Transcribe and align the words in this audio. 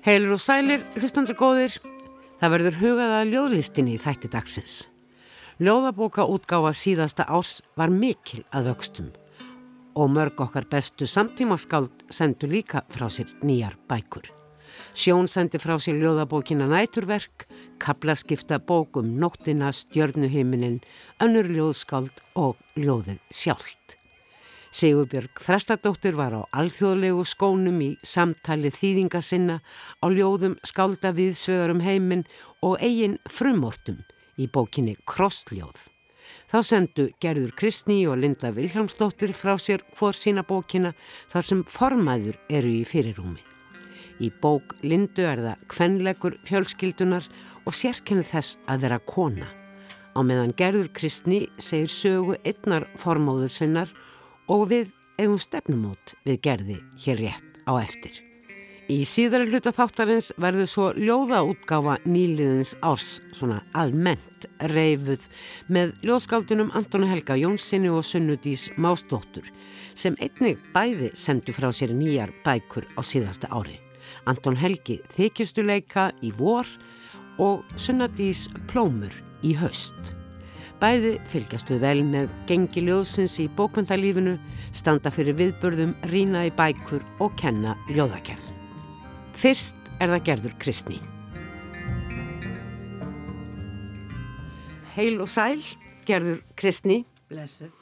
Heilur 0.00 0.38
og 0.38 0.40
sælir, 0.40 0.80
hlustandur 0.96 1.36
góðir, 1.36 1.74
það 2.40 2.52
verður 2.54 2.76
hugaða 2.80 3.18
ljóðlistinni 3.28 3.98
í 3.98 4.00
þætti 4.00 4.30
dagsins. 4.32 4.76
Ljóðabóka 5.60 6.24
útgáfa 6.24 6.72
síðasta 6.72 7.26
ás 7.28 7.58
var 7.76 7.92
mikil 7.92 8.40
að 8.48 8.70
vöxtum 8.70 9.10
og 10.00 10.08
mörg 10.14 10.40
okkar 10.40 10.64
bestu 10.72 11.04
samtímaskáld 11.04 12.06
sendu 12.08 12.48
líka 12.48 12.80
frá 12.88 13.10
sér 13.12 13.28
nýjar 13.44 13.76
bækur. 13.90 14.24
Sjón 14.96 15.28
sendi 15.28 15.60
frá 15.60 15.76
sér 15.76 16.00
ljóðabókina 16.00 16.64
næturverk, 16.70 17.44
kaplaskipta 17.76 18.56
bókum 18.56 19.18
nóttina, 19.20 19.68
stjörnuhiminin, 19.68 20.80
önnur 21.20 21.52
ljóðskáld 21.52 22.24
og 22.40 22.56
ljóðin 22.80 23.20
sjálft. 23.28 23.99
Sigurbjörg 24.70 25.34
Þrastadóttir 25.42 26.14
var 26.14 26.30
á 26.30 26.42
alþjóðlegu 26.54 27.24
skónum 27.26 27.80
í 27.82 27.88
samtali 28.06 28.70
þýðinga 28.70 29.18
sinna 29.18 29.56
á 29.98 30.06
ljóðum 30.06 30.54
skálda 30.62 31.10
viðsvegarum 31.16 31.80
heiminn 31.82 32.22
og 32.62 32.78
eigin 32.78 33.16
frumortum 33.26 34.04
í 34.38 34.46
bókinni 34.46 34.94
Krossljóð. 35.10 35.88
Þá 36.46 36.58
sendu 36.62 37.08
Gerður 37.18 37.50
Kristní 37.58 38.04
og 38.06 38.20
Linda 38.22 38.52
Viljámsdóttir 38.54 39.34
frá 39.34 39.56
sér 39.58 39.82
hvor 39.98 40.14
sína 40.14 40.44
bókina 40.46 40.92
þar 41.32 41.48
sem 41.48 41.64
formæður 41.66 42.38
eru 42.46 42.70
í 42.70 42.84
fyrirrúmi. 42.86 43.42
Í 44.22 44.30
bók 44.30 44.76
Lindu 44.86 45.24
er 45.26 45.42
það 45.42 45.64
kvenlegur 45.74 46.36
fjölskyldunar 46.46 47.26
og 47.66 47.74
sérkenni 47.74 48.22
þess 48.22 48.60
að 48.70 48.86
vera 48.86 49.00
kona. 49.02 49.50
Á 50.14 50.20
meðan 50.22 50.54
Gerður 50.54 50.92
Kristní 50.94 51.48
segir 51.58 51.90
sögu 51.90 52.38
einnar 52.44 52.86
formóður 53.00 53.50
sinnar 53.50 53.90
og 54.50 54.66
við 54.72 54.90
eigum 55.20 55.38
stefnumót 55.40 56.16
við 56.26 56.42
gerði 56.46 56.80
hér 57.04 57.22
rétt 57.22 57.62
á 57.68 57.72
eftir. 57.78 58.18
Í 58.90 59.04
síðara 59.06 59.46
hluta 59.46 59.70
þáttarins 59.70 60.32
verður 60.40 60.66
svo 60.66 60.86
ljóðaútgáfa 60.98 62.00
nýliðins 62.10 62.72
árs 62.82 63.20
svona 63.30 63.60
almennt 63.78 64.48
reyfuð 64.72 65.28
með 65.70 65.92
ljóðskáldunum 66.08 66.72
Antoni 66.74 67.06
Helga 67.12 67.36
Jónssoni 67.38 67.92
og 67.92 68.02
Sunnudís 68.08 68.66
Másdóttur 68.74 69.46
sem 69.94 70.18
einnig 70.18 70.58
bæði 70.74 71.12
sendu 71.14 71.54
frá 71.54 71.70
sér 71.70 71.94
nýjar 71.94 72.34
bækur 72.42 72.88
á 72.98 73.00
síðasta 73.06 73.52
ári. 73.54 73.78
Anton 74.26 74.58
Helgi 74.58 74.98
þykjustuleika 75.14 76.10
í 76.26 76.34
vor 76.34 76.66
og 77.38 77.62
Sunnudís 77.78 78.48
Plómur 78.66 79.14
í 79.46 79.54
haust. 79.60 80.19
Bæði 80.80 81.18
fylgjastu 81.28 81.76
vel 81.76 81.98
með 82.08 82.30
gengi 82.48 82.80
ljóðsins 82.86 83.34
í 83.42 83.50
bókvöndalífinu, 83.52 84.38
standa 84.72 85.10
fyrir 85.12 85.36
viðbörðum, 85.36 85.90
rína 86.08 86.46
í 86.48 86.52
bækur 86.56 87.04
og 87.20 87.34
kenna 87.36 87.74
ljóðagerð. 87.92 88.46
Fyrst 89.36 89.76
er 90.00 90.14
það 90.14 90.24
gerður 90.30 90.54
kristni. 90.64 90.96
Heil 94.96 95.20
og 95.20 95.28
sæl, 95.28 95.60
gerður 96.08 96.40
kristni. 96.56 97.02
Blessuð. 97.28 97.76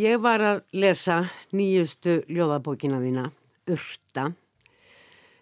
Ég 0.00 0.16
var 0.24 0.40
að 0.40 0.64
lesa 0.72 1.20
nýjustu 1.52 2.22
ljóðabókina 2.32 3.04
þína, 3.04 3.28
Urta. 3.76 4.30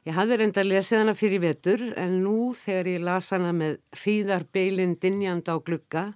Ég 0.04 0.18
hafði 0.18 0.42
reynda 0.42 0.66
að 0.66 0.72
lesa 0.74 1.04
hana 1.04 1.14
fyrir 1.14 1.46
vetur 1.46 1.92
en 1.94 2.18
nú 2.26 2.50
þegar 2.58 2.96
ég 2.96 3.02
las 3.06 3.30
hana 3.30 3.54
með 3.54 3.78
hríðarbeilin 4.02 4.98
dinjanda 4.98 5.54
á 5.54 5.62
glugga 5.62 6.08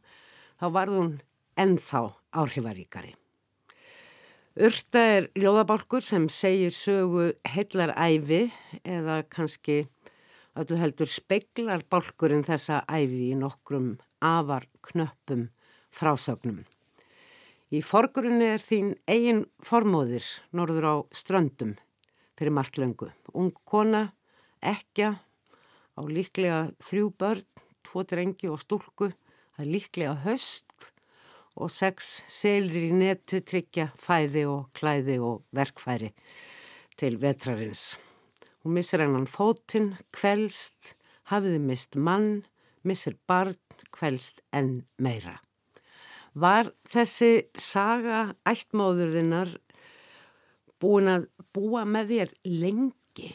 þá 0.59 0.67
varð 0.75 0.99
hún 0.99 1.11
ennþá 1.59 2.03
áhrifaríkari. 2.35 3.15
Urta 4.59 5.03
er 5.15 5.29
ljóðabálkur 5.39 6.03
sem 6.03 6.25
segir 6.33 6.75
sögu 6.75 7.29
heillar-æfi 7.47 8.49
eða 8.83 9.21
kannski 9.31 9.85
öllu 10.59 10.79
heldur 10.81 11.11
speiklar 11.11 11.85
bálkurinn 11.87 12.43
þessa 12.47 12.81
æfi 12.91 13.29
í 13.29 13.37
nokkrum 13.39 13.93
afar 14.19 14.67
knöppum 14.83 15.47
frásögnum. 15.95 16.65
Í 17.71 17.85
forgrunni 17.85 18.49
er 18.57 18.65
þín 18.65 18.95
eigin 19.07 19.45
formóðir 19.63 20.27
norður 20.57 20.89
á 20.91 20.95
ströndum 21.15 21.77
fyrir 22.39 22.55
margt 22.57 22.81
löngu. 22.81 23.13
Ung 23.35 23.55
kona, 23.69 24.09
ekja, 24.59 25.21
á 25.95 26.01
líklega 26.03 26.73
þrjú 26.83 27.13
börn, 27.15 27.47
tvo 27.87 28.03
drengi 28.03 28.51
og 28.51 28.59
stúlku 28.63 29.13
Það 29.59 29.65
er 29.65 29.75
líklega 29.75 30.11
höst 30.23 30.85
og 31.59 31.73
sex 31.75 32.13
selir 32.31 32.85
í 32.93 32.93
neti 32.95 33.41
tryggja 33.43 33.89
fæði 33.99 34.45
og 34.47 34.69
klæði 34.79 35.17
og 35.19 35.41
verkfæri 35.51 36.13
til 36.95 37.17
vetrarins. 37.19 37.97
Hún 38.63 38.77
missir 38.77 39.03
hennan 39.03 39.27
fótinn, 39.27 39.97
kvelst, 40.15 40.93
hafiði 41.27 41.59
mist 41.59 41.99
mann, 41.99 42.45
missir 42.87 43.19
barn, 43.27 43.59
kvelst 43.91 44.45
en 44.55 44.85
meira. 44.95 45.41
Var 46.39 46.71
þessi 46.87 47.49
saga 47.59 48.29
ættmóðurðinnar 48.47 49.57
búin 50.79 51.11
að 51.11 51.27
búa 51.51 51.83
með 51.83 52.15
þér 52.15 52.35
lengi? 52.47 53.35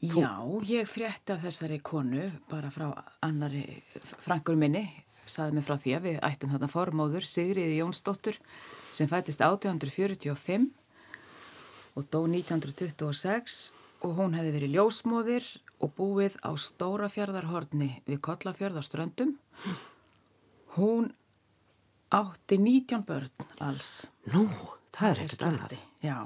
Já, 0.00 0.32
ég 0.64 0.88
frétti 0.88 1.34
af 1.34 1.42
þessari 1.44 1.76
konu 1.84 2.30
bara 2.48 2.70
frá 2.72 2.86
annari 3.20 3.82
frankur 4.24 4.56
minni, 4.56 4.86
saði 5.28 5.58
mig 5.58 5.66
frá 5.66 5.76
því 5.76 5.92
að 5.96 6.06
við 6.06 6.16
ættum 6.24 6.54
þarna 6.54 6.70
formóður 6.72 7.26
Sigriði 7.28 7.76
Jónsdóttur 7.82 8.38
sem 8.96 9.10
fættist 9.10 9.44
1845 9.44 10.70
og 12.00 12.08
dó 12.08 12.22
1926 12.24 13.60
og 14.00 14.16
hún 14.16 14.38
hefði 14.38 14.54
verið 14.56 14.74
ljósmóðir 14.78 15.52
og 15.84 15.94
búið 16.00 16.40
á 16.40 16.50
Stórafjörðarhorni 16.56 17.92
við 18.08 18.20
Kollafjörðarströndum. 18.24 19.36
Hún 20.80 21.12
átti 22.08 22.56
19 22.56 23.04
börn 23.04 23.48
alls. 23.60 24.08
Nú, 24.32 24.46
það 24.96 25.10
er 25.10 25.24
ekkert 25.26 25.48
annað. 25.50 25.80
Já. 26.00 26.18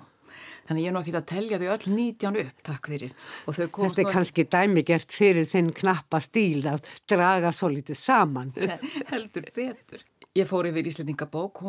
Þannig 0.65 0.85
ég 0.87 0.91
er 0.91 0.95
nú 0.97 1.03
ekki 1.05 1.15
að 1.19 1.27
telja 1.29 1.61
þau 1.61 1.67
öll 1.75 1.89
19 1.93 2.39
upp, 2.41 2.63
takk 2.65 2.89
fyrir. 2.93 3.17
Þetta 3.45 4.05
er 4.05 4.13
kannski 4.13 4.47
dæmigert 4.49 5.13
fyrir 5.13 5.49
þinn 5.49 5.73
knappa 5.77 6.21
stíl 6.25 6.65
að 6.71 6.89
draga 7.11 7.53
svo 7.53 7.69
litið 7.75 8.01
saman. 8.01 8.55
Heldur 9.13 9.51
betur. 9.55 10.07
Ég 10.35 10.49
fór 10.51 10.67
yfir 10.67 10.89
Íslandingabók, 10.91 11.61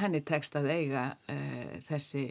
henni 0.00 0.22
tekstað 0.24 0.70
eiga 0.72 1.10
uh, 1.28 1.74
þessi 1.88 2.30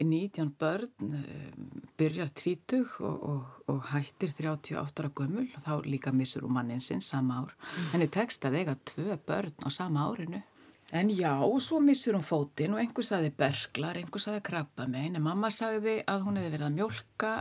19 0.00 0.54
börn, 0.58 0.88
uh, 1.04 1.84
byrjar 2.00 2.32
tvítug 2.34 2.96
og, 3.04 3.20
og, 3.28 3.60
og 3.70 3.84
hættir 3.92 4.32
38 4.32 5.04
ára 5.04 5.12
gömul 5.14 5.46
og 5.46 5.62
þá 5.66 5.72
líka 5.86 6.14
missur 6.16 6.46
hún 6.46 6.56
mannin 6.56 6.82
sinn 6.82 7.04
sama 7.04 7.42
ár. 7.44 7.52
Mm. 7.54 7.90
Henni 7.92 8.08
tekstað 8.10 8.58
eiga 8.62 8.76
tvö 8.88 9.20
börn 9.28 9.54
á 9.62 9.68
sama 9.70 10.08
árinu. 10.08 10.42
En 10.90 11.10
já, 11.14 11.38
svo 11.62 11.78
missur 11.78 12.16
hún 12.18 12.26
fótinn 12.26 12.74
og 12.74 12.80
einhver 12.82 13.06
saði 13.06 13.30
berglar, 13.30 13.98
einhver 14.00 14.22
saði 14.22 14.40
krabba 14.42 14.88
megin, 14.90 15.20
en 15.20 15.22
mamma 15.22 15.50
sagði 15.54 16.00
að 16.10 16.24
hún 16.26 16.40
hefði 16.40 16.54
verið 16.56 16.66
að 16.66 16.78
mjölka 16.80 17.34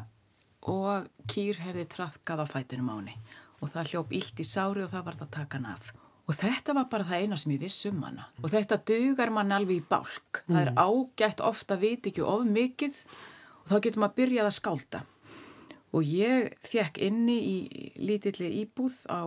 og 0.69 1.07
kýr 1.31 1.63
hefði 1.63 1.87
trafkað 1.89 2.43
á 2.43 2.45
fætinum 2.45 2.91
áni 2.93 3.15
og 3.59 3.71
það 3.73 3.89
hljóp 3.91 4.13
illt 4.19 4.39
í 4.39 4.45
sári 4.47 4.83
og 4.83 4.91
það 4.91 5.05
var 5.07 5.17
það 5.17 5.25
að 5.25 5.33
taka 5.35 5.57
hann 5.57 5.71
af. 5.73 5.89
Og 6.29 6.37
þetta 6.37 6.75
var 6.77 6.85
bara 6.91 7.07
það 7.09 7.23
eina 7.23 7.37
sem 7.41 7.53
ég 7.55 7.63
viss 7.63 7.87
um 7.89 8.03
hana. 8.05 8.27
Og 8.43 8.51
þetta 8.53 8.77
dugar 8.91 9.31
mann 9.33 9.55
alveg 9.55 9.81
í 9.81 9.85
bálk. 9.89 10.43
Mm. 10.45 10.53
Það 10.53 10.61
er 10.61 10.71
mm. 10.71 10.81
ágætt 10.85 11.41
ofta 11.43 11.75
að 11.75 11.85
viti 11.87 12.13
ekki 12.13 12.25
of 12.29 12.45
mikið 12.45 12.99
og 13.63 13.71
þá 13.71 13.75
getur 13.79 14.03
maður 14.03 14.11
að 14.11 14.19
byrjað 14.21 14.49
að 14.51 14.55
skálda. 14.59 15.01
Og 15.89 16.05
ég 16.05 16.53
fekk 16.69 17.01
inni 17.01 17.37
í 17.41 17.57
lítilli 17.97 18.51
íbúð 18.61 18.99
á 19.09 19.25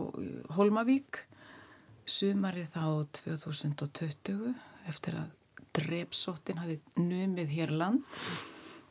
Holmavík 0.54 1.24
sumarið 2.12 2.72
þá 2.74 2.86
2020 3.22 4.52
eftir 4.90 5.20
að 5.20 5.30
drepsóttin 5.76 6.60
hafi 6.60 6.80
numið 7.00 7.54
hér 7.56 7.72
land 7.72 8.02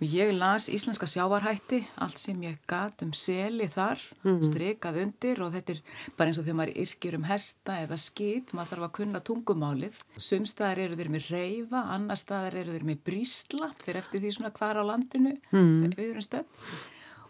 og 0.01 0.09
ég 0.09 0.31
las 0.33 0.65
íslenska 0.73 1.06
sjávarhætti 1.06 1.83
allt 2.01 2.18
sem 2.18 2.39
ég 2.41 2.57
gat 2.69 3.03
um 3.06 3.12
seli 3.13 3.68
þar 3.69 4.01
mm. 4.23 4.39
strikað 4.47 4.97
undir 5.03 5.41
og 5.45 5.51
þetta 5.53 5.75
er 5.75 5.81
bara 6.18 6.31
eins 6.31 6.39
og 6.41 6.47
þegar 6.47 6.57
maður 6.57 6.79
yrkir 6.83 7.18
um 7.19 7.27
hesta 7.29 7.75
eða 7.83 8.00
skip, 8.01 8.50
maður 8.57 8.71
þarf 8.71 8.88
að 8.88 8.95
kunna 8.97 9.21
tungumálið 9.29 10.00
sumstaðar 10.18 10.81
eru 10.88 10.97
þeir 10.97 11.12
með 11.13 11.29
reyfa 11.35 11.83
annar 11.94 12.21
staðar 12.21 12.57
eru 12.63 12.73
þeir 12.73 12.88
með 12.89 13.03
brísla 13.12 13.69
fyrir 13.83 14.01
eftir 14.01 14.25
því 14.25 14.33
svona 14.39 14.53
hvar 14.57 14.81
á 14.81 14.83
landinu 14.89 15.35
mm. 15.51 15.94
við 15.94 16.07
erum 16.07 16.25
stöð 16.25 16.65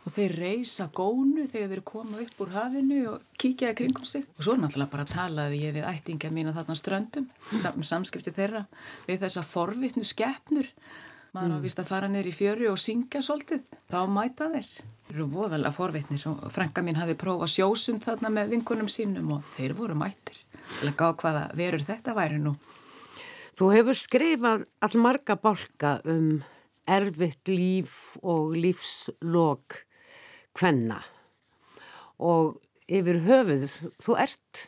og 0.01 0.15
þeir 0.15 0.33
reysa 0.39 0.88
gónu 0.95 1.45
þegar 1.51 1.75
þeir 1.75 1.83
koma 1.86 2.24
upp 2.24 2.42
úr 2.42 2.56
hafinu 2.56 3.01
og 3.12 3.27
kíkjaði 3.42 3.77
kringum 3.77 4.07
sig. 4.07 4.25
Og 4.38 4.48
svo 4.48 4.57
náttúrulega 4.57 4.94
bara 4.95 5.07
talaði 5.09 5.62
ég 5.62 5.77
við 5.77 5.88
ættinga 5.92 6.31
mína 6.33 6.56
þarna 6.56 6.77
ströndum 6.80 7.30
sam 7.51 7.86
samskipti 7.86 8.33
þeirra 8.36 8.65
við 9.07 9.21
þessa 9.25 9.45
forvittnu 9.45 10.06
skeppnur 10.07 10.69
maður 11.31 11.53
mm. 11.53 11.59
á 11.62 11.63
vist 11.63 11.80
að 11.80 11.92
fara 11.92 12.09
neyri 12.12 12.31
í 12.31 12.36
fjöru 12.36 12.71
og 12.71 12.80
syngja 12.81 13.21
svolítið, 13.24 13.62
þá 13.92 14.00
mæta 14.12 14.50
þeir. 14.51 14.71
Þeir 15.07 15.15
eru 15.15 15.27
voðalega 15.31 15.75
forvittnir 15.75 16.25
og 16.31 16.48
frænka 16.51 16.83
mín 16.83 17.00
hafi 17.00 17.15
prófað 17.19 17.53
sjósund 17.56 18.03
þarna 18.03 18.31
með 18.36 18.56
vinkunum 18.56 18.89
sínum 18.92 19.38
og 19.38 19.53
þeir 19.56 19.75
voru 19.77 19.95
mættir 20.00 20.42
til 20.80 20.89
að 20.89 20.98
gá 21.00 21.07
hvaða 21.21 21.45
verur 21.56 21.86
þetta 21.88 22.15
væri 22.18 22.42
nú. 22.42 22.56
Þú 23.59 23.69
hefur 23.75 24.00
skrifað 24.00 24.65
all 24.83 25.00
marga 25.00 25.38
bálka 25.39 26.00
um 26.09 26.42
erfitt 26.89 27.48
líf 27.51 28.18
og 28.24 28.56
lífslokk 28.57 29.83
kvenna 30.57 31.01
og 32.21 32.59
yfir 32.92 33.21
höfuð, 33.25 33.65
þú 34.03 34.18
ert 34.19 34.65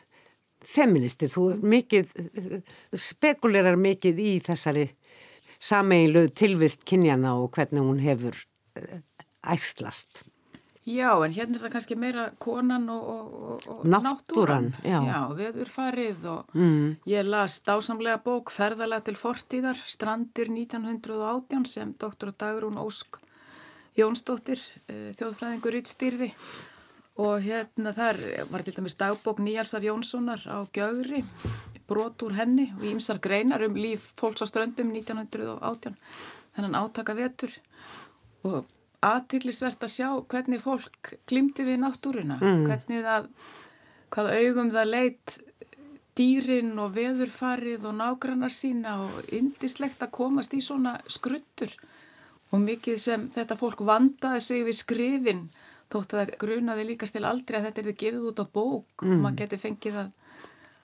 feministi, 0.64 1.28
þú 1.28 1.48
mikið, 1.60 2.12
spekulerar 2.96 3.76
mikið 3.78 4.20
í 4.22 4.36
þessari 4.44 4.88
sameiginlu 5.64 6.28
tilvist 6.36 6.84
kynjana 6.88 7.36
og 7.40 7.50
hvernig 7.54 7.84
hún 7.84 8.00
hefur 8.04 8.38
eh, 8.78 9.02
æslast. 9.54 10.24
Já, 10.84 11.14
en 11.24 11.32
hérna 11.32 11.56
er 11.56 11.62
það 11.62 11.72
kannski 11.72 11.96
meira 11.96 12.24
konan 12.44 12.90
og, 12.92 13.04
og, 13.08 13.68
og 13.72 13.84
náttúran. 13.88 14.74
Já, 14.84 14.98
já 15.00 15.20
veður 15.32 15.70
farið 15.72 16.26
og 16.28 16.58
mm. 16.58 16.90
ég 17.08 17.24
las 17.24 17.56
dásamlega 17.64 18.18
bók 18.26 18.52
Ferðalega 18.52 19.06
til 19.06 19.16
fortíðar, 19.16 19.80
Strandir 19.88 20.52
1918 20.52 21.64
sem 21.70 21.94
doktor 21.96 22.34
Dagrún 22.36 22.76
Ósk 22.82 23.23
Jónsdóttir, 23.94 24.58
eh, 24.88 25.12
þjóðfræðingur 25.18 25.76
yttstýrði 25.78 26.30
og 27.22 27.44
hérna 27.44 27.92
þar 27.94 28.18
var 28.50 28.64
til 28.66 28.74
dæmis 28.74 28.96
dagbók 28.98 29.38
Níalsar 29.38 29.84
Jónssonar 29.86 30.42
á 30.50 30.66
Gjögri, 30.74 31.22
brot 31.86 32.22
úr 32.26 32.34
henni 32.34 32.72
og 32.74 32.82
ímsar 32.82 33.20
greinar 33.22 33.62
um 33.62 33.76
líf 33.78 34.10
fólks 34.18 34.42
á 34.42 34.46
ströndum 34.50 34.90
1918, 34.90 35.94
þennan 36.56 36.78
átaka 36.80 37.14
vetur. 37.14 37.54
Og 38.42 38.66
aðtillisvert 39.04 39.84
að 39.84 39.94
sjá 39.94 40.08
hvernig 40.26 40.62
fólk 40.64 41.14
klimti 41.28 41.62
við 41.62 41.82
náttúruna, 41.84 42.40
mm. 42.40 42.66
hvernig 42.66 43.04
það, 43.04 43.28
hvaða 44.10 44.38
augum 44.40 44.74
það 44.74 44.90
leitt 44.90 45.38
dýrin 46.18 46.74
og 46.78 46.94
veðurfarið 46.94 47.86
og 47.90 47.98
nágrannar 47.98 48.52
sína 48.52 48.98
og 49.06 49.34
indislegt 49.34 50.02
að 50.02 50.14
komast 50.18 50.54
í 50.54 50.62
svona 50.62 50.96
skruttur 51.10 51.74
og 52.52 52.62
mikið 52.62 52.98
sem 53.02 53.28
þetta 53.32 53.56
fólk 53.58 53.84
vandaði 53.86 54.42
sig 54.44 54.64
við 54.66 54.78
skrifin 54.78 55.44
þótt 55.92 56.14
að 56.14 56.20
það 56.20 56.34
grunaði 56.42 56.86
líkast 56.90 57.16
til 57.16 57.24
aldrei 57.28 57.58
að 57.58 57.68
þetta 57.68 57.80
er 57.80 57.88
þið 57.90 57.98
gefið 58.02 58.28
út 58.30 58.42
á 58.42 58.46
bók. 58.46 59.04
Mm. 59.04 59.12
og 59.12 59.22
maður 59.24 59.40
geti 59.42 59.60
fengið 59.62 60.00
að, 60.02 60.10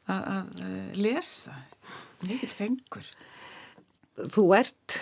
að, 0.06 0.22
að 0.34 0.64
eh, 0.66 0.96
lesa. 1.06 1.56
Mikið 2.20 2.54
fengur. 2.54 3.12
Þú 4.20 4.44
ert 4.58 4.98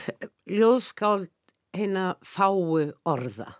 ljóðskáld 0.46 1.32
hérna 1.76 2.12
fáu 2.22 2.92
orða. 3.08 3.50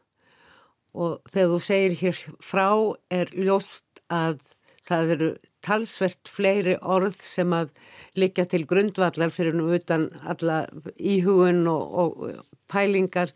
Og 0.99 1.19
þegar 1.31 1.53
þú 1.53 1.59
segir 1.63 1.97
hér 2.01 2.23
frá 2.43 2.69
er 3.13 3.33
ljóst 3.37 4.03
að 4.09 4.41
það 4.89 5.15
eru 5.17 5.31
talsvert 5.65 6.31
fleiri 6.31 6.77
orð 6.83 7.19
sem 7.25 7.53
að 7.55 7.73
liggja 8.19 8.47
til 8.51 8.65
grundvallar 8.69 9.33
fyrir 9.35 9.57
nú 9.57 9.69
utan 9.75 10.09
alla 10.27 10.65
íhugun 10.99 11.67
og, 11.71 11.99
og 12.03 12.45
pælingar 12.71 13.33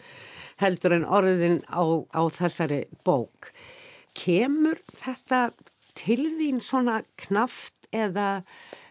heldur 0.63 0.97
en 0.97 1.07
orðin 1.07 1.61
á, 1.67 1.83
á 2.13 2.23
þessari 2.33 2.85
bók. 3.07 3.51
Kemur 4.15 4.79
þetta 5.01 5.51
til 5.99 6.27
þín 6.39 6.61
svona 6.63 7.01
knaft 7.21 7.89
eða 7.93 8.43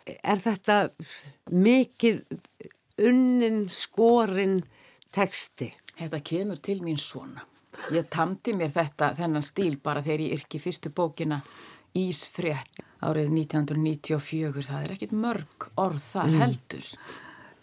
er 0.06 0.42
þetta 0.42 0.78
mikið 1.52 2.24
unnin 3.02 3.64
skorin 3.72 4.62
teksti? 5.14 5.72
Þetta 6.00 6.22
kemur 6.26 6.62
til 6.64 6.82
mín 6.84 7.00
svona. 7.00 7.46
Ég 7.94 8.10
tamti 8.12 8.54
mér 8.58 8.74
þetta, 8.74 9.14
þennan 9.18 9.46
stíl 9.46 9.78
bara 9.84 10.04
þegar 10.04 10.26
ég 10.26 10.40
yrki 10.40 10.60
fyrstu 10.62 10.92
bókina 10.94 11.40
Ísfrétt 11.98 12.86
árið 13.02 13.34
1994. 13.34 14.64
Það 14.70 14.86
er 14.86 14.96
ekkit 14.96 15.18
mörg 15.18 15.68
orð 15.82 16.02
þar 16.06 16.32
mm. 16.32 16.40
heldur. 16.44 16.88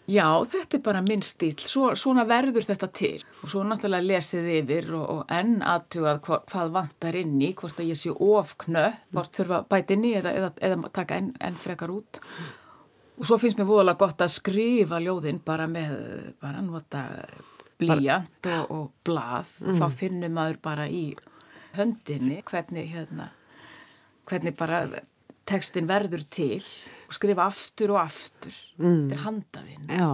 Já, 0.09 0.25
þetta 0.49 0.77
er 0.77 0.81
bara 0.85 1.01
minn 1.05 1.21
stíl. 1.25 1.53
Svo, 1.61 1.91
svona 1.97 2.23
verður 2.29 2.65
þetta 2.65 2.87
til. 2.97 3.17
Og 3.43 3.51
svo 3.51 3.61
náttúrulega 3.65 4.07
lesið 4.09 4.47
yfir 4.55 4.87
og, 4.97 5.03
og 5.13 5.33
enn 5.33 5.59
aðtugað 5.61 6.21
hva, 6.25 6.39
hvað 6.49 6.71
vantar 6.79 7.17
inn 7.19 7.35
í, 7.45 7.51
hvort 7.57 7.81
að 7.81 7.91
ég 7.91 7.99
sé 7.99 8.13
ofknö, 8.13 8.87
hvort 9.13 9.37
þurfa 9.37 9.61
bæt 9.69 9.93
inn 9.93 10.07
í 10.09 10.15
eða, 10.17 10.33
eða, 10.39 10.51
eða 10.65 10.91
taka 10.97 11.19
enn 11.21 11.29
en 11.45 11.61
frekar 11.61 11.93
út. 11.93 12.21
Og 13.19 13.27
svo 13.27 13.37
finnst 13.37 13.59
mér 13.59 13.69
voðalega 13.69 14.01
gott 14.01 14.25
að 14.25 14.33
skrifa 14.33 15.01
ljóðinn 15.03 15.41
bara 15.45 15.69
með, 15.69 15.93
bara 16.41 16.63
nota 16.65 17.05
blíjant 17.79 18.49
og, 18.49 18.71
og 18.73 18.85
blað 19.05 19.51
mm. 19.61 19.77
þá 19.77 19.99
finnum 20.01 20.33
maður 20.35 20.61
bara 20.63 20.87
í 20.89 21.03
höndinni 21.77 22.41
hvernig 22.49 22.89
hérna 22.95 23.29
hvernig 24.29 24.55
bara 24.59 24.85
tekstin 25.49 25.89
verður 25.89 26.23
til 26.29 26.61
og 27.09 27.15
skrifa 27.17 27.47
aftur 27.49 27.95
og 27.95 28.03
aftur 28.03 28.55
mm. 28.77 29.07
þetta 29.09 29.15
er 29.15 29.23
handafinn 29.25 29.93
Já, 29.93 30.09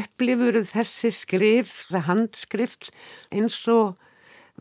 upplifur 0.00 0.60
þessi 0.72 1.14
skrif, 1.14 1.72
það 1.90 2.06
handskrift 2.12 2.92
eins 3.34 3.58
og 3.72 3.96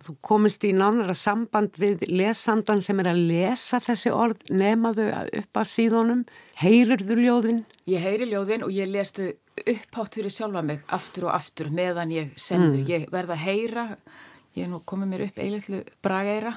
þú 0.03 0.13
komist 0.25 0.65
í 0.67 0.73
nánara 0.77 1.15
samband 1.17 1.77
við 1.81 2.05
lesandan 2.09 2.83
sem 2.85 2.99
er 3.01 3.11
að 3.13 3.23
lesa 3.31 3.79
þessi 3.81 4.13
orð 4.13 4.43
nemaðu 4.53 5.07
upp 5.41 5.61
af 5.61 5.71
síðunum 5.73 6.23
heyrirðu 6.61 7.17
ljóðin? 7.23 7.63
Ég 7.89 8.03
heyri 8.05 8.29
ljóðin 8.29 8.65
og 8.67 8.73
ég 8.75 8.89
lestu 8.91 9.31
upphátt 9.57 10.19
fyrir 10.19 10.33
sjálfa 10.33 10.61
mig 10.65 10.83
aftur 10.93 11.27
og 11.29 11.35
aftur 11.37 11.71
meðan 11.73 12.13
ég 12.13 12.33
semðu. 12.37 12.83
Mm. 12.83 12.89
Ég 12.91 13.07
verða 13.13 13.37
að 13.37 13.45
heyra, 13.47 13.85
ég 14.57 14.65
er 14.65 14.71
nú 14.71 14.81
komið 14.85 15.11
mér 15.11 15.25
upp 15.27 15.39
eiginlega 15.43 15.97
brageira, 16.05 16.55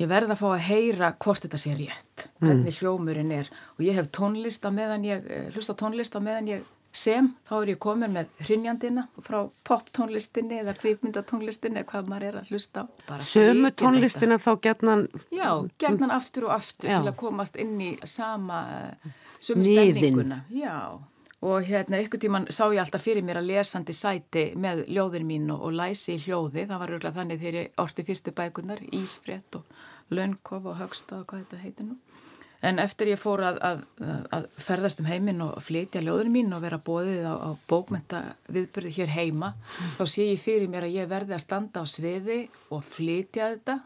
ég 0.00 0.10
verða 0.10 0.36
að 0.36 0.40
fá 0.42 0.46
að 0.52 0.64
heyra 0.68 1.10
hvort 1.24 1.46
þetta 1.46 1.60
sé 1.60 1.74
rétt, 1.78 2.28
hvernig 2.38 2.70
mm. 2.70 2.78
hljómurinn 2.78 3.34
er 3.34 3.50
og 3.74 3.84
ég 3.86 3.98
hef 3.98 4.10
tónlist 4.14 4.66
á 4.66 4.70
meðan 4.74 5.06
ég, 5.08 5.26
eh, 5.26 5.50
hlusta 5.54 5.76
tónlist 5.78 6.14
á 6.14 6.20
meðan 6.22 6.50
ég 6.52 6.64
sem, 6.94 7.28
þá 7.48 7.54
er 7.58 7.70
ég 7.72 7.78
komin 7.82 8.12
með 8.14 8.28
hrinjandina 8.46 9.06
frá 9.24 9.40
poptónlistinni 9.66 10.60
eða 10.62 10.76
kvikmyndatónlistinni 10.78 11.82
eða 11.82 11.88
hvað 11.90 12.10
maður 12.12 12.26
er 12.28 12.36
að 12.38 12.52
hlusta. 12.52 12.84
Sömu 13.18 13.72
tónlistina 13.74 14.38
þá 14.42 14.52
gerðnan? 14.62 15.08
Já, 15.34 15.48
gerðnan 15.82 16.14
aftur 16.14 16.48
og 16.48 16.54
aftur 16.54 16.92
Já. 16.92 17.00
til 17.00 17.10
að 17.10 17.16
komast 17.18 17.58
inn 17.58 17.74
í 17.82 17.90
sama, 18.06 18.62
eh, 18.78 19.10
sömu 19.42 19.66
stefninguna. 19.66 20.44
Já, 20.54 21.02
og 21.44 21.66
hérna 21.68 22.00
ykkur 22.00 22.22
tíman 22.22 22.46
sá 22.48 22.64
ég 22.72 22.80
alltaf 22.80 23.04
fyrir 23.04 23.24
mér 23.26 23.42
að 23.42 23.50
lesandi 23.50 23.92
sæti 23.96 24.44
með 24.56 24.86
ljóðin 24.88 25.26
mín 25.28 25.50
og, 25.52 25.66
og 25.68 25.76
læsi 25.76 26.16
í 26.16 26.22
hljóði, 26.24 26.64
það 26.70 26.80
var 26.80 26.94
örgulega 26.96 27.18
þannig 27.18 27.42
þegar 27.42 27.58
ég 27.60 27.82
orti 27.84 28.04
fyrstu 28.06 28.32
bækunar, 28.36 28.80
Ísfrétt 28.96 29.58
og 29.58 30.14
Lönkof 30.14 30.70
og 30.70 30.78
Högstad 30.80 31.20
og 31.20 31.26
hvað 31.28 31.44
þetta 31.44 31.62
heitir 31.62 31.88
nú. 31.90 31.98
En 32.64 32.80
eftir 32.80 33.10
ég 33.10 33.20
fór 33.20 33.42
að, 33.44 33.58
að, 33.60 33.82
að 34.32 34.46
ferðast 34.64 35.02
um 35.02 35.08
heiminn 35.10 35.42
og 35.44 35.58
flytja 35.60 36.00
ljóðin 36.00 36.32
mín 36.32 36.54
og 36.56 36.62
vera 36.64 36.78
bóðið 36.80 37.26
á, 37.28 37.34
á 37.36 37.50
bókmenta 37.68 38.22
viðbyrði 38.48 38.94
hér 39.02 39.12
heima, 39.12 39.50
mm. 39.52 39.90
þá 39.98 40.04
sé 40.14 40.30
ég 40.30 40.40
fyrir 40.40 40.70
mér 40.72 40.88
að 40.88 40.96
ég 40.96 41.10
verði 41.10 41.36
að 41.36 41.44
standa 41.44 41.82
á 41.82 41.86
sviði 41.88 42.38
og 42.72 42.80
flytja 42.88 43.50
þetta 43.52 43.76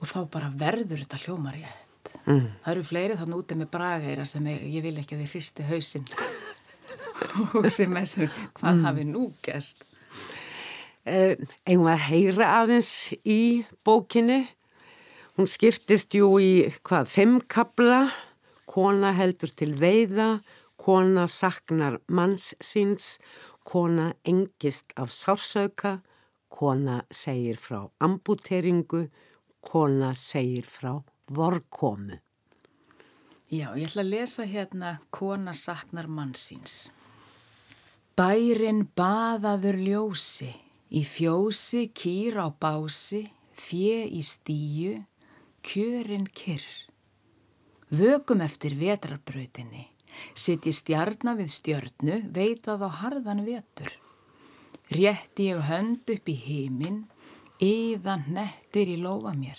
og 0.00 0.10
þá 0.10 0.18
bara 0.34 0.50
verður 0.50 1.04
þetta 1.04 1.22
hljómar 1.22 1.60
ég. 1.60 1.78
Mm. 2.26 2.46
Það 2.64 2.72
eru 2.72 2.84
fleiri 2.86 3.16
þannig 3.18 3.42
úti 3.42 3.56
með 3.58 3.70
bragæra 3.74 4.26
sem 4.28 4.46
ég, 4.50 4.62
ég 4.76 4.84
vil 4.84 4.96
ekki 5.00 5.16
að 5.16 5.24
þið 5.24 5.34
hristi 5.34 5.66
hausinn 5.68 6.06
og 7.58 7.68
sem 7.72 7.96
er 7.96 8.08
sem 8.08 8.30
hvað 8.56 8.76
mm. 8.76 8.84
hafi 8.86 9.06
nú 9.08 9.26
gæst. 9.44 9.84
Eh, 11.08 11.36
Egum 11.64 11.88
að 11.90 12.06
heyra 12.10 12.48
aðeins 12.60 12.92
í 13.24 13.64
bókinni. 13.86 14.42
Hún 15.38 15.48
skiptist 15.48 16.12
jú 16.16 16.34
í 16.42 16.68
hvað, 16.84 17.08
femkabla, 17.08 18.00
kona 18.68 19.14
heldur 19.16 19.52
til 19.56 19.72
veiða, 19.80 20.34
kona 20.80 21.26
saknar 21.30 21.98
manns 22.12 22.50
síns, 22.60 23.14
kona 23.64 24.10
engist 24.28 24.92
af 25.00 25.12
sársauka, 25.14 26.00
kona 26.52 27.00
segir 27.14 27.56
frá 27.56 27.86
ambuteringu, 28.04 29.06
kona 29.64 30.12
segir 30.18 30.68
frá 30.68 30.98
vorkomu. 31.30 32.18
Já, 33.50 33.72
ég 33.74 33.88
ætla 33.88 34.04
að 34.04 34.10
lesa 34.12 34.46
hérna 34.46 34.90
Kona 35.10 35.54
saknar 35.54 36.06
mannsins. 36.06 36.92
Bærin 38.18 38.84
baðaður 38.98 39.78
ljósi, 39.80 40.50
í 40.90 41.02
fjósi 41.06 41.88
kýr 41.94 42.38
á 42.42 42.46
bási, 42.50 43.24
fjö 43.54 44.04
í 44.06 44.22
stíu, 44.22 45.00
kjörin 45.66 46.28
kyrr. 46.30 46.66
Vögum 47.90 48.44
eftir 48.44 48.76
vetrarbrautinni, 48.78 49.88
sitt 50.34 50.68
í 50.70 50.74
stjarnar 50.74 51.40
við 51.40 51.50
stjörnu, 51.56 52.20
veitað 52.30 52.86
á 52.86 52.90
harðan 53.02 53.42
vetur. 53.48 53.90
Rétti 54.94 55.50
ég 55.50 55.66
hönd 55.66 56.06
upp 56.06 56.30
í 56.30 56.38
heiminn, 56.38 57.04
yðan 57.58 58.28
nettir 58.30 58.90
í 58.94 58.98
lofa 59.02 59.34
mér. 59.34 59.58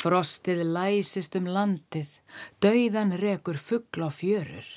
Frostið 0.00 0.62
læsist 0.64 1.34
um 1.36 1.48
landið, 1.52 2.14
dauðan 2.64 3.10
rekur 3.20 3.58
fuggla 3.60 4.06
á 4.08 4.10
fjörur. 4.16 4.68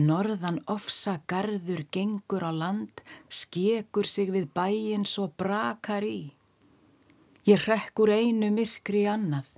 Norðan 0.00 0.62
ofsa 0.72 1.18
garður 1.28 1.82
gengur 1.92 2.46
á 2.48 2.52
land, 2.62 3.02
skekur 3.28 4.08
sig 4.08 4.32
við 4.32 4.48
bæinn 4.56 5.04
svo 5.04 5.26
brakar 5.36 6.06
í. 6.08 6.32
Ég 7.44 7.66
rekkur 7.68 8.08
einu 8.08 8.48
myrkri 8.56 9.04
í 9.04 9.10
annað, 9.12 9.52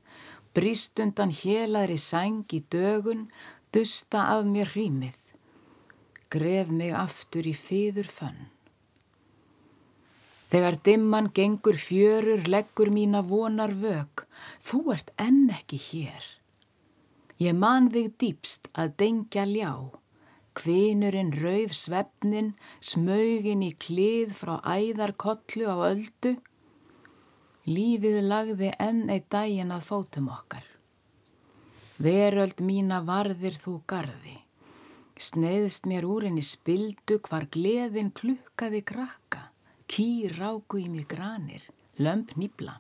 bríst 0.59 0.99
undan 0.99 1.31
hélaðri 1.31 2.01
sæng 2.03 2.43
í 2.59 2.65
dögun, 2.67 3.29
dusta 3.71 4.27
af 4.35 4.43
mér 4.51 4.75
rýmið. 4.75 5.23
Gref 6.35 6.75
mig 6.75 6.91
aftur 6.99 7.47
í 7.47 7.55
fýður 7.55 8.11
fönn. 8.11 8.56
Þegar 10.47 10.77
dimman 10.87 11.33
gengur 11.35 11.75
fjörur, 11.75 12.45
leggur 12.47 12.93
mína 12.95 13.23
vonar 13.27 13.73
vög, 13.75 14.23
þú 14.63 14.93
ert 14.95 15.09
enn 15.19 15.49
ekki 15.51 15.79
hér. 15.89 16.27
Ég 17.43 17.57
man 17.59 17.89
þig 17.91 18.13
dýpst 18.21 18.69
að 18.79 18.93
dengja 19.03 19.43
ljá, 19.51 19.73
kvinurinn 20.57 21.33
rauf 21.35 21.75
svefnin, 21.75 22.53
smögin 22.79 23.65
í 23.67 23.73
klið 23.75 24.37
frá 24.39 24.55
æðarkollu 24.63 25.67
á 25.67 25.77
öldu. 25.91 26.37
Lífið 27.67 28.21
lagði 28.31 28.71
enn 28.79 29.11
eitt 29.11 29.27
dægin 29.35 29.75
að 29.75 29.85
fótum 29.89 30.31
okkar. 30.31 30.63
Veröld 31.99 32.63
mína 32.63 33.03
varðir 33.03 33.59
þú 33.59 33.81
gardi, 33.91 34.39
sneiðst 35.19 35.91
mér 35.91 36.07
úr 36.07 36.29
henni 36.29 36.45
spildu 36.47 37.19
hvar 37.27 37.51
gleðin 37.51 38.15
klukkaði 38.15 38.85
krakka 38.87 39.49
kýr 39.91 40.37
ráku 40.39 40.81
í 40.83 40.89
mig 40.91 41.07
granir, 41.11 41.63
lömp 41.99 42.35
nýbla. 42.37 42.79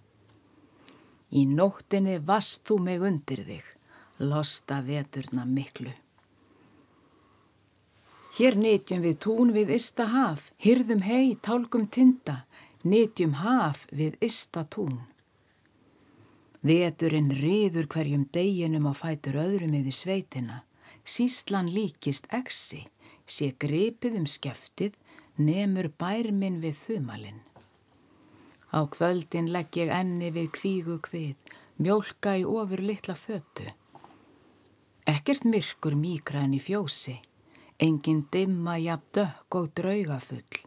Í 1.35 1.47
nóttinni 1.51 2.19
vast 2.23 2.67
þú 2.69 2.79
mig 2.87 3.03
undir 3.03 3.43
þig, 3.47 3.65
losta 4.19 4.81
veturna 4.87 5.45
miklu. 5.47 5.93
Hér 8.37 8.57
nýtjum 8.61 9.01
við 9.01 9.19
tún 9.25 9.53
við 9.57 9.73
ysta 9.79 10.11
haf, 10.13 10.51
hyrðum 10.61 11.03
hei, 11.07 11.37
tálkum 11.41 11.87
tinda, 11.89 12.45
nýtjum 12.85 13.39
haf 13.41 13.87
við 13.91 14.19
ysta 14.21 14.67
tún. 14.69 14.99
Veturinn 16.67 17.31
riður 17.33 17.87
hverjum 17.89 18.27
deginum 18.35 18.91
á 18.91 18.93
fætur 18.93 19.39
öðrum 19.41 19.75
yfir 19.79 19.97
sveitina, 19.97 20.59
síslan 21.07 21.71
líkist 21.73 22.27
exi, 22.35 22.83
sé 23.25 23.53
gripið 23.63 24.19
um 24.21 24.29
skeftið, 24.29 24.93
nemur 25.38 25.90
bær 25.99 26.31
minn 26.33 26.61
við 26.62 26.76
þumalinn. 26.81 27.40
Á 28.73 28.81
kvöldin 28.90 29.50
legg 29.52 29.76
ég 29.78 29.93
enni 29.93 30.31
við 30.35 30.50
kvígu 30.57 30.99
kvið, 31.05 31.37
mjólka 31.81 32.37
í 32.40 32.45
ofur 32.45 32.83
litla 32.83 33.14
fötu. 33.14 33.69
Ekkert 35.07 35.45
myrkur 35.45 35.95
enn 35.95 36.55
í 36.57 36.61
fjósi, 36.61 37.21
engin 37.78 38.26
dimma 38.33 38.78
jafn 38.78 39.12
dökk 39.12 39.55
og 39.55 39.69
draugafull. 39.75 40.62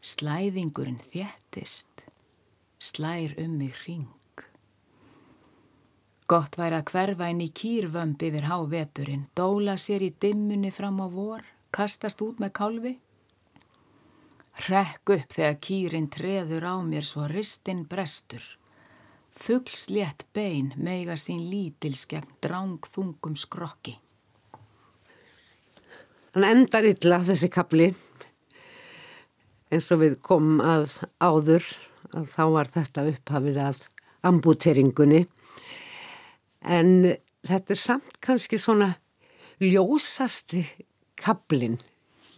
Slæðingurinn 0.00 1.00
þjættist, 1.10 2.06
slær 2.78 3.34
um 3.42 3.58
mig 3.58 3.74
ring. 3.86 4.08
Gott 6.28 6.56
væri 6.56 6.76
að 6.78 6.90
hverfa 6.92 7.28
inn 7.32 7.40
í 7.40 7.50
kýrvömb 7.50 8.22
yfir 8.22 8.46
háveturinn, 8.46 9.26
dóla 9.34 9.76
sér 9.76 10.04
í 10.06 10.14
dimmunni 10.20 10.70
fram 10.70 11.00
á 11.02 11.08
vor, 11.10 11.42
kastast 11.72 12.22
út 12.22 12.38
með 12.38 12.52
kálfi 12.52 12.94
Rekk 14.66 15.12
upp 15.14 15.34
þegar 15.36 15.58
kýrin 15.62 16.08
treður 16.10 16.66
á 16.66 16.74
mér 16.82 17.06
svo 17.06 17.28
ristin 17.30 17.84
brestur. 17.86 18.42
Fuglslétt 19.38 20.26
bein 20.34 20.72
meiga 20.76 21.14
sín 21.14 21.44
lítils 21.46 22.08
gegn 22.10 22.26
drángþungum 22.42 23.36
skrokki. 23.38 23.94
Hann 26.34 26.46
endar 26.48 26.88
illa 26.88 27.20
þessi 27.26 27.48
kapli 27.54 27.92
eins 29.70 29.88
og 29.94 30.02
við 30.02 30.18
komum 30.24 30.60
að 30.64 30.98
áður 31.22 31.64
að 32.16 32.28
þá 32.34 32.44
var 32.56 32.70
þetta 32.74 33.06
upphafið 33.12 33.60
að 33.62 33.80
ambuteringunni 34.28 35.22
en 36.64 36.92
þetta 37.46 37.74
er 37.74 37.80
samt 37.80 38.18
kannski 38.24 38.58
svona 38.60 38.90
ljósasti 39.62 40.64
kaplin 41.18 41.78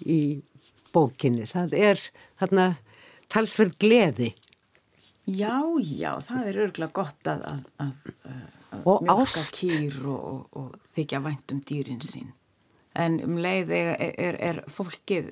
í 0.04 0.40
bókinni. 0.94 1.46
Það 1.48 1.74
er 1.78 2.04
þarna 2.40 2.66
talsverð 3.30 3.78
gleði. 3.80 4.30
Já, 5.30 5.62
já, 5.78 6.14
það 6.26 6.46
er 6.48 6.60
örgulega 6.64 6.94
gott 6.96 7.28
að, 7.30 7.42
að, 7.46 7.58
að, 7.84 8.06
að 8.74 9.02
mjölka 9.06 9.42
kýr 9.54 9.98
og, 10.10 10.22
og, 10.30 10.46
og 10.58 10.94
þykja 10.96 11.20
vænt 11.22 11.54
um 11.54 11.60
dýrin 11.68 12.00
sín. 12.02 12.32
En 12.98 13.20
um 13.22 13.36
leið 13.38 13.70
er, 13.76 13.90
er, 14.18 14.38
er 14.40 14.62
fólkið 14.72 15.28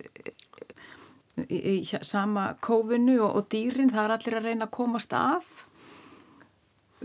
í, 1.48 1.58
í 1.58 1.76
sama 2.06 2.52
kófinu 2.62 3.16
og, 3.24 3.40
og 3.40 3.48
dýrin, 3.50 3.90
það 3.90 4.04
er 4.04 4.14
allir 4.18 4.38
að 4.38 4.46
reyna 4.50 4.68
að 4.68 4.76
komast 4.76 5.16
af. 5.16 5.50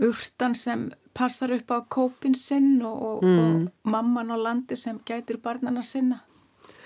Urtan 0.04 0.54
sem 0.58 0.86
passar 1.14 1.54
upp 1.56 1.74
á 1.74 1.78
kópin 1.90 2.36
sinn 2.38 2.78
og 2.86 3.24
mm. 3.24 3.66
mamman 3.90 4.30
á 4.34 4.38
landi 4.38 4.78
sem 4.78 5.00
gætir 5.06 5.40
barnana 5.42 5.82
sinna 5.82 6.22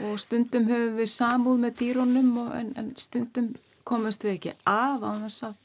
og 0.05 0.19
stundum 0.23 0.69
höfum 0.69 0.99
við 0.99 1.11
samúð 1.13 1.65
með 1.65 1.81
dýrónum 1.81 2.37
en, 2.55 2.75
en 2.79 2.93
stundum 3.01 3.51
komumst 3.89 4.27
við 4.27 4.37
ekki 4.37 4.55
af 4.69 5.03
á 5.03 5.11
þess 5.25 5.47
að, 5.49 5.57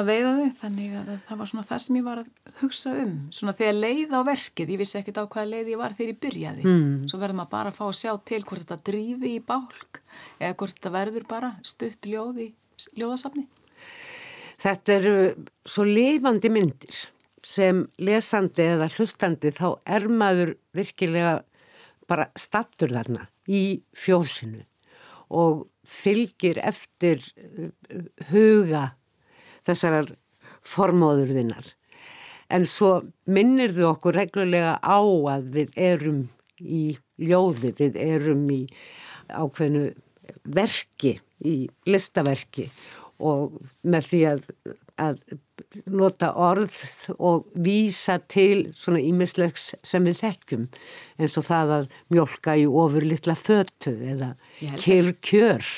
að 0.00 0.10
veiða 0.10 0.32
þau. 0.38 0.50
Þannig 0.62 0.96
að 0.98 1.12
það 1.28 1.40
var 1.40 1.50
svona 1.52 1.66
það 1.70 1.82
sem 1.84 1.98
ég 1.98 2.06
var 2.08 2.22
að 2.22 2.58
hugsa 2.62 2.94
um. 3.04 3.14
Svona 3.38 3.56
þegar 3.60 3.78
leið 3.78 4.16
á 4.18 4.20
verkið, 4.28 4.74
ég 4.74 4.82
vissi 4.82 4.98
ekkert 5.00 5.22
á 5.22 5.24
hvaða 5.24 5.48
leið 5.52 5.72
ég 5.72 5.82
var 5.82 5.96
þegar 5.98 6.12
ég 6.12 6.20
byrjaði. 6.26 6.66
Mm. 6.66 6.92
svo 7.10 7.22
verður 7.22 7.40
maður 7.40 7.54
bara 7.54 7.72
að 7.72 7.78
fá 7.78 7.84
að 7.88 7.98
sjá 8.00 8.12
til 8.32 8.42
hvort 8.42 8.64
þetta 8.64 8.90
drífi 8.90 9.32
í 9.36 9.40
bálk 9.52 10.02
eða 10.40 10.54
hvort 10.58 10.76
þetta 10.76 10.94
verður 10.98 11.26
bara 11.30 11.54
stutt 11.72 12.10
ljóð 12.10 12.44
í 12.44 12.48
ljóðasafni. 12.98 13.48
Þetta 14.62 14.94
eru 14.94 15.16
svo 15.66 15.84
lifandi 15.88 16.50
myndir 16.52 16.98
sem 17.42 17.82
lesandi 17.98 18.68
eða 18.76 18.86
hlustandi 18.94 19.50
þá 19.54 19.66
er 19.90 20.06
maður 20.06 20.54
virkilega 20.76 21.40
bara 22.10 22.28
stattur 22.38 22.92
þarna 22.94 23.28
í 23.48 23.82
fjósinu 23.96 24.64
og 25.32 25.66
fylgir 25.88 26.60
eftir 26.62 27.22
uh, 27.36 27.70
huga 28.30 28.92
þessar 29.66 30.12
formóðurðinnar. 30.66 31.72
En 32.52 32.66
svo 32.68 32.98
minnir 33.24 33.72
þau 33.74 33.92
okkur 33.94 34.18
reglulega 34.18 34.76
á 34.78 35.00
að 35.00 35.46
við 35.56 35.78
erum 35.78 36.22
í 36.60 36.82
ljóði, 37.22 37.72
við 37.78 37.96
erum 37.98 38.44
í 38.52 38.62
ákveðnu 39.32 39.86
verki, 40.42 41.16
í 41.42 41.66
listaverki 41.88 42.68
og 43.22 43.56
með 43.82 44.08
því 44.10 44.20
að, 44.30 44.44
að 45.00 45.22
nota 45.90 46.32
orð 46.38 46.74
og 47.18 47.46
vísa 47.54 48.18
til 48.20 48.72
svona 48.78 49.02
ímislegs 49.02 49.72
sem 49.86 50.04
við 50.06 50.20
þekkjum 50.22 50.66
eins 51.18 51.38
og 51.38 51.46
það 51.46 51.72
að 51.76 51.88
mjölka 52.14 52.56
í 52.58 52.66
ofur 52.66 53.06
litla 53.06 53.36
fötu 53.38 53.94
eða 54.14 54.32
kyrkjör. 54.82 55.70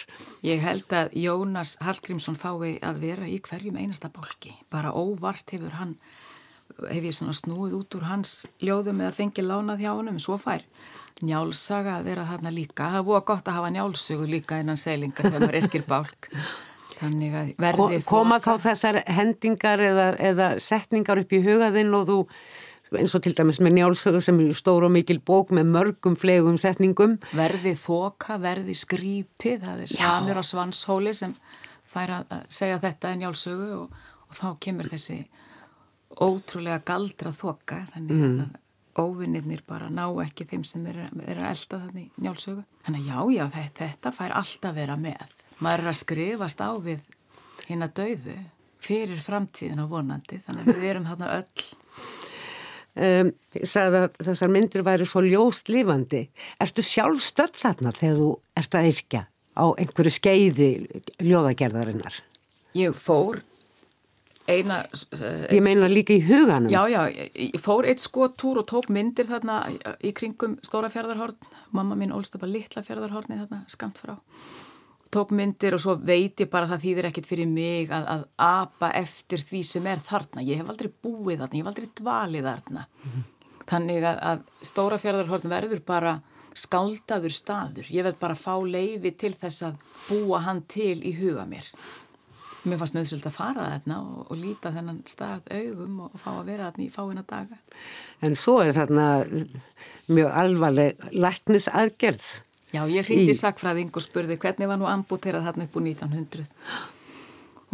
Ég 0.44 0.64
held 0.64 0.92
að 0.92 1.14
Jónas 1.18 1.76
Hallgrímsson 1.84 2.38
fái 2.38 2.76
að 2.84 3.00
vera 3.04 3.28
í 3.28 3.38
hverjum 3.44 3.78
einasta 3.80 4.10
bólki. 4.12 4.52
Bara 4.72 4.92
óvart 4.92 5.54
hefur 5.54 5.78
hann, 5.78 5.96
hef 6.90 7.04
ég 7.04 7.16
svona 7.16 7.36
snúið 7.36 7.78
út 7.80 7.96
úr 7.98 8.10
hans 8.10 8.44
ljóðum 8.64 9.04
eða 9.04 9.16
fengið 9.16 9.48
lánað 9.48 9.86
hjá 9.86 9.92
hann 9.94 10.12
um 10.14 10.20
svo 10.22 10.38
fær 10.40 10.66
njálsaga 11.24 11.98
að 11.98 12.08
vera 12.10 12.26
þarna 12.28 12.52
líka. 12.52 12.90
Það 12.90 13.00
er 13.00 13.08
búið 13.08 13.26
gott 13.30 13.48
að 13.48 13.58
hafa 13.58 13.72
njálsugu 13.74 14.28
líka 14.28 14.60
innan 14.60 14.80
seilingar 14.80 15.28
þegar 15.28 15.44
maður 15.46 15.60
erkir 15.62 15.84
bálk. 15.88 16.30
Koma 18.06 18.38
þá 18.42 18.52
þessar 18.68 19.00
hendingar 19.10 19.82
eða, 19.82 20.06
eða 20.20 20.52
setningar 20.62 21.20
upp 21.24 21.34
í 21.34 21.42
hugaðinn 21.44 21.94
og 21.96 22.06
þú 22.08 22.18
eins 22.94 23.14
og 23.16 23.24
til 23.24 23.34
dæmis 23.34 23.58
með 23.64 23.78
njálsögur 23.78 24.22
sem 24.22 24.40
er 24.44 24.54
stór 24.56 24.86
og 24.86 24.92
mikil 24.94 25.18
bók 25.24 25.50
með 25.54 25.70
mörgum 25.74 26.16
flegum 26.18 26.58
setningum. 26.60 27.16
Verði 27.34 27.74
þoka, 27.78 28.38
verði 28.42 28.76
skrýpi, 28.78 29.56
það 29.62 29.84
er 29.86 29.90
samir 29.90 30.38
á 30.38 30.44
svanshóli 30.46 31.14
sem 31.16 31.34
fær 31.90 32.18
að 32.20 32.36
segja 32.52 32.80
þetta 32.82 33.14
en 33.14 33.24
njálsögu 33.24 33.70
og, 33.80 34.04
og 34.28 34.36
þá 34.38 34.48
kemur 34.66 34.90
þessi 34.92 35.24
ótrúlega 36.14 36.82
galdra 36.86 37.32
þoka 37.34 37.80
þannig 37.94 38.20
mm. 38.20 38.36
að 38.44 38.60
óvinnirnir 38.94 39.64
bara 39.66 39.88
ná 39.90 40.04
ekki 40.22 40.46
þeim 40.46 40.62
sem 40.66 40.84
er, 40.86 41.08
er 41.26 41.40
að 41.40 41.48
elda 41.50 41.80
þannig 41.88 42.20
njálsögu. 42.22 42.62
Þannig 42.86 43.00
að 43.00 43.08
já, 43.08 43.18
já, 43.38 43.44
þetta, 43.56 43.88
þetta 43.88 44.14
fær 44.14 44.36
alltaf 44.38 44.76
vera 44.76 44.98
með 45.00 45.33
maður 45.62 45.84
er 45.84 45.92
að 45.92 46.00
skrifast 46.00 46.62
á 46.64 46.70
við 46.82 47.04
hérna 47.68 47.88
dauðu 47.94 48.36
fyrir 48.84 49.20
framtíðin 49.22 49.82
á 49.82 49.86
vonandi 49.88 50.40
þannig 50.44 50.68
að 50.68 50.80
við 50.80 50.90
erum 50.90 51.08
hérna 51.08 51.30
öll. 51.38 51.64
Um, 52.94 53.30
Ég 53.58 53.66
sagði 53.66 54.04
að 54.04 54.20
þessar 54.28 54.52
myndir 54.54 54.84
væri 54.86 55.06
svo 55.10 55.18
ljóst 55.24 55.66
lífandi 55.66 56.28
Ertu 56.62 56.82
sjálf 56.86 57.24
stöld 57.26 57.56
þarna 57.58 57.90
þegar 57.96 58.20
þú 58.20 58.28
ert 58.60 58.76
að 58.78 58.86
yrkja 58.92 59.22
á 59.58 59.64
einhverju 59.82 60.12
skeiði 60.14 60.68
ljóðagerðarinnar? 61.18 62.20
Ég 62.78 62.94
fór 62.94 63.40
eina 64.46 64.84
uh, 64.84 65.26
Ég 65.50 65.62
meina 65.64 65.88
líka 65.90 66.14
í 66.14 66.22
huganum. 66.22 66.70
Já, 66.70 66.84
já, 66.86 67.02
ég 67.34 67.58
fór 67.62 67.88
eitt 67.90 68.02
skotúr 68.02 68.62
og 68.62 68.68
tók 68.70 68.86
myndir 68.94 69.26
þarna 69.26 69.64
í 69.98 70.14
kringum 70.14 70.60
stóra 70.62 70.92
fjörðarhorn 70.92 71.38
mamma 71.74 71.98
mín 71.98 72.14
ólst 72.14 72.38
upp 72.38 72.46
að 72.46 72.60
litla 72.60 72.84
fjörðarhorni 72.86 73.40
þarna 73.42 73.64
skamt 73.74 73.98
frá 74.04 74.18
tók 75.14 75.32
myndir 75.34 75.76
og 75.76 75.82
svo 75.84 75.94
veit 76.00 76.42
ég 76.42 76.50
bara 76.52 76.68
það 76.70 76.84
þýðir 76.84 77.08
ekkit 77.10 77.28
fyrir 77.30 77.50
mig 77.50 77.92
að, 77.94 78.08
að 78.14 78.26
apa 78.46 78.90
eftir 78.98 79.42
því 79.46 79.62
sem 79.68 79.88
er 79.90 80.02
þarna. 80.04 80.44
Ég 80.44 80.60
hef 80.60 80.70
aldrei 80.74 80.90
búið 80.90 81.40
þarna, 81.44 81.58
ég 81.58 81.64
hef 81.64 81.72
aldrei 81.72 81.90
dvalið 82.02 82.48
þarna. 82.50 82.86
Mm 82.86 83.10
-hmm. 83.10 83.26
Þannig 83.64 84.04
að, 84.04 84.22
að 84.30 84.68
stóra 84.70 85.00
fjörðarhorn 85.00 85.52
verður 85.52 85.84
bara 85.86 86.14
skáldaður 86.54 87.34
staður. 87.34 87.90
Ég 87.90 88.06
verð 88.06 88.20
bara 88.20 88.36
að 88.36 88.44
fá 88.44 88.54
leiði 88.62 89.12
til 89.18 89.34
þess 89.34 89.66
að 89.66 89.84
búa 90.08 90.40
hann 90.44 90.62
til 90.70 90.98
í 91.02 91.14
huga 91.18 91.46
mér. 91.48 91.68
Mér 92.64 92.80
fannst 92.80 92.96
nöðsöld 92.96 93.26
að 93.28 93.36
fara 93.36 93.66
þarna 93.74 93.98
og, 94.00 94.20
og 94.32 94.38
líta 94.40 94.72
þennan 94.72 95.02
stað 95.10 95.50
augum 95.52 95.98
og, 96.06 96.14
og 96.14 96.22
fá 96.22 96.30
að 96.32 96.46
vera 96.48 96.70
þarna 96.70 96.84
í 96.84 96.92
fáina 96.94 97.24
daga. 97.28 97.58
En 98.24 98.36
svo 98.38 98.56
er 98.64 98.72
þarna 98.76 99.08
mjög 100.08 100.38
alvarleg 100.44 101.04
læknis 101.12 101.68
aðgerð. 101.68 102.30
Já, 102.74 102.82
ég 102.90 103.06
hrýndi 103.06 103.30
í... 103.30 103.38
sakfræðing 103.38 103.94
og 103.94 104.02
spurði 104.02 104.38
hvernig 104.42 104.70
var 104.70 104.80
nú 104.80 104.90
ambúterað 104.90 105.46
þarna 105.48 105.68
upp 105.68 105.78
úr 105.78 105.86
1900. 105.86 106.46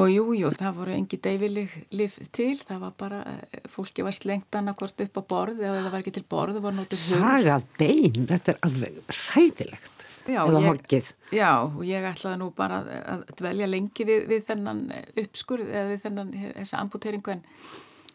Og 0.00 0.09
jú, 0.09 0.25
jú, 0.33 0.49
það 0.54 0.76
voru 0.78 0.92
engi 0.97 1.19
deyfileg 1.21 1.73
lif 1.92 2.16
til, 2.33 2.54
það 2.57 2.85
var 2.87 2.92
bara, 3.00 3.19
eh, 3.28 3.64
fólki 3.69 4.04
var 4.07 4.14
slengt 4.16 4.57
annarkort 4.57 5.00
upp 5.04 5.21
á 5.21 5.23
borð 5.28 5.61
eða 5.61 5.83
það 5.83 5.90
var 5.92 6.04
ekki 6.04 6.14
til 6.16 6.25
borð. 6.30 6.61
Saga 6.97 7.59
bein, 7.76 8.28
þetta 8.30 8.54
er 8.54 8.61
alveg 8.69 9.02
hræðilegt. 9.09 10.07
Já, 10.30 10.40
hoggið. 10.47 11.12
Já, 11.35 11.50
og 11.64 11.85
ég 11.85 12.04
ætlaði 12.07 12.40
nú 12.40 12.50
bara 12.54 12.80
að 12.85 13.25
dvelja 13.40 13.69
lengi 13.69 14.07
við, 14.07 14.26
við 14.30 14.45
þennan 14.49 14.83
uppskurð 15.25 15.69
eða 15.69 15.87
við 15.90 16.02
þennan, 16.04 16.35
þessa 16.61 16.83
amputeringu 16.85 17.35
en 17.35 17.45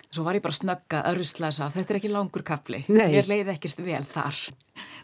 svo 0.10 0.24
var 0.26 0.38
ég 0.38 0.46
bara 0.46 0.56
snögga 0.56 1.02
að 1.02 1.20
rusla 1.20 1.50
þess 1.50 1.66
að 1.66 1.80
þetta 1.80 1.94
er 1.94 2.00
ekki 2.00 2.14
langur. 2.14 2.46
Nei. 2.88 3.10
Mér 3.18 3.30
leiði 3.30 3.56
ekkert 3.58 3.82
vel 3.84 4.06
þar. 4.10 4.40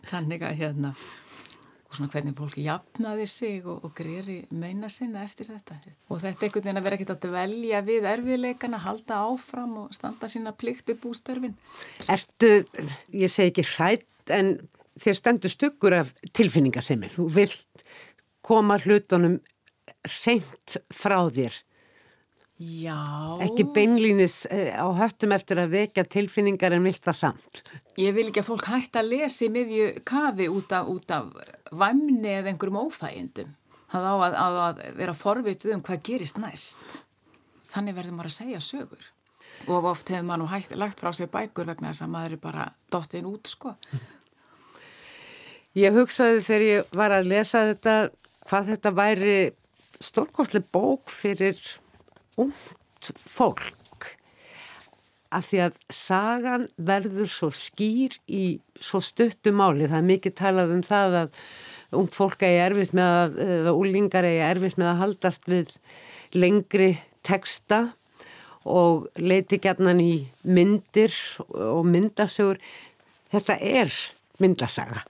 Þannig 0.09 0.45
að 0.45 0.61
hérna 0.61 0.93
og 1.91 1.97
svona 1.97 2.11
hvernig 2.13 2.35
fólki 2.37 2.63
jafnaði 2.63 3.25
sig 3.27 3.65
og, 3.67 3.81
og 3.83 3.91
greiðri 3.97 4.37
meina 4.55 4.87
sinna 4.89 5.25
eftir 5.27 5.49
þetta. 5.49 5.75
Og 6.07 6.21
þetta 6.21 6.45
er 6.45 6.47
einhvern 6.47 6.63
veginn 6.63 6.79
að 6.79 6.85
vera 6.87 6.97
ekkert 6.97 7.13
að 7.17 7.25
dvelja 7.25 7.81
við 7.87 8.07
erfiðleikana, 8.13 8.79
halda 8.85 9.17
áfram 9.27 9.73
og 9.83 9.97
standa 9.97 10.29
sína 10.31 10.53
plikt 10.55 10.93
upp 10.93 11.09
úr 11.09 11.17
störfin. 11.19 11.57
Ertu, 12.11 12.53
ég 13.11 13.33
segi 13.33 13.51
ekki 13.51 13.67
hrætt 13.73 14.31
en 14.31 14.53
þér 15.03 15.19
stendur 15.19 15.51
stuggur 15.51 15.97
af 15.99 16.13
tilfinningasemi, 16.31 17.11
þú 17.11 17.27
vilt 17.35 17.83
koma 18.45 18.79
hlutunum 18.79 19.41
reynd 20.23 20.79
frá 20.95 21.19
þér 21.27 21.59
Já. 22.61 23.41
Ekki 23.41 23.65
beinlínis 23.73 24.43
eh, 24.53 24.69
á 24.77 24.85
höttum 24.93 25.33
eftir 25.33 25.57
að 25.63 25.71
vekja 25.73 26.03
tilfinningar 26.05 26.75
en 26.75 26.85
vilt 26.85 27.01
það 27.01 27.17
samt. 27.17 27.61
Ég 27.97 28.13
vil 28.13 28.27
ekki 28.29 28.43
að 28.43 28.51
fólk 28.51 28.67
hætta 28.69 29.01
að 29.01 29.09
lesa 29.15 29.47
í 29.47 29.49
miðju 29.53 29.87
kafi 30.05 30.49
út 30.51 30.75
af, 30.77 30.91
út 30.91 31.13
af 31.15 31.31
væmni 31.73 32.35
eða 32.35 32.51
einhverjum 32.51 32.83
ófægindum. 32.83 33.55
Það 33.91 34.05
á 34.05 34.13
að, 34.13 34.37
að, 34.43 34.59
að 34.67 34.83
vera 34.99 35.17
forvituð 35.17 35.73
um 35.73 35.83
hvað 35.87 36.05
gerist 36.05 36.37
næst. 36.41 36.85
Þannig 37.71 37.97
verður 37.97 38.17
maður 38.19 38.31
að 38.31 38.37
segja 38.37 38.63
sögur. 38.67 39.11
Og 39.65 39.89
oft 39.89 40.13
hefur 40.13 40.27
maður 40.27 40.43
nú 40.43 40.51
hægt, 40.53 40.77
lagt 40.77 41.01
frá 41.01 41.11
sig 41.17 41.29
bækur 41.33 41.69
vegna 41.71 41.91
þess 41.91 42.05
að 42.05 42.13
maður 42.13 42.37
er 42.37 42.43
bara 42.45 42.69
dottin 42.93 43.29
út, 43.29 43.49
sko. 43.49 43.73
Ég 45.77 45.95
hugsaði 45.95 46.41
þegar 46.45 46.67
ég 46.67 46.97
var 46.99 47.13
að 47.15 47.29
lesa 47.31 47.65
þetta 47.71 47.95
hvað 48.49 48.73
þetta 48.73 48.91
væri 48.97 49.37
stórkosli 50.01 50.61
bók 50.73 51.09
fyrir 51.13 51.57
ungt 52.39 53.11
fólk 53.27 53.71
af 55.31 55.47
því 55.47 55.61
að 55.65 55.77
sagan 55.95 56.65
verður 56.75 57.29
svo 57.31 57.49
skýr 57.55 58.17
í 58.27 58.59
svo 58.83 58.99
stuttu 59.03 59.53
máli. 59.55 59.87
Það 59.87 60.01
er 60.01 60.09
mikið 60.09 60.35
talað 60.35 60.73
um 60.75 60.83
það 60.83 61.17
að 61.21 61.39
ungt 62.01 62.15
fólk 62.15 62.43
eigi 62.43 62.59
erfitt 62.65 62.93
með 62.97 63.15
að, 63.21 63.39
eða 63.55 63.73
úlingar 63.79 64.27
eigi 64.27 64.43
erfitt 64.47 64.79
með 64.79 64.91
að 64.91 65.01
haldast 65.05 65.49
við 65.51 65.73
lengri 66.35 66.91
teksta 67.27 67.81
og 68.67 69.07
leiti 69.17 69.59
gætnan 69.61 70.03
í 70.03 70.13
myndir 70.43 71.15
og 71.47 71.85
myndasögur. 71.87 72.59
Þetta 73.31 73.57
er 73.57 73.93
myndasaga. 74.43 75.05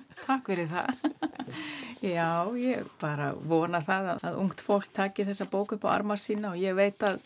Takk 0.26 0.50
fyrir 0.50 0.68
það. 0.70 1.06
Já, 2.14 2.28
ég 2.58 2.90
bara 3.00 3.30
vona 3.34 3.82
það 3.84 4.12
að, 4.14 4.26
að 4.28 4.42
ungt 4.42 4.62
fólk 4.64 4.90
taki 4.94 5.26
þessa 5.28 5.46
bóku 5.50 5.78
upp 5.78 5.86
á 5.86 5.94
arma 5.94 6.16
sína 6.18 6.52
og 6.52 6.60
ég 6.60 6.74
veit 6.78 7.02
að, 7.06 7.20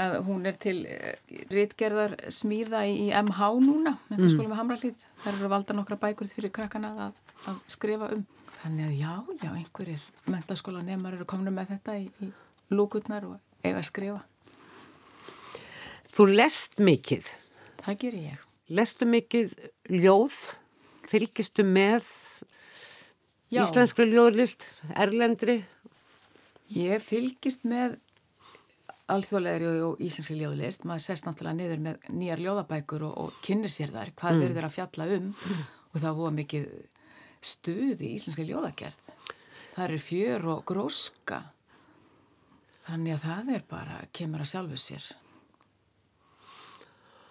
að 0.00 0.16
hún 0.26 0.44
er 0.48 0.58
til 0.60 0.76
eh, 0.90 1.16
rítgerðar 1.52 2.16
smíða 2.32 2.84
í 2.90 3.08
MH 3.08 3.50
núna, 3.64 3.96
þetta 4.10 4.26
mm. 4.26 4.32
skulum 4.34 4.52
við 4.52 4.60
Hamralíð. 4.60 5.06
Það 5.24 5.32
eru 5.34 5.52
valda 5.54 5.78
nokkra 5.78 6.00
bækur 6.04 6.30
fyrir 6.32 6.52
krakkana 6.54 6.92
að, 7.08 7.18
að 7.52 7.60
skrifa 7.76 8.12
um. 8.16 8.24
Þannig 8.60 8.86
að 8.88 8.94
já, 8.96 9.14
já, 9.42 9.50
einhverjir 9.52 10.04
mentaskóla 10.32 10.84
nefnar 10.84 11.18
eru 11.18 11.26
komnu 11.28 11.52
með 11.52 11.74
þetta 11.74 11.98
í, 12.00 12.06
í 12.24 12.30
lúkutnar 12.72 13.26
og 13.28 13.40
eiga 13.64 13.80
að 13.80 13.88
skrifa. 13.90 14.22
Þú 16.14 16.28
lest 16.30 16.78
mikið. 16.78 17.28
Það 17.84 17.96
ger 18.00 18.18
ég. 18.22 18.44
Lestu 18.72 19.08
mikið 19.08 19.56
ljóð? 19.92 20.36
Fylgistu 21.10 21.64
með 21.66 22.06
Já. 23.52 23.62
íslenskri 23.64 24.08
ljóðlist, 24.10 24.66
erlendri? 24.96 25.60
Ég 26.74 27.02
fylgist 27.04 27.66
með 27.68 27.98
alþjóðlegri 29.12 29.72
og 29.84 30.00
íslenskri 30.02 30.38
ljóðlist. 30.40 30.86
Maður 30.88 31.06
sest 31.06 31.28
náttúrulega 31.28 31.58
niður 31.58 31.82
með 31.84 32.06
nýjar 32.16 32.44
ljóðabækur 32.44 33.06
og, 33.08 33.16
og 33.20 33.40
kynir 33.44 33.72
sér 33.72 33.92
þar 33.94 34.14
hvað 34.16 34.36
mm. 34.36 34.44
verður 34.46 34.68
að 34.68 34.76
fjalla 34.78 35.08
um 35.18 35.26
mm. 35.32 35.64
og 35.90 35.98
það 36.04 36.20
hóa 36.20 36.30
mikið 36.38 36.70
stuð 37.44 38.00
í 38.00 38.14
íslenskri 38.16 38.48
ljóðagerð. 38.48 39.10
Það 39.74 39.84
er 39.84 40.06
fjör 40.06 40.48
og 40.54 40.64
gróska. 40.70 41.42
Þannig 42.84 43.16
að 43.16 43.28
það 43.28 43.52
er 43.56 43.68
bara, 43.68 44.00
kemur 44.16 44.44
að 44.44 44.50
sjálfu 44.52 44.80
sér 44.80 45.12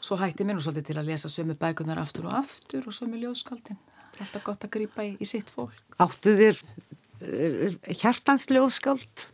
svo 0.04 0.18
hætti 0.20 0.46
mér 0.48 0.58
nú 0.58 0.64
svolítið 0.64 0.90
til 0.90 1.00
að 1.00 1.10
lesa 1.12 1.32
sömu 1.32 1.56
bækunar 1.60 2.02
aftur 2.02 2.28
og 2.30 2.38
aftur 2.42 2.88
og 2.90 2.96
sömu 2.96 3.20
ljóðskaldin. 3.22 3.80
Er 4.14 4.26
alltaf 4.26 4.44
gott 4.46 4.66
að 4.68 4.74
grýpa 4.76 5.06
í, 5.08 5.14
í 5.18 5.28
sitt 5.28 5.52
fólk. 5.54 5.80
Áttu 6.04 6.36
þér 6.38 6.60
uh, 6.60 7.78
hjartansljóðskald? 8.02 9.28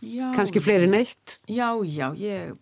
Já. 0.00 0.30
Kanski 0.36 0.62
fleiri 0.64 0.88
neitt? 0.90 1.38
Já, 1.48 1.76
já, 1.84 2.10
ég 2.16 2.56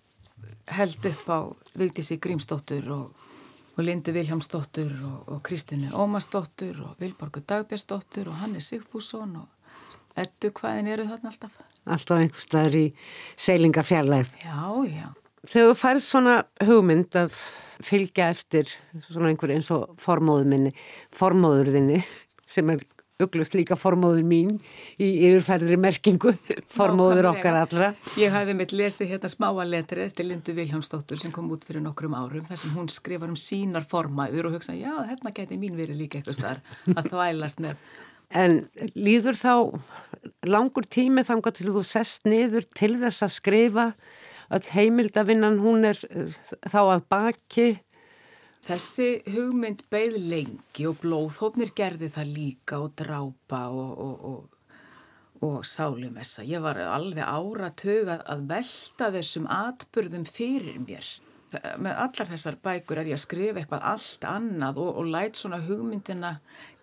held 0.75 1.07
upp 1.07 1.31
á 1.31 1.39
Vigdísi 1.79 2.19
Grímsdóttur 2.21 2.89
og, 2.93 3.29
og 3.77 3.85
Lindu 3.87 4.13
Viljámsdóttur 4.13 4.91
og, 5.07 5.21
og 5.33 5.43
Kristinu 5.47 5.93
Ómarsdóttur 5.95 6.83
og 6.85 6.99
Vilborgu 7.01 7.45
Dagbjörnsdóttur 7.47 8.29
og 8.33 8.43
Hanni 8.43 8.61
Sigfússon 8.61 9.39
og 9.41 9.97
ettu 10.19 10.51
hvaðin 10.51 10.91
eru 10.91 11.07
þarna 11.09 11.33
alltaf? 11.33 11.57
Alltaf 11.87 12.21
einhverstaðar 12.25 12.77
í 12.77 12.85
seilingarfjarlæð. 13.39 14.35
Já, 14.43 14.59
já. 14.91 15.09
Þegar 15.47 15.71
þú 15.71 15.79
færð 15.79 16.05
svona 16.05 16.37
hugmynd 16.67 17.19
að 17.19 17.41
fylgja 17.87 18.33
eftir 18.35 18.71
svona 19.07 19.31
einhver 19.31 19.53
eins 19.55 19.71
og 19.75 19.93
formóðuminni, 20.03 20.73
formóðurðinni 21.15 22.01
sem 22.49 22.73
er 22.75 22.83
auglust 23.19 23.55
líka 23.59 23.75
formóður 23.79 24.23
mín 24.27 24.51
í 25.03 25.09
yfirfærðri 25.27 25.79
merkingu, 25.81 26.33
formóður 26.71 27.33
okkar 27.33 27.57
allra. 27.65 27.89
Ég 28.19 28.35
hafði 28.35 28.55
mitt 28.59 28.75
lesið 28.75 29.15
hérna 29.15 29.31
smáaletri 29.33 30.05
eftir 30.07 30.29
Lindu 30.29 30.55
Viljámsdóttur 30.55 31.19
sem 31.19 31.33
kom 31.35 31.51
út 31.55 31.67
fyrir 31.67 31.83
nokkrum 31.83 32.15
árum 32.15 32.47
þar 32.47 32.61
sem 32.63 32.77
hún 32.77 32.91
skrifar 32.93 33.31
um 33.31 33.39
sínar 33.39 33.87
formaður 33.87 34.51
og 34.51 34.59
hugsa 34.59 34.77
já, 34.79 34.93
hérna 35.09 35.35
geti 35.35 35.59
mín 35.59 35.79
verið 35.79 36.05
líka 36.05 36.21
eitthvað 36.21 36.39
starf 36.39 36.95
að 36.95 37.11
þvælast 37.11 37.65
með. 37.65 37.83
En 38.39 38.59
líður 38.95 39.39
þá 39.41 39.55
langur 40.47 40.87
tími 40.87 41.25
þangar 41.27 41.57
til 41.57 41.73
þú 41.73 41.83
sest 41.87 42.29
niður 42.29 42.67
til 42.77 42.95
þess 43.01 43.25
að 43.25 43.35
skrifa 43.35 43.87
öll 44.55 44.71
heimildavinnan 44.75 45.61
hún 45.63 45.87
er 45.89 46.01
eh, 46.11 46.35
þá 46.69 46.81
að 46.85 47.05
baki. 47.13 47.69
Þessi 48.69 49.09
hugmynd 49.33 49.85
beigð 49.93 50.19
lengi 50.29 50.87
og 50.89 50.99
blóðhófnir 51.03 51.71
gerði 51.79 52.11
það 52.13 52.33
líka 52.35 52.81
og 52.83 52.95
drápa 52.99 53.61
og, 53.71 53.93
og, 54.03 54.25
og, 54.33 55.45
og 55.47 55.61
sálumessa. 55.65 56.45
Ég 56.45 56.65
var 56.65 56.81
alveg 56.83 57.23
áratög 57.23 58.11
að 58.19 58.45
velta 58.51 59.13
þessum 59.15 59.47
atbyrðum 59.53 60.27
fyrir 60.29 60.83
mér. 60.83 61.07
Með 61.81 61.95
allar 61.95 62.29
þessar 62.29 62.59
bækur 62.61 63.01
er 63.01 63.09
ég 63.09 63.17
að 63.17 63.25
skrifa 63.25 63.63
eitthvað 63.63 63.87
allt 63.95 64.27
annað 64.29 64.83
og 64.83 65.07
læt 65.09 65.39
svona 65.39 65.63
hugmyndina 65.65 66.35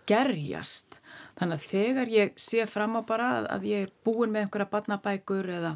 gerjast. 0.09 0.99
Þannig 1.37 1.59
að 1.59 1.67
þegar 1.69 2.11
ég 2.13 2.33
sé 2.39 2.65
fram 2.69 2.97
á 2.97 3.01
bara 3.05 3.29
að 3.51 3.67
ég 3.69 3.85
er 3.85 3.93
búin 4.05 4.33
með 4.33 4.45
einhverja 4.45 4.71
barnabækur 4.71 5.51
eða 5.59 5.75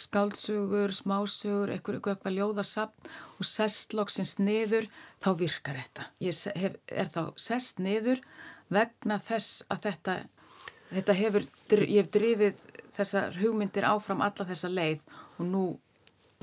skaldsugur, 0.00 0.92
smásugur, 0.94 1.72
eitthvað, 1.72 2.00
eitthvað 2.12 2.36
ljóðasapp 2.36 3.10
og 3.36 3.48
sestloksins 3.48 4.36
niður, 4.42 4.88
þá 5.24 5.30
virkar 5.40 5.80
þetta. 5.80 6.06
Ég 6.24 6.40
hef, 6.60 6.78
er 6.86 7.10
þá 7.14 7.22
sest 7.40 7.80
niður 7.82 8.22
vegna 8.72 9.18
þess 9.22 9.64
að 9.72 9.88
þetta, 9.88 10.16
þetta 10.92 11.18
hefur, 11.20 11.48
ég 11.78 11.98
hef 12.00 12.12
drifið 12.14 12.62
þessar 12.96 13.36
hugmyndir 13.40 13.86
áfram 13.88 14.22
alla 14.24 14.48
þessa 14.48 14.70
leið 14.72 15.02
og 15.36 15.48
nú, 15.48 15.64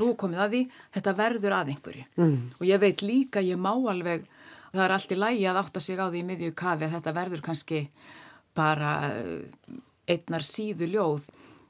nú 0.01 0.11
komið 0.19 0.43
að 0.45 0.55
því, 0.55 0.63
þetta 0.97 1.15
verður 1.19 1.57
að 1.57 1.71
einhverju. 1.73 2.09
Mm. 2.17 2.35
Og 2.59 2.67
ég 2.69 2.83
veit 2.83 3.05
líka, 3.05 3.43
ég 3.43 3.59
má 3.59 3.71
alveg, 3.73 4.27
það 4.73 4.85
er 4.85 4.97
allt 4.97 5.15
í 5.15 5.19
lægi 5.19 5.47
að 5.49 5.63
átta 5.63 5.83
sig 5.83 6.01
á 6.01 6.05
því 6.07 6.21
í 6.21 6.27
miðju 6.29 6.53
kafi 6.57 6.87
að 6.87 6.95
þetta 6.97 7.17
verður 7.17 7.45
kannski 7.45 7.87
bara 8.53 8.93
eh, 9.09 9.79
einnar 10.09 10.45
síðu 10.45 10.89
ljóð 10.93 11.27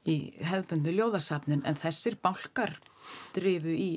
í 0.08 0.16
hefðbundu 0.44 0.92
ljóðasafnin 0.94 1.64
en 1.66 1.78
þessir 1.80 2.18
bálkar 2.22 2.76
drifu 3.34 3.72
í 3.72 3.90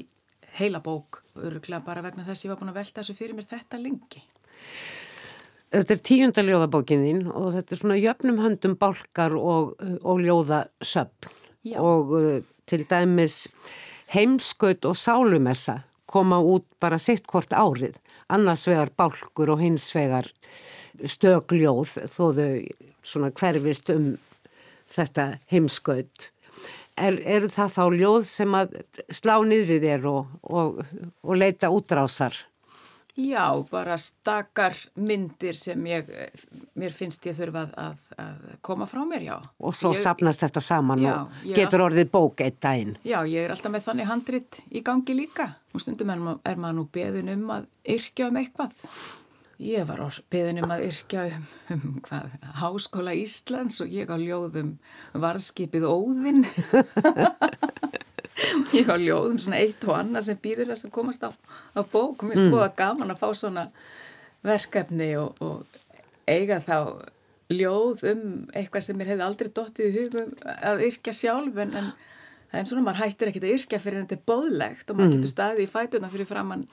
heila 0.58 0.82
bók 0.84 1.22
öruglega 1.38 1.84
bara 1.86 2.04
vegna 2.06 2.26
þess 2.26 2.44
að 2.44 2.48
ég 2.48 2.54
var 2.54 2.62
búin 2.62 2.72
að 2.72 2.80
velta 2.82 3.02
þessu 3.02 3.18
fyrir 3.18 3.38
mér 3.38 3.50
þetta 3.50 3.82
lengi. 3.82 4.24
Þetta 5.68 5.94
er 5.94 6.04
tíundaljóðabókin 6.10 7.04
þín 7.04 7.26
og 7.28 7.50
þetta 7.58 7.76
er 7.76 7.82
svona 7.82 8.00
jöfnum 8.00 8.40
höndum 8.40 8.78
bálkar 8.80 9.36
og, 9.36 9.76
og 10.00 10.24
ljóðasöfn. 10.24 11.34
Og 11.84 12.14
uh, 12.16 12.38
til 12.70 12.86
dæmis 12.88 13.48
heimskaut 14.14 14.88
og 14.88 14.96
sálumessa 14.96 15.82
koma 16.08 16.40
út 16.40 16.64
bara 16.80 17.00
sitt 17.02 17.28
hvort 17.28 17.52
árið, 17.52 17.98
annars 18.32 18.64
vegar 18.70 18.94
bálkur 18.96 19.52
og 19.52 19.60
hins 19.60 19.90
vegar 19.96 20.30
stögljóð 21.04 21.98
þó 22.08 22.24
þau 22.38 22.54
svona 23.04 23.34
hverfist 23.36 23.92
um 23.92 24.14
þetta 24.96 25.30
heimskaut. 25.52 26.32
Er, 26.98 27.20
eru 27.30 27.50
það 27.54 27.74
þá 27.76 27.84
ljóð 27.94 28.24
sem 28.26 28.54
að 28.58 28.78
slá 29.14 29.36
niður 29.46 29.84
þér 29.84 30.06
og, 30.10 30.38
og, 30.42 30.80
og 31.22 31.38
leita 31.38 31.70
útrásar? 31.70 32.40
Já, 33.18 33.66
bara 33.72 33.96
stakar 33.98 34.76
myndir 34.94 35.58
sem 35.58 35.86
ég, 35.90 36.10
mér 36.78 36.94
finnst 36.94 37.24
ég 37.26 37.34
þurfa 37.34 37.64
að, 37.64 37.72
að, 37.82 38.04
að 38.22 38.44
koma 38.62 38.86
frá 38.86 39.00
mér, 39.10 39.24
já. 39.26 39.38
Og 39.58 39.74
svo 39.74 39.90
ég, 39.96 40.04
sapnast 40.06 40.44
þetta 40.46 40.62
saman 40.62 41.02
já, 41.02 41.16
og 41.24 41.48
getur 41.58 41.82
all... 41.82 41.88
orðið 41.88 42.12
bók 42.14 42.44
eitt 42.46 42.60
daginn. 42.62 42.94
Já, 43.02 43.18
ég 43.26 43.48
er 43.48 43.56
alltaf 43.56 43.74
með 43.74 43.88
þannig 43.88 44.10
handrit 44.12 44.60
í 44.70 44.84
gangi 44.86 45.18
líka. 45.18 45.48
Og 45.74 45.82
stundum 45.82 46.14
er, 46.14 46.22
er 46.46 46.62
maður 46.62 46.78
nú 46.78 46.86
beðin 46.94 47.34
um 47.34 47.50
að 47.58 47.66
yrkja 47.98 48.30
um 48.30 48.38
eitthvað. 48.38 48.78
Ég 49.58 49.88
var 49.90 50.04
beðin 50.30 50.62
um 50.62 50.72
að 50.74 50.84
yrkja 50.92 51.24
um, 51.34 51.46
um 51.74 51.96
hvað, 52.06 52.34
Háskóla 52.60 53.16
Íslands 53.18 53.80
og 53.82 53.90
ég 53.90 54.12
á 54.14 54.18
ljóðum 54.22 54.76
varskipið 55.18 55.88
Óðinn. 55.90 56.44
ég 58.78 58.86
á 58.86 58.96
ljóðum 59.02 59.40
svona 59.42 59.62
eitt 59.64 59.82
og 59.88 59.96
annað 59.98 60.28
sem 60.28 60.42
býður 60.44 60.70
þess 60.72 60.86
að 60.86 60.94
komast 61.00 61.26
á, 61.26 61.34
á 61.74 61.82
bók 61.82 62.22
mér 62.22 62.38
finnst 62.38 62.52
búið 62.54 62.68
mm. 62.68 62.76
gaman 62.78 63.14
að 63.16 63.22
fá 63.24 63.30
svona 63.40 63.64
verkefni 64.46 65.10
og, 65.18 65.42
og 65.42 65.80
eiga 66.30 66.60
þá 66.62 66.78
ljóð 67.50 68.04
um 68.12 68.24
eitthvað 68.54 68.86
sem 68.86 69.00
mér 69.00 69.14
hefði 69.16 69.26
aldrei 69.26 69.50
dottið 69.58 69.88
í 69.90 70.04
hugum 70.04 70.36
að 70.54 70.86
yrkja 70.92 71.16
sjálf 71.16 71.58
en, 71.64 71.74
en, 71.82 71.90
en 72.54 72.70
svona 72.70 72.86
maður 72.86 73.08
hættir 73.08 73.32
ekkit 73.32 73.48
að 73.48 73.56
yrkja 73.56 73.82
fyrir 73.82 74.04
en 74.04 74.06
þetta 74.06 74.20
er 74.20 74.30
bóðlegt 74.30 74.92
og 74.92 75.00
maður 75.00 75.10
mm. 75.10 75.18
getur 75.18 75.34
staðið 75.34 75.66
í 75.66 75.72
fætuna 75.72 76.14
fyrir 76.14 76.30
framann 76.30 76.68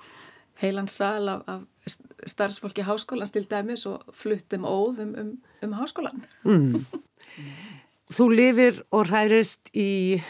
heilan 0.60 0.90
sal 0.90 1.30
af, 1.32 1.46
af 1.48 1.62
starfsfólki 2.26 2.84
háskólan 2.86 3.30
til 3.32 3.46
dæmis 3.50 3.86
og 3.90 4.04
fluttum 4.14 4.66
óðum 4.68 5.14
um, 5.20 5.34
um 5.62 5.76
háskólan 5.80 6.24
mm. 6.44 6.84
Þú 8.14 8.24
lifir 8.36 8.82
og 8.92 9.08
hærist 9.08 9.70
í 9.72 10.20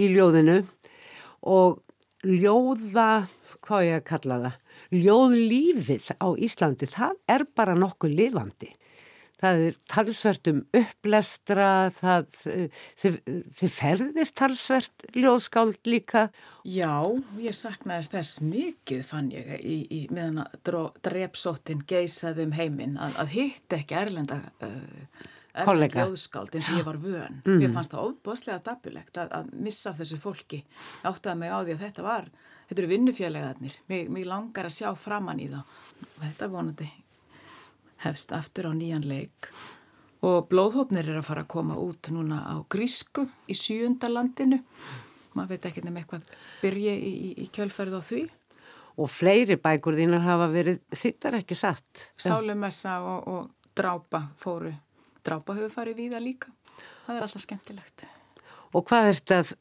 í 0.00 0.08
ljóðinu 0.12 0.62
og 1.42 1.80
ljóða, 2.22 3.26
hvað 3.64 3.86
ég 3.88 3.98
að 3.98 4.06
kalla 4.08 4.38
það, 4.44 4.58
ljóðlífið 5.02 6.10
á 6.22 6.28
Íslandi, 6.46 6.88
það 6.90 7.18
er 7.34 7.44
bara 7.56 7.76
nokkuð 7.78 8.14
lifandi. 8.18 8.70
Það 9.42 9.64
er 9.66 9.76
talsvert 9.90 10.48
um 10.52 10.60
upplestra, 10.78 11.68
það, 11.98 12.28
þið, 13.02 13.18
þið 13.58 13.74
ferðist 13.74 14.36
talsvert 14.38 15.06
ljóðskáld 15.18 15.90
líka. 15.90 16.28
Já, 16.62 16.94
ég 17.42 17.56
saknaðist 17.58 18.14
þess 18.14 18.40
mikið 18.46 19.04
fann 19.08 19.32
ég 19.34 19.52
í, 19.58 19.76
í 19.90 20.00
meðan 20.14 20.44
drepsóttin 21.02 21.82
geysaði 21.90 22.46
um 22.46 22.54
heiminn 22.54 22.94
að, 23.02 23.18
að 23.24 23.34
hitt 23.34 23.78
ekki 23.80 23.98
erlenda 23.98 24.38
uh, 24.62 25.26
erfitt 25.52 25.98
ljóðskáld 25.98 26.54
eins 26.54 26.70
og 26.70 26.78
ég 26.78 26.86
var 26.86 27.02
vön. 27.02 27.42
Mm. 27.42 27.66
ég 27.66 27.74
fannst 27.74 27.96
það 27.96 28.12
ofboslega 28.12 28.62
dapulegt 28.70 29.18
að, 29.18 29.34
að 29.40 29.52
missa 29.66 29.94
þessu 29.98 30.22
fólki. 30.22 30.62
Áttaði 31.02 31.42
mig 31.42 31.50
á 31.50 31.58
því 31.60 31.74
að 31.74 31.86
þetta 31.88 32.06
var 32.06 32.30
þetta 32.72 32.82
eru 32.82 32.92
vinnufélagarnir, 32.94 33.78
mig, 33.90 34.10
mig 34.12 34.26
langar 34.28 34.68
að 34.68 34.76
sjá 34.78 34.92
framann 34.96 35.42
í 35.42 35.50
það 35.50 35.64
og 36.06 36.20
þetta 36.22 36.52
vonandi 36.52 36.88
hefst 38.04 38.34
aftur 38.36 38.70
á 38.70 38.72
nýjan 38.76 39.06
leik 39.08 39.48
og 40.22 40.46
blóðhópnir 40.50 41.08
er 41.08 41.18
að 41.18 41.28
fara 41.30 41.46
að 41.46 41.52
koma 41.54 41.78
út 41.82 42.12
núna 42.14 42.42
á 42.46 42.56
Grísku 42.70 43.26
í 43.50 43.56
sjúundalandinu 43.58 44.60
maður 45.32 45.56
veit 45.56 45.66
ekki 45.70 45.82
nefn 45.86 46.02
eitthvað 46.02 46.30
byrja 46.62 46.94
í, 46.94 47.10
í, 47.10 47.32
í 47.42 47.50
kjölferð 47.54 47.98
á 47.98 48.02
því 48.04 48.22
og 49.02 49.08
fleiri 49.08 49.56
bækur 49.56 49.96
þínar 49.98 50.24
hafa 50.26 50.48
verið 50.52 50.80
þittar 50.92 51.40
ekki 51.40 51.56
satt 51.58 52.08
Sálumessa 52.20 53.00
og, 53.00 53.28
og 53.28 53.76
drápa 53.76 54.26
fóru 54.38 54.74
drápa 55.24 55.56
hefur 55.56 55.72
farið 55.72 55.98
víða 56.02 56.20
líka. 56.22 56.50
Það 57.06 57.16
er 57.16 57.26
alltaf 57.26 57.44
skemmtilegt. 57.44 58.06
Og 58.72 58.86
hvað 58.88 59.08
er 59.08 59.18
þetta 59.18 59.38
að 59.42 59.52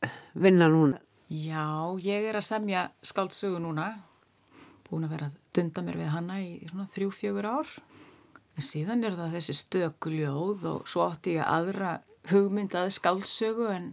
vinna 0.45 0.69
núna? 0.71 1.01
Já, 1.31 1.65
ég 2.03 2.27
er 2.27 2.37
að 2.39 2.47
semja 2.47 2.87
skáldsögu 3.05 3.61
núna. 3.63 3.91
Búin 4.87 5.07
að 5.07 5.15
vera 5.15 5.29
að 5.29 5.39
dunda 5.55 5.83
mér 5.85 5.99
við 6.01 6.11
hanna 6.15 6.39
í 6.43 6.51
svona 6.67 6.87
þrjú-fjögur 6.91 7.47
ár. 7.47 7.73
En 8.57 8.65
síðan 8.65 9.05
er 9.07 9.15
það 9.17 9.35
þessi 9.37 9.55
stökuljóð 9.61 10.65
og 10.71 10.89
svo 10.91 11.05
átti 11.07 11.37
ég 11.37 11.47
aðra 11.47 11.99
hugmyndaði 12.31 12.93
skáldsögu 12.97 13.69
en 13.73 13.87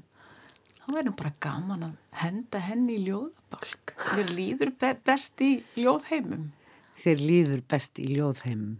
það 0.80 0.98
verður 0.98 1.16
bara 1.20 1.34
gaman 1.44 1.86
að 1.88 1.94
henda 2.22 2.62
henni 2.64 2.98
í 2.98 3.04
ljóðabalk. 3.06 3.94
Þér 4.08 4.34
líður 4.34 4.74
be 4.80 4.92
best 5.06 5.44
í 5.44 5.52
ljóðheimum. 5.78 6.50
Þér 6.98 7.24
líður 7.30 7.62
best 7.70 8.02
í 8.02 8.08
ljóðheimum. 8.16 8.76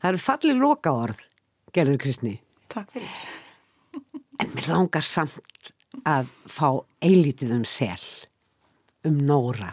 Það 0.00 0.10
eru 0.12 0.22
fallið 0.22 0.60
loka 0.62 0.94
orð 1.04 1.22
gerður 1.74 2.00
Kristni. 2.02 2.34
Takk 2.72 2.92
fyrir. 2.96 3.22
En 4.40 4.50
mér 4.56 4.68
langar 4.72 5.06
samt 5.06 5.72
að 6.08 6.30
fá 6.50 6.68
eilítið 7.04 7.56
um 7.58 7.64
sel, 7.68 8.00
um 9.06 9.18
Nóra. 9.28 9.72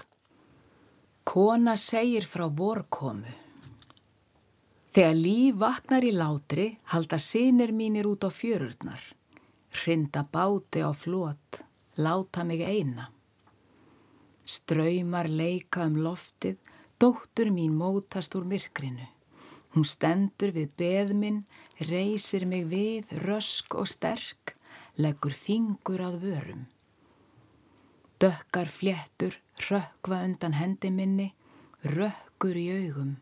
Kona 1.30 1.75
segir 1.80 2.25
frá 2.28 2.47
vorkomu. 2.49 3.32
Þegar 4.89 5.15
líf 5.15 5.58
vaknar 5.62 6.06
í 6.06 6.12
látri 6.15 6.65
halda 6.89 7.19
sinir 7.21 7.71
mínir 7.78 8.08
út 8.10 8.25
á 8.25 8.34
fjörurnar. 8.34 9.02
Hrinda 9.69 10.23
báti 10.25 10.82
á 10.82 10.89
flót, 10.97 11.62
láta 11.95 12.43
mig 12.43 12.63
eina. 12.65 13.12
Ströymar 14.41 15.30
leika 15.30 15.86
um 15.86 15.99
loftið, 16.02 16.58
dóttur 16.97 17.54
mín 17.54 17.78
mótast 17.78 18.34
úr 18.34 18.49
myrkrinu. 18.49 19.06
Hún 19.78 19.86
stendur 19.86 20.56
við 20.58 20.73
beðminn, 20.82 21.43
reysir 21.86 22.47
mig 22.49 22.65
við, 22.73 23.13
rösk 23.21 23.78
og 23.78 23.86
sterk, 23.86 24.58
leggur 24.97 25.38
fingur 25.38 26.02
að 26.02 26.17
vörum. 26.25 26.65
Dökkar 28.17 28.67
fléttur, 28.67 29.38
rökkva 29.69 30.25
undan 30.25 30.58
hendi 30.58 30.89
minni, 30.89 31.34
rökkur 31.86 32.58
í 32.58 32.67
augum. 32.73 33.19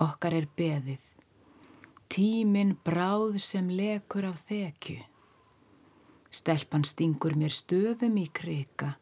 Okkar 0.00 0.32
er 0.36 0.48
beðið. 0.56 1.02
Tímin 2.12 2.76
bráð 2.84 3.38
sem 3.40 3.68
lekur 3.68 4.24
af 4.28 4.44
þekju. 4.48 5.00
Stelpan 6.32 6.84
stingur 6.88 7.36
mér 7.36 7.52
stöðum 7.52 8.16
í 8.20 8.26
krika, 8.32 8.94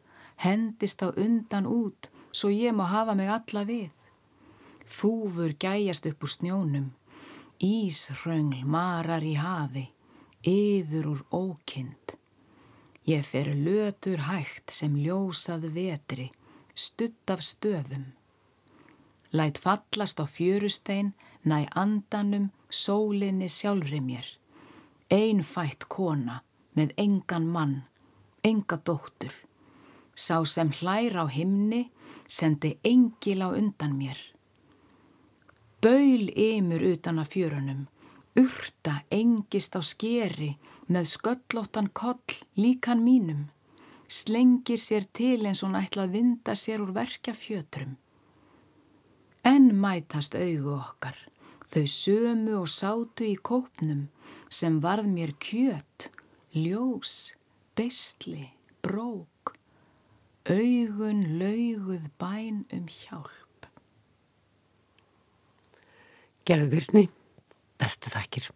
hendist 0.43 1.03
á 1.03 1.15
undan 1.15 1.67
út, 1.67 2.09
svo 2.31 2.51
ég 2.51 2.75
má 2.75 2.87
hafa 2.91 3.15
mig 3.15 3.31
alla 3.31 3.63
við. 3.67 3.91
Þúfur 4.87 5.55
gæjast 5.55 6.07
upp 6.11 6.23
úr 6.23 6.31
snjónum, 6.31 6.89
Ísröngl 7.61 8.65
marar 8.65 9.23
í 9.23 9.35
hafi, 9.37 9.85
yður 10.43 11.11
úr 11.11 11.21
ókind. 11.29 12.15
Ég 13.05 13.21
fer 13.25 13.51
lötur 13.53 14.23
hægt 14.25 14.73
sem 14.73 14.95
ljósað 14.97 15.67
vetri, 15.75 16.31
stutt 16.73 17.29
af 17.29 17.43
stöfum. 17.45 18.07
Læt 19.31 19.57
fallast 19.57 20.19
á 20.19 20.25
fjörustein, 20.27 21.13
næ 21.45 21.67
andanum, 21.75 22.51
sólinni 22.69 23.47
sjálfri 23.47 23.99
mér. 23.99 24.27
Einfætt 25.09 25.87
kona 25.89 26.41
með 26.75 26.91
engan 26.97 27.47
mann, 27.47 27.75
enga 28.43 28.77
dóttur. 28.87 29.33
Sá 30.15 30.43
sem 30.45 30.69
hlær 30.79 31.15
á 31.23 31.25
himni, 31.31 31.91
sendi 32.27 32.77
engil 32.83 33.41
á 33.47 33.49
undan 33.55 33.95
mér. 33.95 34.19
Baul 35.81 36.27
ymur 36.35 36.83
utan 36.93 37.19
að 37.23 37.31
fjörunum, 37.33 37.87
urta 38.37 39.01
engist 39.09 39.75
á 39.79 39.81
skeri 39.81 40.51
með 40.91 41.07
sköllóttan 41.15 41.89
koll 41.95 42.43
líkan 42.59 43.01
mínum, 43.03 43.47
slengir 44.07 44.77
sér 44.77 45.07
til 45.17 45.47
eins 45.47 45.63
og 45.63 45.71
nætla 45.73 46.05
að 46.05 46.15
vinda 46.19 46.55
sér 46.55 46.83
úr 46.83 46.93
verkja 46.95 47.33
fjötrum. 47.33 47.95
En 49.43 49.71
mætast 49.73 50.35
augu 50.37 50.75
okkar, 50.77 51.15
þau 51.65 51.85
sömu 51.89 52.59
og 52.59 52.67
sátu 52.69 53.25
í 53.25 53.33
kópnum 53.41 54.03
sem 54.53 54.77
varð 54.83 55.07
mér 55.09 55.31
kjött, 55.41 56.11
ljós, 56.53 57.33
bestli, 57.73 58.51
brók, 58.85 59.55
augun 60.45 61.23
lauguð 61.41 62.05
bæn 62.21 62.59
um 62.69 62.85
hjálp. 62.85 63.65
Gerðu 66.45 66.69
Kristni, 66.75 67.03
bestu 67.81 68.13
þakkir. 68.13 68.51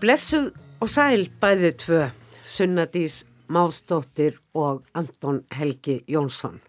Blessuð 0.00 0.50
og 0.80 0.88
sæl 0.88 1.28
bæðið 1.40 1.78
tvö, 1.84 2.02
Sunnadís 2.44 3.22
Mástóttir 3.48 4.38
og 4.54 4.82
Anton 4.94 5.42
Helgi 5.52 6.00
Jónsson. 6.08 6.60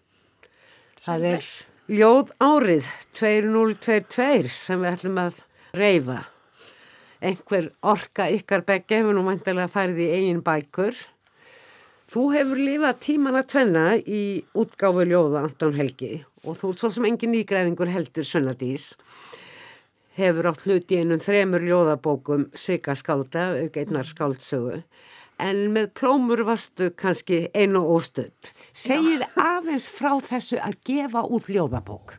Það 1.00 1.26
er 1.30 1.50
ljóð 1.86 2.32
árið 2.42 2.88
2022 3.16 4.50
sem 4.52 4.80
við 4.82 4.96
ætlum 4.96 5.20
að 5.22 5.42
reyfa. 5.76 6.22
Einhver 7.22 7.70
orka 7.80 8.26
ykkar 8.32 8.64
begge 8.66 9.00
hefur 9.00 9.16
nú 9.16 9.24
mæntilega 9.26 9.70
færið 9.72 10.02
í 10.04 10.08
eigin 10.18 10.42
bækur. 10.44 10.96
Þú 12.06 12.24
hefur 12.36 12.60
lifað 12.62 13.00
tíman 13.02 13.38
að 13.40 13.48
tvenna 13.54 13.86
í 13.98 14.22
útgáfu 14.54 15.06
ljóða 15.08 15.46
Anton 15.46 15.74
Helgi 15.74 16.20
og 16.46 16.58
þú 16.60 16.74
svo 16.76 16.90
sem 16.94 17.08
engin 17.08 17.32
nýgræðingur 17.34 17.90
heldur 17.90 18.26
Sunnadís. 18.26 18.92
Hefur 20.16 20.52
átt 20.52 20.62
hlut 20.64 20.92
í 20.94 21.00
einum 21.02 21.20
þremur 21.20 21.64
ljóðabókum 21.66 22.46
Svika 22.56 22.94
skálda, 22.96 23.50
auk 23.58 23.74
einnar 23.76 24.06
skáldsögu. 24.08 24.82
En 25.42 25.66
með 25.74 25.90
plómur 25.98 26.40
varstu 26.48 26.88
kannski 26.96 27.46
einu 27.52 27.82
óstöld. 27.92 28.52
Segir 28.72 29.26
aðeins 29.52 29.90
frá 29.92 30.14
þessu 30.24 30.60
að 30.62 30.78
gefa 30.88 31.26
út 31.28 31.50
ljóðabók. 31.52 32.16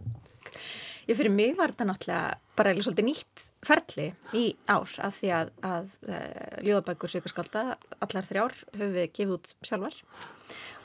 Ég 1.08 1.16
fyrir 1.16 1.32
mig 1.32 1.54
var 1.56 1.72
þetta 1.72 1.86
náttúrulega 1.88 2.38
bara 2.58 2.74
svolítið 2.76 3.06
nýtt 3.08 3.44
ferli 3.64 4.08
í 4.36 4.44
ár 4.68 4.92
að 5.06 5.14
því 5.22 5.30
að, 5.38 5.52
að 5.64 5.94
eh, 6.12 6.58
ljóðabækur 6.68 7.14
Svíkarskálda 7.14 7.62
allar 8.04 8.28
þrjár 8.28 8.56
höfum 8.74 8.96
við 8.98 9.14
gefið 9.16 9.36
út 9.38 9.54
sjálfar. 9.70 10.02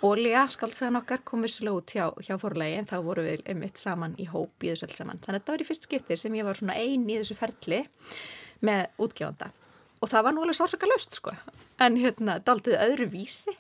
Ólíja, 0.03 0.45
skáltsagan 0.51 0.99
okkar, 0.99 1.21
kom 1.27 1.43
vissulega 1.47 1.79
út 1.79 1.95
hjá, 1.95 2.07
hjá 2.27 2.37
forlægi 2.43 2.79
en 2.79 2.89
þá 2.91 2.97
voru 3.07 3.27
við 3.27 3.43
einmitt 3.51 3.83
saman 3.83 4.15
í 4.19 4.29
hóp 4.31 4.63
í 4.63 4.71
þessu 4.71 4.89
alls 4.89 5.03
saman. 5.03 5.21
Þannig 5.23 5.37
að 5.37 5.43
þetta 5.43 5.55
var 5.55 5.65
í 5.65 5.67
fyrst 5.69 5.89
skiptir 5.89 6.23
sem 6.23 6.39
ég 6.39 6.47
var 6.47 6.59
svona 6.59 6.79
einn 6.79 7.05
í 7.07 7.19
þessu 7.19 7.39
ferli 7.39 7.83
með 8.63 9.03
útgefanda 9.03 9.51
og 10.03 10.11
það 10.11 10.27
var 10.27 10.35
nú 10.35 10.45
alveg 10.45 10.59
sársaka 10.59 10.89
löst 10.91 11.19
sko. 11.19 11.35
En 11.83 11.97
hérna, 12.01 12.39
daldið 12.43 12.79
öðru 12.83 13.09
vísi. 13.13 13.55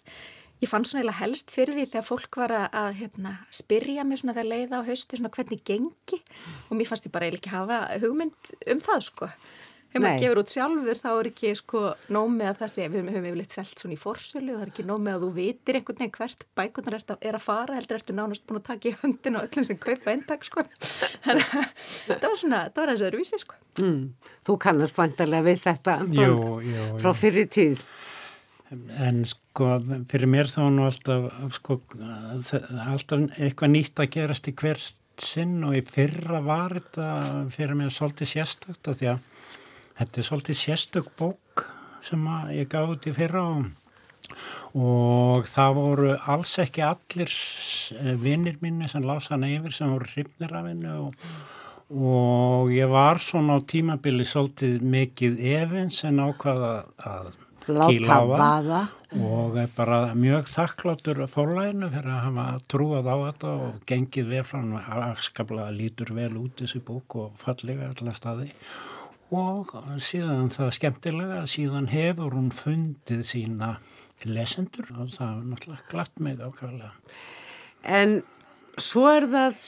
Ég 0.62 0.70
fann 0.70 0.84
svona 0.86 1.02
eða 1.02 1.16
helst 1.18 1.50
fyrir 1.50 1.74
því 1.74 1.88
þegar 1.90 2.06
fólk 2.06 2.38
var 2.38 2.52
að 2.68 2.92
hérna, 3.00 3.32
spyrja 3.50 4.04
mér 4.06 4.20
svona 4.20 4.34
þegar 4.36 4.50
leiða 4.52 4.82
á 4.82 4.86
hausti 4.86 5.18
svona 5.18 5.32
hvernig 5.34 5.64
gengi. 5.66 6.20
Og 6.68 6.78
mér 6.78 6.90
fannst 6.90 7.08
ég 7.08 7.14
bara 7.14 7.26
eiginlega 7.26 7.42
ekki 7.42 7.54
hafa 7.56 7.80
hugmynd 8.04 8.52
um 8.74 8.82
það 8.84 9.06
sko. 9.08 9.30
Þegar 9.92 10.04
maður 10.06 10.22
gefur 10.22 10.38
út 10.40 10.52
sjálfur 10.54 10.98
þá 11.02 11.08
er 11.12 11.28
ekki 11.28 11.50
sko 11.58 11.80
nómið 12.16 12.46
að 12.48 12.60
það 12.62 12.70
sé, 12.72 12.84
við 12.88 13.08
höfum 13.12 13.26
yfirleitt 13.28 13.56
selt 13.56 13.82
svona 13.82 13.92
í 13.92 13.98
fórsölu 14.00 14.54
og 14.54 14.56
það 14.56 14.64
er 14.64 14.70
ekki 14.72 14.84
nómið 14.88 15.12
að 15.12 15.24
þú 15.24 15.28
vitir 15.36 15.78
einhvern 15.78 15.98
veginn 15.98 16.14
hvert 16.16 16.46
bækunar 16.56 16.96
er, 16.96 17.04
er 17.28 17.36
að 17.36 17.44
fara, 17.44 17.76
heldur 17.76 17.98
ertu 17.98 18.16
nánast 18.16 18.46
búin 18.48 18.60
að 18.62 18.68
taka 18.70 18.88
í 18.88 18.94
höndin 19.02 19.36
og 19.36 19.44
öllum 19.48 19.66
sem 19.68 19.80
kaupa 19.82 20.14
eintak 20.14 20.46
sko. 20.48 20.64
Þannig 21.26 21.52
að 21.52 21.66
það 22.08 22.24
var 22.30 22.40
svona, 22.40 22.62
það 22.70 22.80
var 22.80 22.94
þessu 22.94 23.06
öðruvísi 23.10 23.42
sko. 23.42 23.60
Mm, 23.82 24.00
þú 24.48 24.56
kannast 24.64 25.02
vantarlega 25.02 25.48
við 25.50 25.60
þetta 25.66 25.98
jú, 26.16 26.40
jú, 26.70 26.88
frá 27.02 27.12
fyrir 27.18 27.52
tíð. 27.52 27.84
En 29.04 29.20
sko 29.28 29.74
fyrir 30.08 30.32
mér 30.32 30.48
þá 30.48 30.62
nú 30.72 30.88
alltaf 30.88 31.28
sko 31.58 31.82
alltaf 31.92 33.28
eitthvað 33.36 33.74
nýtt 33.74 34.00
að 34.00 34.12
gerast 34.16 34.48
í 34.48 34.56
hvert 34.56 34.96
sinn 35.20 35.60
og 35.66 35.76
í 35.76 35.82
fyrra 35.84 36.40
var 36.44 36.78
þetta 36.78 37.08
fyrir 37.52 37.76
mér 37.76 37.92
svolítið 37.92 38.30
sérstökt 38.32 38.88
og 38.88 38.96
því 38.96 39.10
að 39.12 39.28
þetta 39.98 40.20
er 40.20 40.28
svolítið 40.28 40.58
sérstök 40.58 41.12
bók 41.18 41.66
sem 42.02 42.26
ég 42.52 42.70
gaf 42.70 42.94
út 42.94 43.06
í 43.06 43.14
fyrra 43.14 43.44
og, 43.52 43.64
og 44.78 45.48
það 45.50 45.78
voru 45.78 46.12
alls 46.34 46.56
ekki 46.62 46.84
allir 46.86 47.36
vinnir 48.22 48.58
minni 48.64 48.90
sem 48.90 49.04
lása 49.06 49.36
hann 49.36 49.48
yfir 49.50 49.76
sem 49.76 49.92
voru 49.92 50.08
hrifnir 50.14 50.56
af 50.58 50.68
hennu 50.70 50.96
og, 51.06 51.28
og 51.92 52.72
ég 52.74 52.90
var 52.90 53.22
svona 53.22 53.60
á 53.60 53.66
tímabili 53.68 54.26
svolítið 54.26 54.82
mikið 54.96 55.40
efins 55.54 56.02
en 56.08 56.22
ákvaða 56.24 56.74
að 56.98 57.32
láta 57.70 58.18
vaða. 58.26 58.80
og 59.12 59.56
er 59.60 59.68
bara 59.76 60.14
mjög 60.14 60.48
þakkláttur 60.50 61.26
fórlæginu 61.30 61.90
fyrir 61.92 62.10
að 62.10 62.24
hafa 62.26 62.46
trúað 62.70 63.10
á 63.10 63.16
þetta 63.28 63.52
og 63.66 63.84
gengið 63.86 64.32
við 64.32 64.44
frá 64.48 64.58
hann 64.58 64.74
afskaplega 65.12 65.70
lítur 65.76 66.14
vel 66.16 66.32
út 66.40 66.58
þessu 66.58 66.82
bók 66.82 67.16
og 67.16 67.36
fallega 67.38 67.92
allar 67.92 68.16
staði. 68.16 68.50
og 68.50 69.01
síðan 69.32 70.50
það 70.52 70.70
skemmtilega 70.78 71.42
síðan 71.50 71.90
hefur 71.92 72.36
hún 72.36 72.50
fundið 72.54 73.24
sína 73.26 73.74
lesendur 74.28 74.90
og 74.94 75.12
það 75.16 75.30
er 75.30 75.46
náttúrulega 75.50 75.90
glatt 75.90 76.20
með 76.22 76.42
ákvæmlega 76.46 76.92
En 77.82 78.20
svo 78.78 79.08
er 79.10 79.26
það 79.32 79.62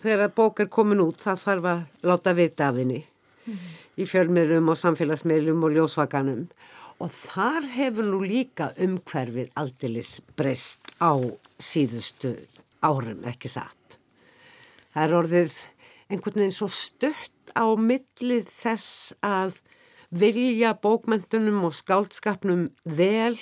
þegar 0.00 0.34
bók 0.36 0.62
er 0.64 0.70
komin 0.72 1.02
út 1.04 1.20
það 1.20 1.42
þarf 1.44 1.70
að 1.74 1.82
láta 2.08 2.36
vita 2.38 2.68
af 2.68 2.78
henni 2.80 3.02
mm 3.02 3.52
-hmm. 3.52 3.74
í 4.00 4.06
fjölmiðlum 4.06 4.70
og 4.72 4.80
samfélagsmiðlum 4.80 5.64
og 5.64 5.74
ljósvakanum 5.76 6.46
Og 7.00 7.12
þar 7.16 7.64
hefur 7.78 8.08
nú 8.12 8.18
líka 8.20 8.74
umhverfið 8.76 9.54
aldilis 9.56 10.18
breyst 10.36 10.90
á 11.00 11.16
síðustu 11.56 12.34
árum, 12.84 13.22
ekki 13.24 13.48
satt. 13.48 13.96
Það 14.92 15.06
er 15.06 15.14
orðið 15.16 15.54
einhvern 16.10 16.42
veginn 16.42 16.58
svo 16.58 16.68
stött 16.68 17.39
á 17.54 17.66
millið 17.76 18.48
þess 18.50 19.14
að 19.24 19.60
vilja 20.10 20.74
bókmyndunum 20.82 21.64
og 21.68 21.74
skáldskapnum 21.76 22.66
vel 22.84 23.36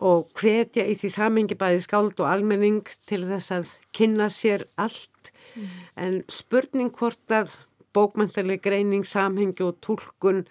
og 0.00 0.30
hvetja 0.38 0.86
í 0.88 0.94
því 0.96 1.10
samengi 1.12 1.58
bæði 1.58 1.82
skáld 1.84 2.20
og 2.22 2.30
almenning 2.30 2.86
til 3.08 3.26
þess 3.28 3.52
að 3.58 3.74
kynna 3.96 4.30
sér 4.32 4.64
allt. 4.80 5.32
Mm. 5.54 5.66
En 5.96 6.20
spurning 6.30 6.92
hvort 6.96 7.34
að 7.34 7.58
bókmyndaleg 7.96 8.62
greining, 8.62 9.04
samhengi 9.04 9.66
og 9.66 9.80
tólkun 9.84 10.44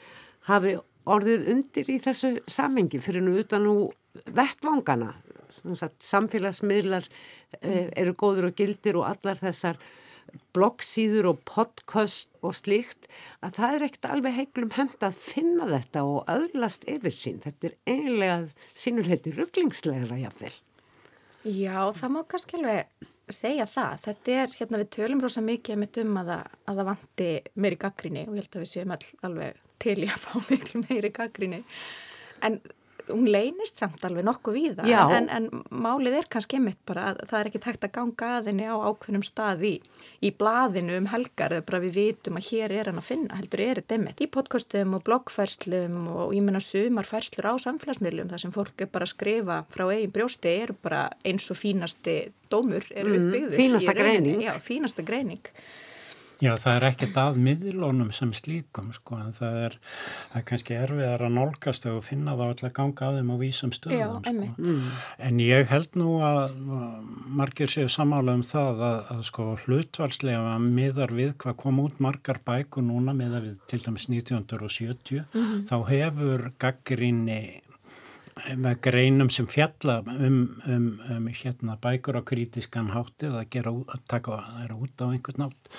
hafi 0.49 0.75
orðið 1.10 1.47
undir 1.54 1.89
í 1.89 1.97
þessu 2.04 2.36
samengi 2.52 2.99
fyrir 3.02 3.23
nú 3.25 3.38
utan 3.39 3.65
nú 3.65 3.75
vettvangana 4.36 5.13
samfélagsmiðlar 5.99 7.08
eh, 7.62 7.89
eru 7.97 8.13
góður 8.17 8.49
og 8.49 8.60
gildir 8.60 8.99
og 8.99 9.08
allar 9.10 9.39
þessar 9.39 9.80
bloggsýður 10.56 11.32
og 11.34 11.44
podcast 11.50 12.30
og 12.46 12.56
slíkt 12.58 13.10
að 13.46 13.60
það 13.60 13.76
er 13.76 13.86
ekkert 13.88 14.10
alveg 14.13 14.38
heiklum 14.38 14.74
hend 14.78 15.06
að 15.06 15.20
finna 15.20 15.68
þetta 15.70 16.04
og 16.08 16.32
öðlast 16.32 16.88
yfir 16.89 17.15
sín. 17.15 17.39
Þetta 17.44 17.72
er 17.72 17.78
eiginlega 17.89 18.39
sínulheiti 18.74 19.36
rugglingslegra 19.38 20.20
jáfnvel. 20.24 20.56
Já, 21.48 21.89
það 21.96 22.13
má 22.15 22.20
kannski 22.28 22.60
alveg 22.60 23.08
segja 23.34 23.65
það. 23.70 24.02
Þetta 24.08 24.36
er, 24.42 24.54
hérna 24.60 24.82
við 24.82 24.92
tölum 24.96 25.24
rosa 25.24 25.44
mikið 25.46 25.80
mitt 25.80 26.00
um 26.02 26.20
að 26.22 26.34
að 26.36 26.80
það 26.80 26.86
vanti 26.89 27.30
meiri 27.56 27.80
gaggrinni 27.80 28.26
og 28.28 28.36
ég 28.36 28.44
held 28.44 28.58
að 28.58 28.65
við 28.65 28.72
séum 28.74 28.94
all, 28.96 29.10
alveg 29.28 29.63
til 29.84 29.98
í 30.02 30.10
að 30.10 30.24
fá 30.26 30.32
miklu 30.52 30.84
meiri 30.88 31.12
gaggrinni. 31.15 31.62
En 32.46 32.60
hún 33.10 33.28
leynist 33.30 33.82
samt 33.82 34.04
alveg 34.08 34.26
nokkuð 34.28 34.58
við 34.58 34.80
það 34.80 35.15
en, 35.17 35.30
en 35.34 35.48
málið 35.69 36.19
er 36.22 36.30
kannski 36.32 36.60
einmitt 36.60 36.80
bara 36.88 37.12
að 37.12 37.22
það 37.30 37.39
er 37.39 37.50
ekki 37.50 37.62
tægt 37.65 37.88
að 37.88 37.93
ganga 37.98 38.32
aðinni 38.38 38.69
á 38.69 38.76
ákveðnum 38.78 39.26
stað 39.28 39.65
í, 39.69 39.74
í 40.26 40.32
blaðinu 40.39 40.98
um 41.00 41.10
helgar 41.13 41.56
eða 41.58 41.67
bara 41.69 41.84
við 41.84 42.00
vitum 42.00 42.39
að 42.39 42.50
hér 42.52 42.76
er 42.80 42.91
hann 42.91 43.02
að 43.02 43.10
finna 43.10 43.39
heldur 43.39 43.65
er 43.65 43.82
þetta 43.82 43.98
einmitt 43.98 44.24
í 44.26 44.30
podcastum 44.32 44.98
og 44.98 45.06
bloggfærslum 45.10 46.00
og 46.13 46.36
ég 46.38 46.45
menna 46.45 46.63
sumarfærslur 46.63 47.50
á 47.50 47.54
samfélagsmiðlum 47.65 48.32
þar 48.34 48.45
sem 48.45 48.56
fólk 48.56 48.86
er 48.86 48.91
bara 48.93 49.08
að 49.10 49.15
skrifa 49.15 49.62
frá 49.74 49.88
eigin 49.89 50.15
brjósti 50.15 50.56
er 50.65 50.76
bara 50.78 51.08
eins 51.26 51.50
og 51.52 51.60
fínasti 51.60 52.19
dómur 52.50 52.86
er 52.93 53.06
mm, 53.06 53.15
uppbyggður. 53.19 53.56
Fínasta 53.56 53.95
greining. 53.98 54.41
Já, 54.43 54.54
fínasta 54.63 55.06
greining. 55.06 55.54
Já, 56.39 56.54
það 56.56 56.75
er 56.78 56.84
ekkert 56.88 57.17
að 57.19 57.38
miðlunum 57.43 58.12
sem 58.15 58.30
slíkum, 58.36 58.93
sko, 58.95 59.17
en 59.19 59.34
það 59.36 59.58
er, 59.65 59.73
það 60.32 60.39
er 60.39 60.45
kannski 60.47 60.78
erfiðar 60.80 61.23
að 61.28 61.34
nálgast 61.36 61.88
og 61.91 61.99
finna 62.06 62.36
þá 62.39 62.43
alltaf 62.45 62.73
ganga 62.78 63.10
að 63.10 63.17
þeim 63.19 63.34
á 63.36 63.38
vísum 63.41 63.73
stöðum, 63.75 63.99
Já, 63.99 64.08
sko. 64.23 64.47
Mm. 64.63 64.86
En 65.28 65.41
ég 65.43 65.73
held 65.73 65.99
nú 65.99 66.13
að 66.23 66.56
margir 67.41 67.73
séu 67.73 67.91
samála 67.91 68.38
um 68.39 68.45
það 68.47 68.84
að, 68.88 68.99
að 69.17 69.23
sko, 69.28 69.49
hlutvalslega 69.65 70.58
miðar 70.63 71.15
við 71.19 71.36
hvað 71.43 71.60
kom 71.65 71.84
út 71.84 71.99
margar 72.08 72.39
bæku 72.47 72.88
núna 72.88 73.17
miðar 73.17 73.43
við 73.49 73.60
til 73.67 73.84
dæmis 73.84 74.08
1970, 74.08 75.25
mm 75.28 75.41
-hmm. 75.43 75.65
þá 75.67 75.78
hefur 75.91 76.52
gaggrinni 76.58 77.41
með 78.56 78.82
greinum 78.82 79.30
sem 79.30 79.47
fjalla 79.47 79.99
um, 80.08 80.62
um, 80.67 80.91
um 81.12 81.28
hérna, 81.28 81.75
bækur 81.82 82.19
á 82.19 82.23
kritiskan 82.23 82.93
háttið 82.93 83.36
að 83.36 83.49
gera, 83.49 83.71
að 83.71 84.06
taka 84.08 84.38
það 84.45 84.78
út 84.80 85.04
á 85.04 85.06
einhvern 85.12 85.43
nátt 85.43 85.73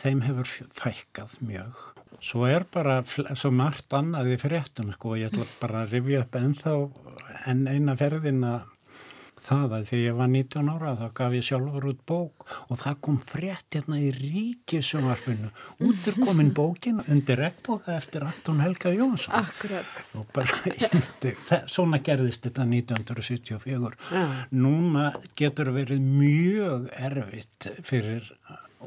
þeim 0.00 0.24
hefur 0.26 0.52
fækkað 0.80 1.38
mjög. 1.46 1.84
Svo 2.20 2.44
er 2.48 2.66
bara 2.68 3.00
svo 3.08 3.52
margt 3.54 3.94
annað 3.96 4.34
í 4.34 4.40
fréttum 4.40 4.90
sko 4.92 5.14
og 5.14 5.22
ég 5.22 5.30
ætla 5.30 5.46
bara 5.60 5.84
að 5.84 5.96
rifja 5.96 6.24
upp 6.26 6.36
ennþá 6.40 6.74
enn 7.48 7.64
eina 7.70 7.96
ferðina 7.96 8.58
það 9.40 9.74
að 9.76 9.84
því 9.88 10.00
ég 10.02 10.16
var 10.18 10.30
19 10.30 10.70
ára 10.70 10.92
þá 10.98 11.04
gaf 11.16 11.34
ég 11.36 11.46
sjálfur 11.46 11.86
út 11.90 12.00
bók 12.08 12.46
og 12.68 12.80
það 12.80 12.98
kom 13.06 13.18
frétt 13.24 13.76
hérna 13.76 14.00
í 14.00 14.10
ríkisjónvarpinu 14.16 15.50
út 15.86 16.08
er 16.10 16.18
komin 16.20 16.52
bókin 16.56 17.00
undir 17.06 17.40
regnbóka 17.40 17.96
eftir 17.96 18.26
Anton 18.26 18.60
Helga 18.64 18.92
Jónsson 18.94 19.36
Akkurat 19.40 20.16
og 20.18 20.26
bara, 20.34 20.60
það, 21.48 21.68
svona 21.72 22.02
gerðist 22.04 22.48
þetta 22.48 22.66
1974 22.68 23.94
ja. 24.12 24.26
núna 24.52 25.10
getur 25.38 25.72
verið 25.76 26.04
mjög 26.04 26.90
erfitt 27.00 27.70
fyrir 27.86 28.28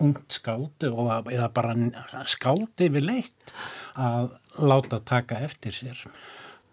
ungt 0.01 0.37
skáti 0.39 0.89
eða 0.89 1.49
bara 1.53 1.75
skáti 2.29 2.89
við 2.93 3.07
leitt 3.09 3.53
að 3.99 4.33
láta 4.63 4.99
taka 5.05 5.41
eftir 5.45 5.75
sér 5.75 6.01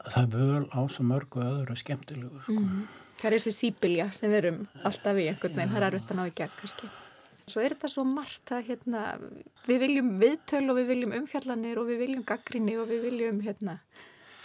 það 0.09 0.35
völ 0.37 0.65
á 0.73 0.81
svo 0.89 1.05
mörgu 1.05 1.43
öðru 1.45 1.77
skemmtilegu 1.77 2.43
sko. 2.47 2.57
mm. 2.57 2.89
Það 3.21 3.29
er 3.29 3.37
þessi 3.37 3.53
sípilja 3.53 4.09
sem 4.17 4.33
við 4.33 4.39
erum 4.39 4.61
alltaf 4.89 5.19
í 5.21 5.27
einhvern 5.29 5.57
veginn, 5.59 5.73
það 5.75 5.83
er 5.83 5.87
erfitt 5.91 6.13
að 6.13 6.21
ná 6.21 6.25
í 6.25 6.37
gegn 6.39 6.59
kannski 6.61 6.93
Svo 7.51 7.63
er 7.65 7.75
þetta 7.75 7.89
svo 7.91 8.05
margt 8.07 8.53
að 8.55 8.69
hérna, 8.69 9.01
við 9.67 9.81
viljum 9.83 10.11
viðtöl 10.21 10.63
og 10.71 10.77
við 10.79 10.91
viljum 10.93 11.15
umfjallanir 11.19 11.81
og 11.81 11.89
við 11.89 12.05
viljum 12.05 12.25
gaggrinni 12.29 12.77
og 12.79 12.87
við 12.91 13.07
viljum 13.09 13.41
hérna, 13.43 13.75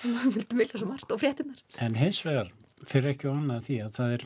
við 0.02 0.40
viljum 0.40 0.62
vilja 0.64 0.82
svo 0.82 0.90
margt 0.90 1.14
og 1.14 1.22
fréttinar. 1.22 1.60
En 1.86 1.98
hins 2.00 2.24
vegar 2.26 2.50
fyrir 2.86 3.14
ekki 3.14 3.30
annað 3.30 3.68
því 3.68 3.78
að 3.86 4.00
það 4.00 4.16
er 4.16 4.26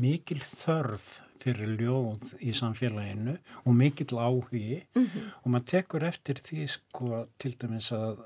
mikil 0.00 0.38
þörf 0.46 1.10
fyrir 1.42 1.74
ljóð 1.80 2.32
í 2.40 2.54
samfélaginu 2.56 3.36
og 3.64 3.74
mikill 3.74 4.18
áhugi 4.18 4.82
mm 4.94 5.04
-hmm. 5.04 5.28
og 5.42 5.50
maður 5.52 5.66
tekur 5.72 6.04
eftir 6.04 6.40
því 6.46 6.66
sko 6.68 7.26
til 7.38 7.54
dæmis 7.60 7.92
að 7.92 8.24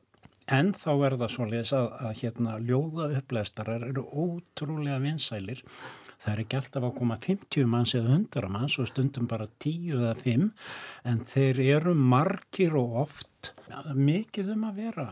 en 0.50 0.72
þá 0.74 0.92
er 1.06 1.16
það 1.16 1.30
svo 1.30 1.44
leiðis 1.44 1.72
að, 1.72 1.88
að 2.06 2.12
hérna 2.20 2.58
ljóða 2.58 3.18
upplæstarar 3.18 3.88
eru 3.88 4.02
ótrúlega 4.02 4.98
vinsælir 4.98 5.62
Það 6.20 6.32
er 6.32 6.40
ekki 6.42 6.58
alltaf 6.58 6.84
að 6.84 6.96
koma 6.98 7.16
50 7.24 7.68
manns 7.72 7.94
eða 7.96 8.10
100 8.12 8.48
manns 8.52 8.74
og 8.82 8.88
stundum 8.90 9.28
bara 9.30 9.46
10 9.64 9.94
eða 9.96 10.10
5 10.20 10.50
en 11.08 11.22
þeir 11.24 11.60
eru 11.78 11.94
margir 11.96 12.76
og 12.76 12.98
oft 13.06 13.52
mikið 13.96 14.52
um 14.52 14.66
að 14.68 14.82
vera. 14.82 15.06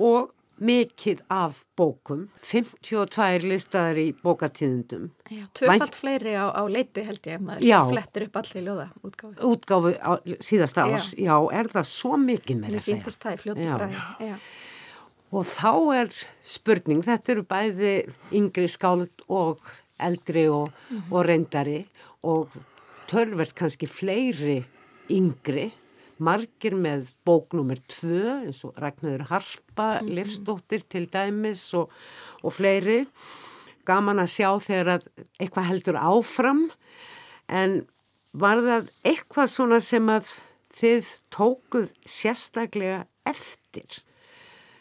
Og 0.00 0.32
mikið 0.62 1.22
af 1.34 1.64
bókum, 1.78 2.28
52 2.46 3.46
listaðar 3.48 3.98
í 3.98 4.06
bókatíðundum. 4.22 5.08
Tvöfalt 5.56 5.96
fleiri 5.98 6.34
á, 6.38 6.46
á 6.54 6.62
leiti 6.70 7.02
held 7.06 7.26
ég, 7.26 7.40
maður 7.42 7.66
já. 7.66 7.78
flettir 7.90 8.26
upp 8.28 8.38
allir 8.40 8.66
ljóða 8.68 8.86
útgáfi. 9.02 9.34
Útgáfi 9.50 9.94
á 9.98 10.12
síðasta 10.38 10.86
ás, 10.86 11.10
já. 11.14 11.26
já, 11.26 11.36
er 11.58 11.70
það 11.74 11.88
svo 11.90 12.20
mikið 12.22 12.60
með 12.62 12.76
já. 14.28 14.36
Og 15.34 15.48
þá 15.50 15.72
er 15.98 16.12
spurning, 16.46 17.02
þetta 17.02 17.34
eru 17.34 17.46
bæði 17.50 17.94
yngri 18.38 18.68
skáld 18.70 19.24
og 19.26 19.58
eldri 19.98 20.46
og, 20.48 20.68
mm 20.70 20.96
-hmm. 20.98 21.10
og 21.10 21.26
reyndari 21.26 21.80
og 22.22 22.54
tölvert 23.10 23.54
kannski 23.54 23.86
fleiri 23.90 24.62
yngri 25.10 25.72
margir 26.22 26.76
með 26.78 27.08
bóknúmer 27.26 27.80
tvö 27.90 28.40
eins 28.44 28.62
og 28.66 28.76
Ragnarður 28.80 29.26
Harpa, 29.30 29.88
mm 30.00 30.06
-hmm. 30.06 30.14
Livsdóttir 30.14 30.82
til 30.88 31.06
dæmis 31.06 31.74
og, 31.74 31.90
og 32.42 32.52
fleiri. 32.52 33.06
Gaman 33.84 34.18
að 34.18 34.32
sjá 34.36 34.50
þegar 34.60 34.88
að 34.94 35.02
eitthvað 35.40 35.68
heldur 35.68 35.96
áfram 35.96 36.70
en 37.48 37.86
var 38.32 38.56
það 38.56 38.90
eitthvað 39.04 39.48
svona 39.50 39.80
sem 39.80 40.08
að 40.08 40.26
þið 40.74 41.04
tókuð 41.30 41.92
sérstaklega 42.06 43.06
eftir? 43.26 44.02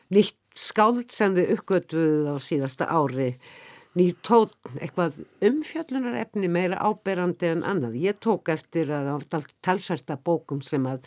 Nýtt 0.09 0.37
skáld 0.55 1.11
sem 1.11 1.35
þið 1.35 1.51
uppgötuð 1.57 2.29
á 2.29 2.35
síðasta 2.39 2.85
ári 2.85 3.39
nýr 3.97 4.15
tótn 4.25 4.79
eitthvað 4.81 5.19
umfjallunar 5.45 6.15
efni 6.23 6.49
meira 6.49 6.79
áberandi 6.81 7.51
en 7.51 7.63
annað. 7.67 7.97
Ég 8.01 8.17
tók 8.23 8.49
eftir 8.49 8.89
að 8.89 9.09
það 9.09 9.35
var 9.35 9.49
talsverta 9.65 10.17
bókum 10.17 10.63
sem 10.65 10.85
að 10.89 11.05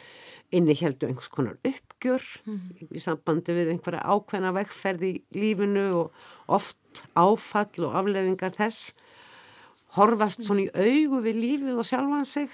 inni 0.54 0.76
heldu 0.78 1.08
einhvers 1.08 1.30
konar 1.32 1.56
uppgjör 1.66 2.22
mm. 2.46 2.60
í 2.94 3.02
sambandi 3.02 3.56
við 3.56 3.72
einhverja 3.74 4.04
ákveðna 4.06 4.54
vekkferð 4.54 5.06
í 5.08 5.12
lífinu 5.34 5.86
og 6.02 6.54
oft 6.58 7.02
áfall 7.18 7.88
og 7.88 7.98
aflefingar 8.02 8.54
þess. 8.54 8.92
Horfast 9.96 10.44
svona 10.46 10.66
í 10.66 10.70
augu 10.70 11.24
við 11.24 11.42
lífið 11.42 11.80
og 11.82 11.88
sjálfan 11.88 12.28
sig. 12.28 12.52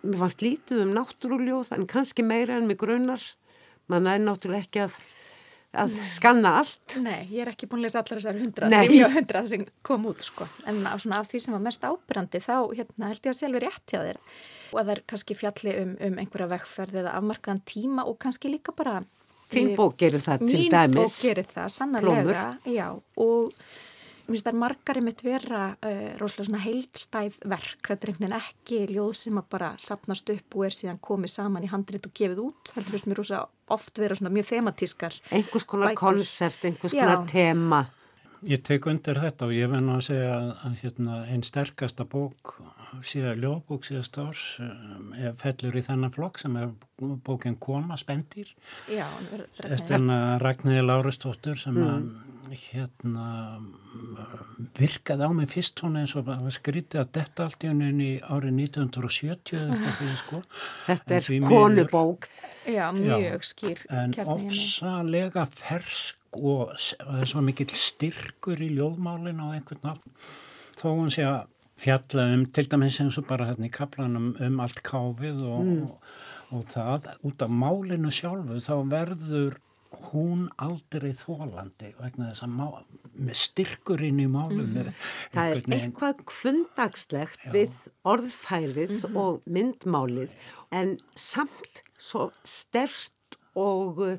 Mér 0.00 0.22
fannst 0.22 0.44
lítið 0.44 0.86
um 0.86 0.94
náttúrúljóð 0.96 1.74
en 1.76 1.88
kannski 1.90 2.24
meira 2.24 2.56
en 2.56 2.70
mig 2.70 2.80
grunnar. 2.80 3.20
Man 3.92 4.08
er 4.08 4.22
náttúrulega 4.22 4.64
ekki 4.64 4.86
að 4.86 4.96
að 5.82 5.96
skanna 6.14 6.52
allt. 6.60 6.96
Nei, 7.02 7.26
ég 7.30 7.44
er 7.44 7.52
ekki 7.52 7.68
búin 7.70 7.82
að 7.82 7.88
lesa 7.88 8.02
allar 8.02 8.20
þessar 8.20 8.40
hundrað, 8.42 8.76
mjög 8.90 9.16
hundrað 9.18 9.48
sem 9.52 9.66
kom 9.86 10.06
út 10.10 10.24
sko, 10.24 10.48
en 10.70 10.82
á, 10.86 10.94
svona, 10.94 11.20
af 11.20 11.30
því 11.30 11.42
sem 11.44 11.56
var 11.56 11.64
mest 11.64 11.86
ábyrrandi 11.86 12.42
þá 12.44 12.56
hérna, 12.70 13.10
held 13.10 13.20
ég 13.20 13.32
að 13.32 13.40
sjálfur 13.40 13.66
rétt 13.66 13.94
hjá 13.94 14.00
þér. 14.00 14.22
Og 14.74 14.80
að 14.80 14.86
það 14.86 14.94
er 14.94 15.02
kannski 15.12 15.38
fjalli 15.38 15.74
um, 15.82 15.96
um 16.08 16.22
einhverja 16.22 16.50
vekkferð 16.54 17.02
eða 17.04 17.18
afmarkaðan 17.20 17.62
tíma 17.68 18.06
og 18.10 18.18
kannski 18.22 18.50
líka 18.50 18.74
bara 18.76 19.02
Þín 19.54 19.74
bók 19.78 19.98
gerir 20.00 20.22
það 20.24 20.46
til 20.48 20.62
dæmis. 20.72 20.94
Mín 20.94 20.96
bók 20.98 21.16
gerir 21.20 21.48
það, 21.50 21.66
sannarlega, 21.74 22.44
já, 22.66 22.86
og 23.20 23.52
finnst 24.26 24.46
það 24.48 24.60
margar 24.60 25.00
einmitt 25.00 25.24
vera 25.24 25.64
uh, 25.74 26.04
rosalega 26.20 26.48
svona 26.48 26.62
heildstæð 26.64 27.40
verk, 27.50 27.80
þetta 27.88 28.06
er 28.06 28.12
einhvern 28.12 28.26
veginn 28.26 28.38
ekki 28.38 28.78
ljóð 28.92 29.10
sem 29.20 29.40
að 29.40 29.50
bara 29.56 29.72
sapnast 29.82 30.32
upp 30.34 30.56
og 30.58 30.68
er 30.68 30.78
síðan 30.78 31.02
komið 31.04 31.34
saman 31.34 31.66
í 31.66 31.72
handrit 31.72 32.08
og 32.08 32.14
gefið 32.16 32.46
út, 32.46 32.72
heldur 32.76 32.96
finnst 32.96 33.10
mér 33.10 33.20
rosalega 33.20 33.74
oft 33.74 34.00
vera 34.00 34.16
svona 34.18 34.32
mjög 34.34 34.50
thematískar. 34.52 35.18
Einhvers 35.34 35.68
konar 35.68 35.94
konsept, 35.98 36.64
einhvers 36.68 36.96
konar 36.96 37.22
Já. 37.22 37.28
tema. 37.32 37.84
Ég 38.44 38.60
tek 38.60 38.84
undir 38.90 39.16
þetta 39.16 39.46
og 39.46 39.54
ég 39.56 39.70
venn 39.72 39.86
að 39.88 40.02
segja 40.04 40.32
að 40.66 40.74
hérna, 40.82 41.22
einn 41.32 41.44
sterkasta 41.46 42.04
bók, 42.04 42.58
síðan 43.00 43.40
ljóðbók 43.40 43.86
síðast 43.88 44.18
árs, 44.20 44.42
um, 44.60 45.14
fellur 45.40 45.78
í 45.80 45.82
þennan 45.86 46.12
flokk 46.12 46.42
sem 46.42 46.58
er 46.60 46.74
bókinn 47.24 47.56
Kona 47.56 47.96
Spendir. 48.00 48.50
Já. 48.92 49.06
Eftir 49.64 49.96
hérna 49.96 50.18
Ragnæði 50.42 50.84
Lárastóttur 50.84 51.56
sem 51.60 51.78
mm. 51.80 51.88
að 51.88 52.33
hérna 52.58 53.26
virkaði 54.78 55.28
á 55.28 55.30
mig 55.36 55.50
fyrst 55.52 55.80
svona 55.80 56.04
eins 56.04 56.14
og 56.18 56.30
skrítið 56.54 57.02
að 57.02 57.12
detta 57.18 57.46
allt 57.48 57.64
í 57.66 57.70
henni 57.70 58.10
árið 58.22 58.58
1970 58.64 59.60
eða 59.60 59.78
eitthvað 59.78 60.16
sko. 60.22 60.42
Þetta 60.88 61.18
er 61.18 61.48
konubók. 61.48 62.28
Já, 62.64 62.86
mjög 62.96 63.48
skýr. 63.50 63.84
En 63.92 64.14
ofsalega 64.24 65.46
fersk 65.50 66.20
og 66.34 66.72
er 66.74 67.28
svo 67.30 67.42
mikill 67.44 67.70
styrkur 67.78 68.62
í 68.62 68.72
ljóðmálinu 68.74 69.48
og 69.48 69.58
einhvern 69.58 69.84
nátt 69.86 70.32
þó 70.78 70.88
hún 70.98 71.12
sé 71.14 71.26
að 71.26 71.44
fjalla 71.80 72.28
um 72.34 72.44
til 72.54 72.66
dæmis 72.70 73.00
eins 73.02 73.18
og 73.20 73.26
bara 73.28 73.48
hérna 73.50 73.68
í 73.68 73.74
kaplanum 73.74 74.32
um 74.42 74.62
allt 74.62 74.80
káfið 74.86 75.42
og, 75.42 75.66
mm. 75.66 75.82
og, 75.86 76.14
og 76.54 76.66
það 76.72 77.10
út 77.28 77.44
af 77.44 77.54
málinu 77.62 78.12
sjálfu 78.14 78.60
þá 78.62 78.74
verður 78.90 79.58
hún 80.10 80.46
aldrei 80.62 81.12
þólandi 81.18 81.92
vegna 81.98 82.30
þess 82.30 82.46
að 82.46 82.54
má, 82.54 82.66
með 83.18 83.38
styrkurinn 83.42 84.22
í 84.22 84.28
málunum 84.30 84.80
mm. 84.84 85.04
það 85.34 85.52
er 85.52 85.62
eitthvað 85.78 86.24
kvöndagslegt 86.30 87.46
við 87.54 87.76
orðfærið 88.14 88.96
mm 88.96 89.04
-hmm. 89.04 89.20
og 89.20 89.42
myndmálið 89.46 90.34
en 90.74 90.96
samt 91.14 91.84
svo 91.98 92.30
stert 92.44 93.38
og 93.54 94.00
uh, 94.02 94.18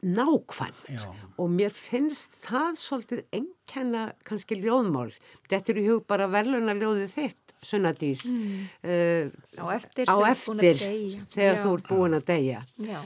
nákvæmt. 0.00 0.88
Já. 0.88 1.12
og 1.36 1.50
mér 1.50 1.72
finnst 1.76 2.40
það 2.46 2.76
svolítið 2.80 3.22
enkenna 3.36 4.12
kannski 4.24 4.56
ljóðmál. 4.56 5.12
Þetta 5.48 5.72
er 5.72 5.80
í 5.80 5.86
hug 5.90 6.06
bara 6.08 6.28
verðluna 6.32 6.74
ljóðið 6.74 7.14
þitt 7.14 7.54
Sunnadís 7.60 8.24
mm. 8.32 8.68
uh, 8.88 9.28
á 9.60 9.64
eftir, 9.76 10.08
á 10.08 10.16
eftir 10.30 10.80
þegar 11.34 11.60
þú 11.60 11.74
ert 11.76 11.90
búin 11.92 12.16
að 12.16 12.28
deyja. 12.32 12.62
Já 12.80 13.02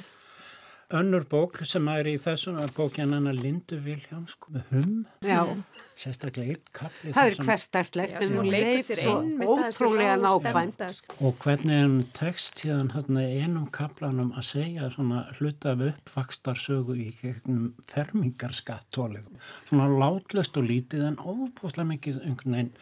önnur 0.93 1.25
bók 1.31 1.61
sem 1.65 1.89
er 1.89 2.07
í 2.07 2.17
þessum 2.21 2.59
bókjan 2.77 3.13
hann 3.17 3.27
að 3.31 3.41
Lindu 3.43 3.79
Viljáms 3.85 4.37
hum 4.71 5.05
sérstaklega 5.99 6.55
einn 6.55 6.71
kapli 6.75 7.13
það 7.15 7.31
er 7.31 7.49
hverstarslegt 7.49 8.17
en 8.19 8.37
hún 8.39 8.49
leik 8.51 8.89
svo 8.89 9.15
ótrúlega 9.55 10.17
nákvæmt 10.19 10.83
sko. 10.97 11.17
og 11.21 11.37
hvernig 11.45 11.81
hann 11.81 11.97
tekst 12.17 12.63
síðan 12.65 12.91
einum 13.21 13.69
kaplanum 13.75 14.33
að 14.35 14.49
segja 14.49 14.91
svona 14.95 15.25
hluta 15.39 15.75
af 15.75 15.85
uppvakstarsögu 15.91 16.97
í 16.99 17.09
gegnum 17.21 17.69
fermingarskattólið 17.93 19.29
svona 19.69 19.87
látlust 19.93 20.59
og 20.59 20.67
lítið 20.71 21.07
en 21.11 21.21
óbúslega 21.23 21.87
mikið 21.93 22.21
einhvern 22.25 22.59
veginn 22.59 22.73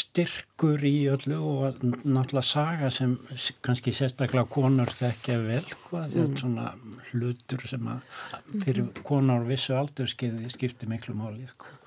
styrkur 0.00 0.86
í 0.88 0.96
öllu 1.12 1.38
og 1.38 1.82
náttúrulega 1.82 2.46
saga 2.48 2.90
sem 2.90 3.14
kannski 3.62 3.94
sérstaklega 3.94 4.48
konur 4.50 4.90
þekkja 4.90 5.38
vel 5.46 5.64
hvað 5.86 6.08
mm. 6.08 6.16
þetta 6.16 6.42
svona 6.42 6.66
hlutur 7.12 7.68
sem 7.70 7.92
að 7.92 8.18
fyrir 8.64 8.90
konar 9.06 9.46
vissu 9.46 9.76
aldurskiði 9.78 10.50
skipti 10.52 10.90
miklu 10.90 11.14
máli 11.18 11.46
sko. 11.52 11.78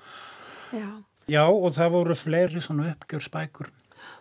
Já. 0.72 0.88
Já 1.26 1.44
og 1.50 1.72
það 1.74 1.92
voru 1.96 2.14
fleiri 2.18 2.62
svona 2.62 2.92
uppgjörspækur 2.92 3.72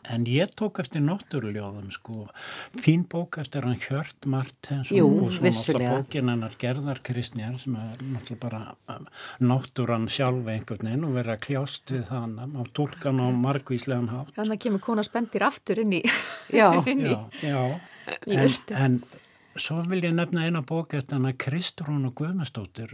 en 0.10 0.26
ég 0.30 0.52
tók 0.58 0.80
eftir 0.82 1.02
náttúruljóðum 1.06 1.90
sko, 1.94 2.28
fín 2.82 3.06
bók 3.10 3.40
eftir 3.42 3.66
hann 3.66 3.80
Hjört 3.82 4.28
Martens 4.30 4.92
Jú, 4.94 5.08
og 5.26 5.34
svo 5.34 5.48
náttúrulega 5.48 5.98
bókin 5.98 6.32
hennar 6.32 6.56
Gerðar 6.62 7.02
Kristnjál 7.06 7.58
sem 7.62 7.76
er 7.80 8.04
náttúrulega 8.04 8.42
bara 8.44 8.62
um, 8.94 9.08
náttúran 9.42 10.08
sjálf 10.12 10.50
einhvern 10.52 10.90
veginn 10.90 11.08
og 11.08 11.18
verið 11.18 11.36
að 11.36 11.44
kljást 11.48 11.96
við 11.96 12.08
þann 12.12 12.38
á 12.42 12.62
tólkan 12.78 13.22
og 13.26 13.42
margvíslegan 13.42 14.12
hátt. 14.14 14.34
Þannig 14.38 14.58
að 14.58 14.64
kemur 14.68 14.86
kona 14.86 15.06
spendir 15.08 15.48
aftur 15.48 15.82
inn 15.82 16.00
í 16.00 16.02
Já, 16.54 16.70
inn 16.92 17.06
í, 17.06 17.12
já, 17.12 17.22
já. 17.50 17.62
En, 18.30 18.58
en 18.78 19.00
Svo 19.56 19.80
vil 19.88 20.02
ég 20.04 20.12
nefna 20.12 20.50
eina 20.50 20.60
bók 20.68 20.98
eftir 20.98 21.16
hana 21.16 21.32
Kristrún 21.40 22.10
og 22.10 22.18
Guðmustóttir 22.20 22.92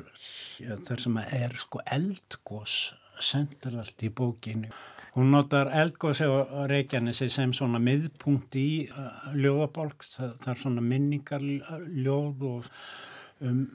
þar 0.86 1.02
sem 1.02 1.16
er 1.24 1.56
sko 1.58 1.82
eldgós 1.89 2.91
sendirallt 3.26 4.03
í 4.05 4.09
bókinu. 4.13 4.72
Hún 5.11 5.34
notar 5.34 5.67
eldgósi 5.76 6.24
og 6.32 6.51
Reykjanesi 6.72 7.28
sem 7.32 7.51
svona 7.55 7.82
miðpunkt 7.84 8.55
í 8.55 8.67
uh, 8.88 9.32
ljóðabólk, 9.36 10.05
það, 10.07 10.36
það 10.43 10.53
er 10.53 10.61
svona 10.61 10.84
minningarljóð 10.88 12.45
og 12.47 12.69
um 13.42 13.66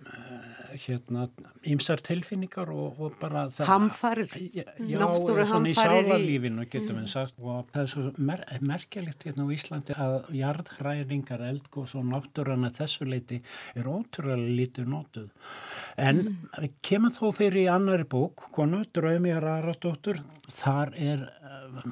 hérna 0.76 1.26
ýmsar 1.66 2.00
tilfinningar 2.04 2.70
og, 2.72 2.98
og 3.00 3.16
bara 3.20 3.46
það 3.54 3.68
Hamfarir 3.70 4.34
Já, 4.54 4.64
já 4.78 4.98
svona 5.00 5.70
í 5.70 5.74
sálarlífinu 5.76 6.66
getum 6.70 6.98
við 6.98 7.04
mm. 7.04 7.10
sagt 7.10 7.38
og 7.40 7.70
það 7.72 7.82
er 7.82 7.90
svo 7.92 8.04
mer 8.28 8.44
merkjalitt 8.60 9.26
hérna 9.26 9.46
á 9.46 9.48
Íslandi 9.56 9.96
að 10.06 10.16
jarðhræringar, 10.36 11.44
eldgós 11.50 11.96
og 11.98 12.06
náttúrana 12.10 12.72
þessu 12.76 13.08
leiti 13.08 13.40
er 13.74 13.88
ótrúlega 13.90 14.56
lítið 14.60 14.90
nótuð 14.92 15.54
en 15.96 16.22
mm. 16.24 16.70
kemur 16.84 17.14
þó 17.16 17.30
fyrir 17.36 17.62
í 17.64 17.68
annari 17.72 18.08
bók 18.08 18.48
konu, 18.56 18.84
Draumjar 18.94 19.48
Aradóttur 19.56 20.22
þar 20.52 20.92
er 20.94 21.22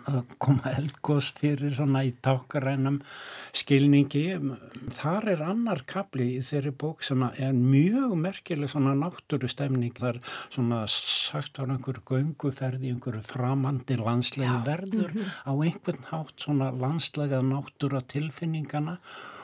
að 0.09 0.35
koma 0.43 0.73
eldgós 0.77 1.31
fyrir 1.39 1.75
svona 1.77 2.05
í 2.07 2.13
tákarænum 2.25 3.01
skilningi 3.57 4.25
þar 4.97 5.29
er 5.35 5.45
annar 5.47 5.83
kapli 5.91 6.31
í 6.39 6.43
þeirri 6.45 6.75
bók 6.85 7.05
sem 7.07 7.25
er 7.27 7.55
mjög 7.57 8.15
merkileg 8.21 8.71
svona 8.73 8.95
náttúru 8.99 9.51
stemning 9.51 9.95
þar 9.99 10.21
svona 10.49 10.85
sagt 10.91 11.59
var 11.61 11.75
einhver 11.75 12.01
gönguferði 12.07 12.93
einhverju 12.93 13.25
framandi 13.29 13.99
landslega 14.01 14.61
verður 14.67 15.15
mm 15.15 15.21
-hmm. 15.21 15.33
á 15.51 15.53
einhvern 15.69 16.05
hátt 16.11 16.47
svona 16.47 16.71
landslega 16.71 17.43
náttúra 17.43 18.03
tilfinningana 18.07 18.99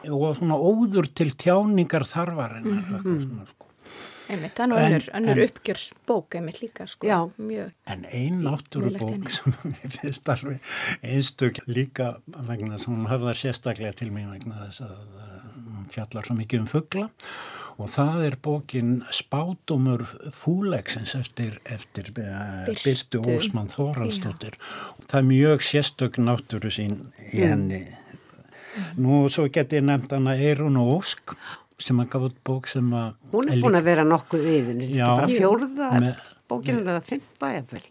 og 0.09 0.37
svona 0.37 0.57
óður 0.57 1.11
til 1.15 1.35
tjáningar 1.35 2.07
þarvarinnar 2.07 2.87
mm 2.87 2.97
-hmm. 3.03 3.27
svona 3.27 3.47
sko 3.47 3.70
Einmitt, 4.31 4.55
það 4.55 4.75
er 4.77 4.85
önnur, 4.87 5.07
önnur 5.19 5.43
uppgjörsbók 5.47 6.37
einmitt 6.39 6.61
líka 6.63 6.87
sko. 6.91 7.09
Já, 7.09 7.19
mjög. 7.37 7.73
En 7.91 8.05
einn 8.07 8.43
náttúrubók 8.47 9.31
sem 9.37 9.57
ég 9.83 9.97
finnst 9.97 10.29
alveg 10.31 10.73
einstök 11.03 11.63
líka 11.67 12.13
vegna 12.27 12.79
sem 12.79 12.95
hún 12.95 13.09
höfðar 13.11 13.41
sérstaklega 13.41 13.97
til 13.99 14.13
mig 14.15 14.29
vegna 14.31 14.63
þess 14.67 14.85
að 14.87 14.95
hún 15.57 15.89
fjallar 15.91 16.29
svo 16.29 16.37
mikið 16.39 16.65
um 16.65 16.71
fuggla 16.71 17.09
og 17.81 17.89
það 17.91 18.27
er 18.29 18.37
bókin 18.45 18.91
Spátumur 19.15 20.05
fúlegsins 20.37 21.15
eftir, 21.19 21.57
eftir 21.65 22.13
uh, 22.13 22.69
Byrtu 22.85 23.23
Ósmann 23.25 23.71
Þóraldstóttir 23.73 24.59
og 24.97 25.07
það 25.07 25.23
er 25.23 25.31
mjög 25.31 25.65
sérstök 25.65 26.21
náttúru 26.21 26.73
sín 26.73 27.01
í 27.33 27.41
mm. 27.41 27.49
henni. 27.49 27.81
Mm. 27.89 29.01
Nú 29.03 29.25
svo 29.33 29.49
get 29.51 29.73
ég 29.75 29.83
nefnt 29.87 30.13
hana 30.15 30.37
Eirun 30.39 30.79
og 30.79 31.01
Ósk 31.01 31.35
sem 31.81 32.03
að 32.03 32.11
gaf 32.15 32.29
út 32.31 32.43
bók 32.47 32.69
sem 32.71 32.93
að 32.97 33.31
hún 33.33 33.53
er 33.53 33.65
búin 33.65 33.81
að 33.81 33.89
vera 33.93 34.05
nokkuð 34.09 34.51
yfir 34.57 34.83
þetta 34.83 35.07
er 35.07 35.17
bara 35.23 35.33
fjórða 35.33 36.13
bókinu 36.51 36.85
eða 36.85 37.01
fymta 37.07 37.55
eftir 37.61 37.89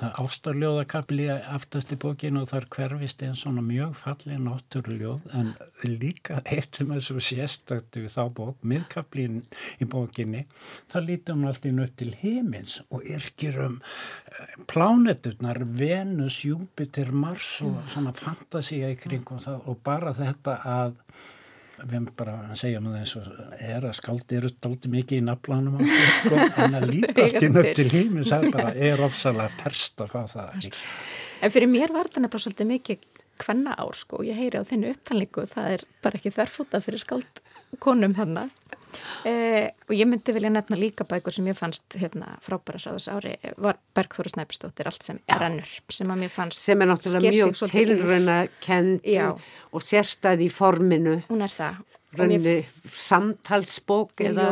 það 0.00 0.20
ástarljóðakabli 0.22 1.26
aftast 1.30 1.92
í 1.92 1.98
bókinu 2.00 2.42
og 2.42 2.50
þar 2.50 2.66
hverfist 2.72 3.22
einn 3.24 3.36
svona 3.38 3.62
mjög 3.64 3.96
fallið 4.00 4.42
náttúrljóð 4.46 5.34
en 5.36 5.50
líka 6.00 6.40
eitt 6.44 6.78
sem 6.78 6.92
er 6.94 7.02
svo 7.04 7.20
sérstakti 7.24 8.04
við 8.04 8.14
þá 8.14 8.22
bók 8.38 8.62
miðkablin 8.72 9.40
í 9.80 9.88
bókinni 9.90 10.46
það 10.92 11.10
lítum 11.10 11.44
allt 11.48 11.68
inn 11.68 11.82
upp 11.84 11.96
til 12.00 12.12
heimins 12.22 12.78
og 12.88 13.04
yrkir 13.04 13.60
um 13.66 13.76
eh, 13.80 14.54
pláneturnar 14.70 15.62
Venus, 15.80 16.40
Júpiter, 16.46 17.12
Mars 17.12 17.58
og 17.66 17.82
svona 17.92 18.14
fantasía 18.16 18.92
í 18.94 18.98
kring 19.00 19.26
og, 19.34 19.44
það, 19.44 19.60
og 19.68 19.84
bara 19.84 20.14
þetta 20.16 20.56
að 20.64 20.96
við 21.88 22.10
bara 22.18 22.36
að 22.50 22.58
segja 22.60 22.80
með 22.84 22.98
þess 23.00 23.20
að 23.20 23.54
er 23.70 23.86
að 23.88 23.96
skaldi 23.98 24.38
eru 24.40 24.50
daldi 24.62 24.90
mikið 24.92 25.20
í 25.20 25.24
naflanum 25.26 25.80
sko, 25.86 26.42
en 26.64 26.76
að 26.80 26.88
líta 26.90 27.26
ekki 27.26 27.50
nöpp 27.52 27.72
til 27.78 27.88
bara 28.50 28.74
er 28.74 29.02
ofsalega 29.06 29.62
ferst 29.62 30.04
að 30.04 30.14
fá 30.14 30.20
það 30.34 30.70
En 31.40 31.52
fyrir 31.52 31.70
mér 31.72 31.92
var 31.94 32.08
þetta 32.10 32.20
nefnilega 32.26 32.44
svolítið 32.44 32.68
mikið 32.68 33.04
hvenna 33.40 33.76
ár 33.80 33.96
sko. 33.96 34.20
Og 34.20 34.28
ég 34.28 34.36
heyri 34.36 34.60
á 34.60 34.64
þennu 34.68 34.92
upptalningu 34.94 35.46
það 35.48 35.76
er 35.76 35.84
bara 36.04 36.20
ekki 36.20 36.34
þverfúta 36.34 36.82
fyrir 36.84 37.00
skaldkonum 37.04 38.16
hann 38.18 38.36
Eh, 39.28 39.68
og 39.88 39.94
ég 39.96 40.08
myndi 40.08 40.34
vilja 40.36 40.52
nefna 40.52 40.78
líka 40.78 41.06
bækur 41.08 41.34
sem 41.34 41.48
ég 41.50 41.58
fannst 41.58 41.98
hérna, 42.00 42.36
frábæra 42.44 42.80
sáðs 42.82 43.08
ári 43.12 43.36
var 43.60 43.78
Bergþóru 43.96 44.32
Snæpistóttir 44.32 44.88
allt 44.90 45.04
sem 45.06 45.20
er 45.28 45.46
ennur 45.50 45.70
sem 45.92 46.10
að 46.10 46.24
mér 46.24 46.34
fannst 46.34 46.64
sem 46.64 46.80
er 46.80 46.90
náttúrulega 46.90 47.34
mjög 47.36 47.62
tilröna 47.74 48.40
kent 48.64 49.06
og 49.70 49.84
sérstæði 49.84 50.48
í 50.48 50.52
forminu. 50.52 51.20
Hún 51.30 51.44
er 51.46 51.54
það 51.54 51.84
Rauninni 52.18 52.64
samtalsbók 52.90 54.18
eða 54.24 54.46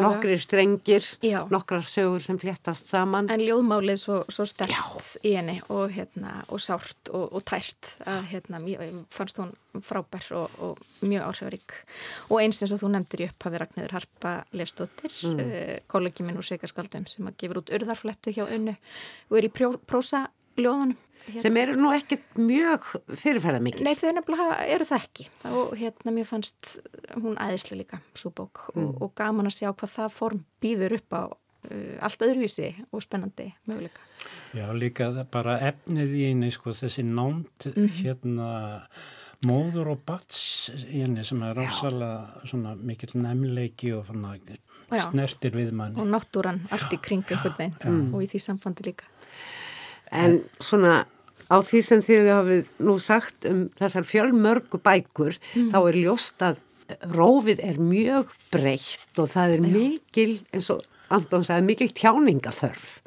nokkri 0.00 0.34
strengir, 0.42 1.04
Já. 1.22 1.40
nokkrar 1.50 1.84
sögur 1.86 2.22
sem 2.22 2.38
fléttast 2.38 2.90
saman. 2.90 3.28
En 3.30 3.42
ljóðmálið 3.42 3.98
svo, 4.02 4.16
svo 4.28 4.46
stert 4.48 4.74
Já. 4.74 4.82
í 5.22 5.34
henni 5.36 5.60
og, 5.70 5.92
hérna, 5.94 6.40
og 6.50 6.62
sárt 6.62 7.10
og, 7.14 7.28
og 7.38 7.44
tært 7.46 7.92
að 8.02 8.26
hérna, 8.32 8.60
fannst 9.14 9.38
hún 9.38 9.52
frábær 9.86 10.26
og, 10.40 10.56
og 10.58 10.82
mjög 11.06 11.28
áhrifarík. 11.28 11.76
Og 12.30 12.42
eins 12.42 12.58
eins 12.62 12.74
og 12.74 12.82
þú 12.82 12.90
nefndir 12.96 13.28
upp 13.28 13.46
hafi 13.46 13.62
Ragnæður 13.62 13.94
Harpa 13.98 14.34
Lefstóttir, 14.50 15.14
mm. 15.30 15.44
uh, 15.44 15.76
kollegi 15.90 16.26
minn 16.26 16.40
úr 16.40 16.46
Sveikaskaldum 16.46 17.06
sem 17.10 17.30
að 17.30 17.38
gefur 17.44 17.62
út 17.62 17.70
urðarflettu 17.78 18.34
hjá 18.34 18.42
önnu 18.48 18.74
og 19.30 19.38
er 19.38 19.46
í 19.46 19.54
prósa 19.54 20.26
ljóðunum 20.58 20.98
hérna. 21.26 21.42
sem 21.44 21.58
eru 21.62 21.76
nú 21.80 21.92
ekkert 21.94 22.40
mjög 22.40 22.88
fyrirferða 23.08 23.60
mikið. 23.66 23.84
Nei 23.86 23.98
þau 23.98 24.14
nefnilega 24.16 24.56
eru 24.76 24.88
það 24.88 25.04
ekki 25.04 25.28
og 25.50 25.76
hérna 25.80 26.16
mér 26.16 26.28
fannst 26.28 26.74
hún 27.16 27.38
æðislega 27.38 27.80
líka 27.82 28.00
svo 28.14 28.32
bók 28.34 28.66
mm. 28.74 28.82
og, 28.82 29.04
og 29.06 29.14
gaman 29.20 29.50
að 29.50 29.56
sjá 29.58 29.70
hvað 29.70 29.94
það 29.98 30.16
form 30.16 30.44
býður 30.62 30.98
upp 31.00 31.16
á 31.16 31.22
uh, 31.28 31.96
allt 32.06 32.26
öðruvísi 32.26 32.72
og 32.90 33.04
spennandi 33.04 33.50
möguleika. 33.70 34.04
Já 34.56 34.66
líka 34.74 35.10
bara 35.32 35.58
efnið 35.70 36.18
í 36.18 36.28
eini 36.30 36.50
sko 36.54 36.74
þessi 36.76 37.06
nánt 37.06 37.70
mm 37.70 37.74
-hmm. 37.76 37.96
hérna 38.02 38.50
móður 39.46 39.94
og 39.94 40.02
bats 40.04 40.70
í 40.90 41.00
henni 41.00 41.24
sem 41.24 41.40
er 41.46 41.56
rásalega 41.56 42.74
mikill 42.76 43.14
nefnleiki 43.22 43.92
og 43.96 44.10
svona, 44.10 44.34
snertir 45.06 45.54
við 45.56 45.72
manni. 45.72 46.00
Og 46.00 46.10
náttúran 46.10 46.60
allt 46.70 46.92
í 46.92 47.00
kring 47.00 47.24
einhvern 47.24 47.56
veginn 47.56 48.14
og 48.14 48.22
í 48.24 48.28
því 48.28 48.42
sambandi 48.44 48.90
líka. 48.90 49.08
En 50.10 50.40
svona 50.62 51.04
á 51.50 51.56
því 51.66 51.82
sem 51.86 52.02
þið 52.06 52.30
hafið 52.30 52.70
nú 52.86 52.96
sagt 53.02 53.46
um 53.48 53.64
þessar 53.78 54.06
fjölmörgu 54.06 54.80
bækur 54.82 55.36
mm. 55.54 55.70
þá 55.74 55.78
er 55.80 55.98
ljóst 55.98 56.44
að 56.46 56.60
rófið 57.14 57.62
er 57.64 57.78
mjög 57.82 58.32
breytt 58.50 59.20
og 59.20 59.30
það 59.30 59.56
er 59.56 59.60
Já. 59.60 59.72
mikil, 59.74 60.32
eins 60.54 60.70
og 60.74 60.86
Anton 61.10 61.44
sagði, 61.46 61.66
mikil 61.66 61.90
tjáningaþörf 61.94 63.00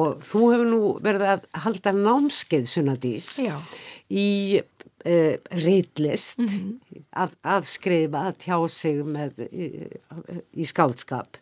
og 0.00 0.22
þú 0.24 0.44
hefur 0.54 0.68
nú 0.70 0.92
verið 1.04 1.26
að 1.34 1.48
halda 1.64 1.92
námskeið 1.96 2.68
Sunnadís 2.70 3.28
í 3.42 4.28
uh, 4.60 5.34
reitlist 5.64 6.40
mm 6.40 6.48
-hmm. 6.48 7.02
að, 7.12 7.36
að 7.42 7.68
skrifa, 7.68 8.24
að 8.30 8.38
tjá 8.46 8.56
sig 8.68 9.04
með, 9.04 9.44
í, 9.52 9.68
í 10.56 10.64
skáldskap. 10.64 11.36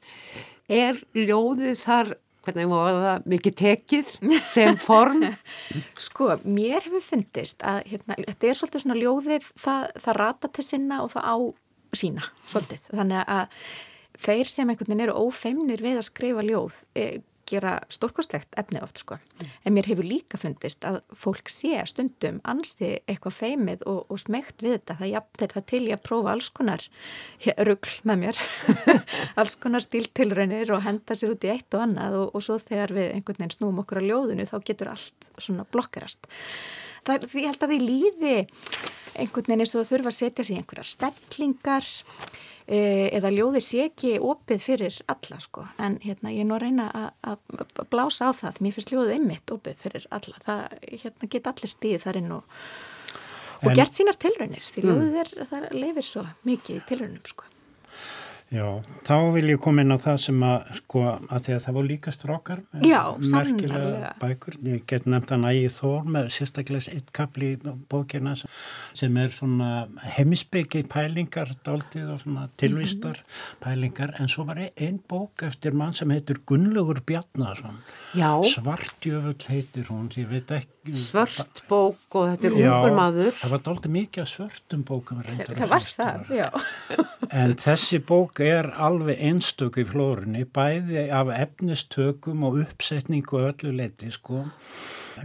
Er 0.68 0.98
ljóðið 1.14 1.78
þar 1.78 2.16
hvernig 2.46 2.68
var 2.70 2.98
það 3.04 3.28
mikið 3.34 3.56
tekið 3.60 4.14
sem 4.46 4.78
form? 4.80 5.24
Sko, 6.06 6.30
mér 6.44 6.80
hefur 6.86 7.04
fundist 7.04 7.64
að 7.66 7.82
hérna, 7.92 8.18
þetta 8.22 8.50
er 8.50 8.58
svolítið 8.58 8.84
svona 8.84 8.98
ljóðið, 9.00 9.50
það, 9.64 9.86
það 10.06 10.18
rata 10.20 10.52
til 10.56 10.66
sinna 10.66 11.00
og 11.04 11.12
það 11.14 11.30
á 11.30 11.36
sína 12.00 12.28
svolítið. 12.50 12.84
Þannig 12.92 13.32
að 13.36 13.64
þeir 14.20 14.52
sem 14.52 14.70
einhvern 14.70 14.92
veginn 14.92 15.06
eru 15.06 15.26
ófeimnir 15.26 15.84
við 15.84 16.00
að 16.00 16.08
skrifa 16.10 16.44
ljóð 16.46 16.80
eh, 16.98 17.20
gera 17.50 17.72
stórkostlegt 17.92 18.56
efni 18.60 18.80
oft 18.84 19.02
sko. 19.02 19.18
Mm. 19.18 19.50
En 19.66 19.76
mér 19.76 19.88
hefur 19.90 20.06
líka 20.06 20.40
fundist 20.40 20.84
að 20.88 21.00
fólk 21.16 21.50
sé 21.52 21.80
stundum 21.90 22.40
ansti 22.48 22.92
eitthvað 23.04 23.36
feimið 23.36 23.84
og, 23.90 24.02
og 24.08 24.22
smegt 24.22 24.64
við 24.64 24.78
þetta. 24.78 24.98
Það 25.00 25.12
jafnir 25.14 25.54
það 25.54 25.66
til 25.72 25.82
ég 25.86 25.98
að 25.98 26.04
prófa 26.08 26.34
alls 26.34 26.50
konar 26.56 26.86
ruggl 27.70 27.96
með 28.08 28.22
mér, 28.24 28.42
alls 29.40 29.56
konar 29.60 29.84
stíltilraunir 29.84 30.74
og 30.76 30.84
henda 30.86 31.16
sér 31.18 31.34
út 31.34 31.46
í 31.46 31.54
eitt 31.54 31.78
og 31.78 31.86
annað 31.86 32.20
og, 32.20 32.34
og 32.34 32.46
svo 32.46 32.60
þegar 32.62 32.94
við 32.96 33.10
einhvern 33.14 33.42
veginn 33.42 33.56
snúum 33.56 33.82
okkur 33.84 34.02
á 34.02 34.08
ljóðinu 34.08 34.48
þá 34.48 34.56
getur 34.66 34.94
allt 34.94 35.32
svona 35.40 35.66
blokkarast. 35.70 36.30
Það, 37.06 37.26
ég 37.40 37.50
held 37.50 37.64
að 37.64 37.74
því 37.74 37.80
líði 37.84 38.36
einhvern 39.20 39.48
veginn 39.48 39.64
eins 39.64 39.74
og 39.74 39.88
þurfa 39.88 40.12
að 40.12 40.18
setja 40.20 40.46
sér 40.46 40.60
einhverjar 40.60 40.90
stellingar 40.90 41.88
E, 42.70 43.08
eða 43.16 43.32
ljóði 43.34 43.60
sé 43.66 43.84
ekki 43.88 44.12
opið 44.22 44.60
fyrir 44.62 44.98
alla 45.10 45.40
sko. 45.42 45.64
En 45.82 45.96
hérna 46.04 46.30
ég 46.30 46.44
er 46.44 46.46
nú 46.46 46.54
að 46.54 46.68
reyna 46.68 46.86
að 47.26 47.40
blása 47.90 48.30
á 48.30 48.32
það. 48.36 48.60
Mér 48.62 48.76
finnst 48.76 48.92
ljóðið 48.94 49.14
einmitt 49.16 49.54
opið 49.56 49.80
fyrir 49.82 50.06
alla. 50.14 50.42
Það 50.46 50.76
hérna, 50.92 51.30
geta 51.34 51.50
allir 51.50 51.72
stíð 51.72 52.04
þar 52.04 52.20
inn 52.20 52.34
og, 52.36 52.60
og 53.64 53.72
en, 53.72 53.78
gert 53.80 53.98
sínar 53.98 54.20
tilraunir 54.22 54.62
því 54.62 54.84
mm. 54.84 54.92
ljóðið 54.92 55.18
er, 55.24 55.32
það 55.50 55.66
lefir 55.80 56.06
svo 56.06 56.24
mikið 56.46 56.78
í 56.78 56.84
tilraunum 56.92 57.32
sko 57.32 57.50
Já, 58.50 58.80
þá 59.06 59.14
vil 59.36 59.52
ég 59.52 59.60
koma 59.62 59.84
inn 59.84 59.94
á 59.94 59.98
það 60.02 60.16
sem 60.24 60.40
að, 60.42 60.70
sko, 60.80 61.02
að 61.30 61.44
því 61.46 61.52
að 61.54 61.60
það 61.64 61.76
voru 61.76 61.86
líka 61.86 62.14
strókar 62.14 62.62
Já, 62.82 63.00
sannlega 63.22 64.10
bækur, 64.18 64.56
ég 64.66 64.80
get 64.90 65.06
nefnt 65.06 65.30
að 65.36 65.44
nægi 65.44 65.68
þór 65.76 66.08
með 66.16 66.30
sérstaklega 66.34 66.96
eitt 66.96 67.12
kapli 67.14 67.50
bókina 67.92 68.32
sem 68.34 69.20
er 69.22 69.30
svona 69.36 69.68
heimisbyggi 70.16 70.82
pælingar 70.90 71.52
dáltið 71.62 72.10
og 72.16 72.24
svona 72.24 72.48
tilvistar 72.58 73.20
mm 73.20 73.28
-hmm. 73.28 73.60
pælingar, 73.62 74.14
en 74.18 74.28
svo 74.28 74.44
var 74.50 74.58
einn 74.66 74.98
bók 74.98 75.46
eftir 75.46 75.72
mann 75.72 75.94
sem 75.94 76.10
heitur 76.10 76.42
Gunnlaugur 76.46 77.00
Bjarnason. 77.06 77.78
Svartjöfull 78.42 79.46
heitir 79.46 79.86
hún, 79.86 80.10
ég 80.16 80.26
veit 80.26 80.50
ekki 80.50 80.94
svört 80.96 81.62
bók 81.68 82.16
og 82.16 82.28
þetta 82.30 82.46
er 82.48 82.54
ungur 82.56 82.94
maður. 82.96 83.32
það 83.36 83.50
var 83.50 83.62
doldið 83.64 83.92
mikið 83.96 84.28
svörtum 84.30 84.84
bókum 84.84 85.22
það 85.22 85.68
var 85.68 85.86
það, 85.86 86.30
já. 86.34 86.48
En 87.30 87.54
þessi 87.54 88.00
bók 88.02 88.39
bók 88.40 88.48
er 88.48 88.70
alveg 88.80 89.18
einstök 89.20 89.74
í 89.76 89.82
flórunni, 89.84 90.46
bæði 90.48 91.02
af 91.12 91.28
efnistökum 91.28 92.46
og 92.48 92.54
uppsetningu 92.62 93.36
og 93.36 93.50
öllu 93.50 93.72
leiti 93.76 94.08
sko. 94.14 94.46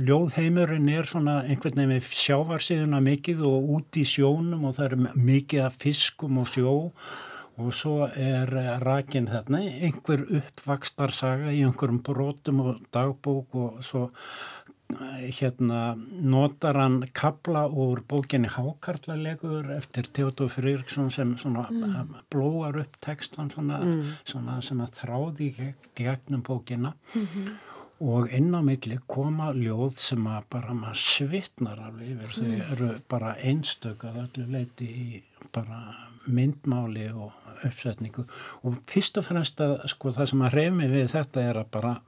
Ljóðheimurinn 0.03 0.89
er 0.91 1.07
svona 1.07 1.37
einhvern 1.45 1.79
veginn 1.79 1.93
með 1.93 2.09
sjávarsíðuna 2.11 2.99
mikið 3.05 3.45
og 3.47 3.69
út 3.77 4.01
í 4.01 4.03
sjónum 4.03 4.67
og 4.67 4.75
það 4.75 4.89
er 4.89 5.21
mikið 5.29 5.63
af 5.63 5.79
fiskum 5.79 6.41
og 6.43 6.51
sjó 6.51 6.75
og 7.55 7.71
svo 7.71 8.09
er 8.19 8.51
rakin 8.83 9.31
þarna 9.31 9.63
einhver 9.63 10.25
uppvakstarsaga 10.41 11.55
í 11.55 11.63
einhverjum 11.63 12.03
brotum 12.03 12.59
og 12.65 12.83
dagbók 12.91 13.55
og 13.55 13.79
svo 13.79 14.09
hérna 14.93 15.95
notar 16.21 16.77
hann 16.77 17.03
kabla 17.13 17.65
úr 17.67 18.03
bókinni 18.07 18.47
Hákarlalegur 18.47 19.71
eftir 19.77 20.07
Theodor 20.13 20.49
Frýriksson 20.49 21.11
sem 21.11 21.37
svona 21.37 21.67
mm. 21.69 22.15
blóar 22.29 22.77
upp 22.77 22.99
textan 23.01 23.49
svona, 23.49 23.79
mm. 23.81 24.03
svona 24.23 24.61
sem 24.61 24.81
að 24.81 24.99
þráði 25.01 25.49
gegnum 25.97 26.43
bókina 26.45 26.93
mm 27.15 27.25
-hmm. 27.25 27.49
og 27.99 28.29
inn 28.31 28.55
á 28.55 28.61
milli 28.61 28.99
koma 29.07 29.51
ljóð 29.53 29.97
sem 29.97 30.27
að 30.27 30.43
bara 30.49 30.73
maður 30.73 30.95
svitnar 30.95 31.79
alveg 31.79 32.09
yfir 32.09 32.31
þau 32.37 32.47
mm. 32.47 32.71
eru 32.71 32.89
bara 33.09 33.35
einstökað 33.35 34.21
öllu 34.27 34.51
leiti 34.51 34.85
í 34.85 35.23
bara 35.51 35.95
myndmáli 36.27 37.09
og 37.11 37.31
uppsetningu 37.65 38.25
og 38.63 38.77
fyrst 38.87 39.17
og 39.17 39.25
fremst 39.25 39.61
að 39.61 39.87
sko 39.87 40.11
það 40.11 40.29
sem 40.29 40.41
að 40.41 40.53
reymi 40.53 40.87
við 40.87 41.11
þetta 41.11 41.41
er 41.41 41.57
að 41.57 41.71
bara 41.71 42.01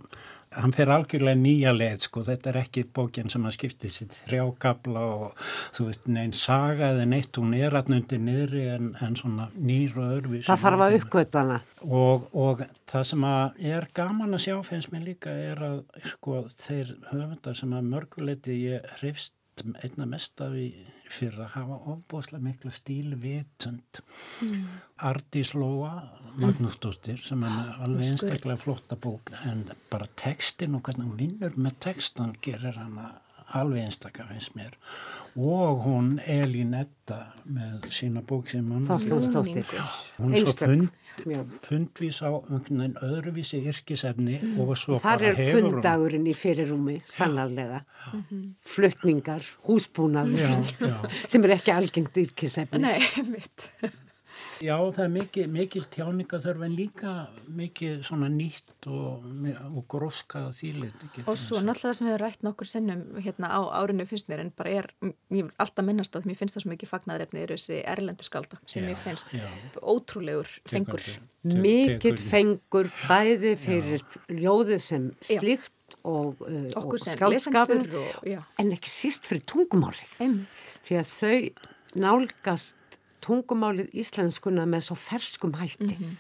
hann 0.58 0.74
fer 0.76 0.92
algjörlega 0.92 1.40
nýja 1.40 1.74
leið 1.76 2.08
sko, 2.08 2.24
þetta 2.28 2.52
er 2.52 2.60
ekki 2.64 2.84
bókin 2.98 3.32
sem 3.32 3.46
að 3.48 3.56
skipti 3.58 3.92
sér 3.92 4.12
þrjákabla 4.28 5.06
og 5.14 5.48
þú 5.76 5.88
veist, 5.90 6.08
neinn 6.12 6.34
saga 6.38 6.92
eða 6.94 7.08
neitt, 7.10 7.38
hún 7.38 7.56
er 7.58 7.78
allnundi 7.78 8.20
niðri 8.22 8.66
en, 8.74 8.92
en 9.06 9.18
svona 9.20 9.48
nýr 9.56 9.98
og 9.98 10.14
örvis 10.20 10.50
Það 10.50 10.64
þarf 10.66 10.86
að 10.88 10.98
uppgöta 11.00 11.44
hana. 11.44 11.62
Og, 11.88 12.28
og 12.34 12.66
það 12.90 13.08
sem 13.12 13.26
að 13.30 13.64
er 13.74 13.90
gaman 14.02 14.38
að 14.38 14.46
sjá 14.48 14.56
finnst 14.68 14.94
mér 14.94 15.08
líka 15.12 15.34
er 15.34 15.64
að 15.70 15.82
sko 16.16 16.44
þeir 16.66 16.94
höfundar 17.12 17.58
sem 17.60 17.76
að 17.78 17.92
mörguleiti 17.94 18.62
ég 18.66 18.94
hrifst 18.98 19.36
einna 19.82 20.06
mest 20.10 20.42
af 20.44 20.54
í 20.58 20.70
fyrir 21.12 21.44
að 21.46 21.54
hafa 21.56 21.78
ofbúslega 21.94 22.44
miklu 22.44 22.72
stílvitund. 22.74 24.02
Mm. 24.46 24.66
Ardís 25.10 25.54
Lóa 25.58 25.94
Magnúsdóttir 26.38 27.22
sem 27.26 27.44
er 27.48 27.78
alveg 27.86 28.12
einstaklega 28.12 28.60
flotta 28.62 28.98
bók 29.02 29.32
en 29.46 29.66
bara 29.92 30.10
textin 30.20 30.76
og 30.78 30.86
hvernig 30.86 31.08
hún 31.08 31.18
vinnur 31.22 31.58
með 31.58 31.80
textan 31.88 32.36
gerir 32.44 32.78
hana 32.78 33.16
alveg 33.56 33.88
einstaklega 33.88 34.30
finnst 34.34 34.56
mér. 34.58 34.76
Og 35.38 35.84
hún 35.86 36.18
Elín 36.28 36.76
Edda 36.78 37.20
með 37.46 37.90
sína 37.96 38.24
bók 38.28 38.50
sem 38.52 38.68
hann 38.72 38.88
hún 38.88 40.34
er 40.34 40.44
svo 40.44 40.56
fund, 40.58 40.90
fundvís 41.68 42.22
á 42.24 42.30
öðruvísi 42.32 43.62
yrkisefni 43.72 44.40
mm. 44.40 44.58
og 44.62 44.74
svo 44.80 45.00
þar 45.04 45.30
er 45.32 45.42
fundagurinn 45.52 46.28
í 46.30 46.36
fyrirrúmi 46.38 46.98
sannarlega. 47.06 47.84
Mm 48.08 48.24
-hmm. 48.24 48.44
fluttningar, 48.64 49.44
húsbúnaður 49.68 50.74
sem 51.32 51.44
er 51.44 51.58
ekki 51.58 51.72
algengt 51.76 52.18
yrkisefni. 52.18 52.80
Nei, 52.80 53.02
mitt 53.28 53.72
Já, 54.64 54.76
það 54.96 55.04
er 55.04 55.12
mikil, 55.14 55.44
mikil 55.54 55.84
tjáningaþörf 55.94 56.64
en 56.66 56.76
líka 56.78 57.12
mikil 57.54 58.00
svona 58.06 58.30
nýtt 58.32 58.88
og, 58.90 59.26
og 59.70 59.84
gróskað 59.92 60.50
þýlit. 60.58 61.06
Og 61.26 61.38
svo 61.40 61.62
náttúrulega 61.62 61.92
það 61.92 61.98
sem 62.00 62.10
við 62.10 62.18
rætt 62.24 62.46
nokkur 62.46 62.72
sinnum 62.72 63.04
hérna 63.22 63.52
á 63.54 63.62
árinu 63.82 64.08
finnst 64.10 64.32
mér 64.32 64.46
en 64.46 64.52
bara 64.58 64.74
er, 64.82 64.90
ég 65.04 65.46
vil 65.46 65.54
alltaf 65.62 65.86
minnast 65.86 66.18
á 66.18 66.20
því 66.20 66.32
mér 66.32 66.40
finnst 66.42 66.58
það 66.58 66.66
svo 66.66 66.74
mikið 66.74 66.92
fagnaðrefni 66.94 67.44
er 67.44 67.54
þessi 67.54 67.80
erlendu 67.94 68.28
skálda 68.28 68.60
sem 68.66 68.88
já, 68.88 68.92
ég 68.94 69.02
finnst 69.04 69.34
já. 69.36 69.48
ótrúlegur 69.82 70.52
fengur. 70.70 71.08
Mikið 71.48 72.22
fengur 72.22 72.92
bæði 73.06 73.56
fyrir 73.62 74.02
já. 74.02 74.22
ljóðið 74.42 74.84
sem 74.84 75.10
slíkt 75.30 75.98
og, 76.02 76.42
uh, 76.44 76.68
og 76.82 76.98
skálskapur 77.04 77.86
en 78.26 78.74
ekki 78.76 78.92
síst 78.92 79.30
fyrir 79.30 79.46
tungumálið. 79.48 80.18
Því 80.88 81.02
að 81.04 81.14
þau 81.14 81.38
nálgast 81.98 82.76
tungumálið 83.26 83.94
íslenskuna 84.04 84.66
með 84.70 84.88
svo 84.90 84.96
ferskum 84.96 85.54
hætti. 85.60 85.84
Mm 85.84 85.98
-hmm. 85.98 86.16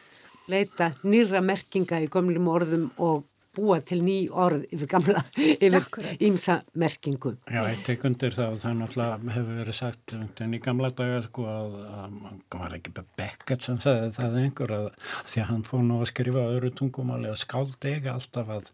Leita 0.48 0.94
nýra 1.04 1.42
merkinga 1.42 2.00
í 2.00 2.08
gömlum 2.08 2.48
orðum 2.48 2.92
og 2.98 3.26
búa 3.58 3.80
til 3.86 4.02
ný 4.06 4.18
orð 4.30 4.66
yfir 4.74 4.90
gamla, 4.92 5.24
yfir 5.38 5.88
ímsa 6.24 6.60
merkingu. 6.78 7.34
Já, 7.50 7.62
ég 7.66 7.82
tek 7.88 8.06
undir 8.08 8.36
það 8.36 8.54
og 8.54 8.62
það 8.64 8.76
náttúrulega 8.82 9.34
hefur 9.38 9.60
verið 9.62 9.78
sagt 9.80 10.14
en 10.46 10.54
í 10.54 10.62
gamla 10.64 10.92
daga 10.98 11.24
sko 11.26 11.48
að 11.52 11.78
það 11.88 12.60
var 12.60 12.78
ekki 12.78 12.94
bara 13.00 13.18
Beckett 13.22 13.66
sem 13.66 13.80
sagði 13.84 14.12
það 14.20 14.40
einhver 14.44 14.76
að 14.78 14.88
því 15.32 15.44
að 15.44 15.50
hann 15.52 15.66
fóð 15.72 15.84
nú 15.88 16.00
að 16.02 16.12
skrifa 16.12 16.46
öðru 16.54 16.74
tungumáli 16.82 17.32
að 17.32 17.42
skáld 17.44 17.90
eiga 17.90 18.14
alltaf 18.14 18.54
að 18.60 18.72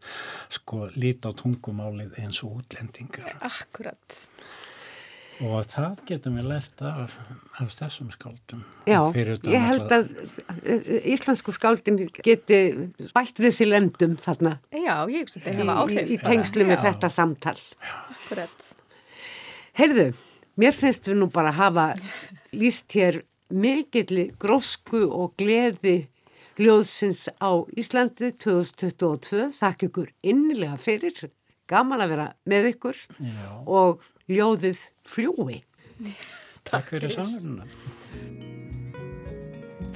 sko 0.59 0.83
líta 0.97 1.31
á 1.31 1.37
tungumálið 1.43 2.19
eins 2.23 2.43
og 2.43 2.59
útlendingar. 2.59 3.37
Akkurat. 3.39 4.19
Og 5.41 5.65
það 5.65 6.01
getum 6.07 6.35
við 6.37 6.45
lært 6.51 6.83
af, 6.85 7.15
af 7.57 7.71
þessum 7.73 8.11
skáldum. 8.13 8.61
Já, 8.85 8.99
ég 9.17 9.65
held 9.65 9.95
að, 9.95 10.11
að 10.53 10.91
íslensku 11.15 11.55
skáldin 11.55 11.97
geti 12.23 12.59
bætt 13.15 13.41
við 13.41 13.55
sér 13.57 13.71
lendum 13.71 14.13
þarna. 14.21 14.59
Já, 14.69 14.95
ég 15.09 15.25
að 15.31 15.39
það 15.39 15.59
hefa 15.63 15.77
áhrif. 15.81 16.03
Í, 16.03 16.13
í 16.13 16.21
tengslu 16.21 16.69
með 16.69 16.85
þetta 16.85 17.11
samtal. 17.17 17.57
Akkurat. 17.89 18.71
Heyrðu, 19.79 20.07
mér 20.61 20.77
finnst 20.77 21.09
við 21.09 21.21
nú 21.23 21.29
bara 21.33 21.53
að 21.53 21.61
hafa 21.63 21.87
líst 22.53 22.93
hér 22.93 23.23
mikill 23.53 24.29
grósku 24.41 25.05
og 25.09 25.33
gleði 25.41 26.03
ljóðsins 26.61 27.25
á 27.41 27.65
Íslandi 27.73 28.33
2022. 28.37 29.49
Þakk 29.57 29.87
ykkur 29.89 30.11
innilega 30.21 30.77
fyrir. 30.81 31.29
Gaman 31.69 32.03
að 32.03 32.13
vera 32.13 32.25
með 32.49 32.73
ykkur 32.73 32.97
Já. 33.17 33.51
og 33.65 34.03
ljóðið 34.31 34.79
fljúi. 35.07 35.61
Takk 36.67 36.93
fyrir 36.93 37.13
samverðuna. 37.13 37.67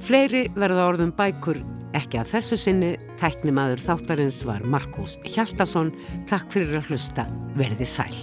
Fleiri 0.08 0.46
verða 0.56 0.86
orðum 0.88 1.12
bækur 1.16 1.60
ekki 1.96 2.20
að 2.20 2.32
þessu 2.36 2.58
sinni. 2.60 2.92
Tæknimaður 3.20 3.82
þáttarins 3.82 4.42
var 4.48 4.64
Markus 4.64 5.18
Hjaltarsson. 5.26 5.92
Takk 6.30 6.52
fyrir 6.54 6.80
að 6.80 6.92
hlusta. 6.92 7.26
Verði 7.58 7.88
sæl. 7.88 8.14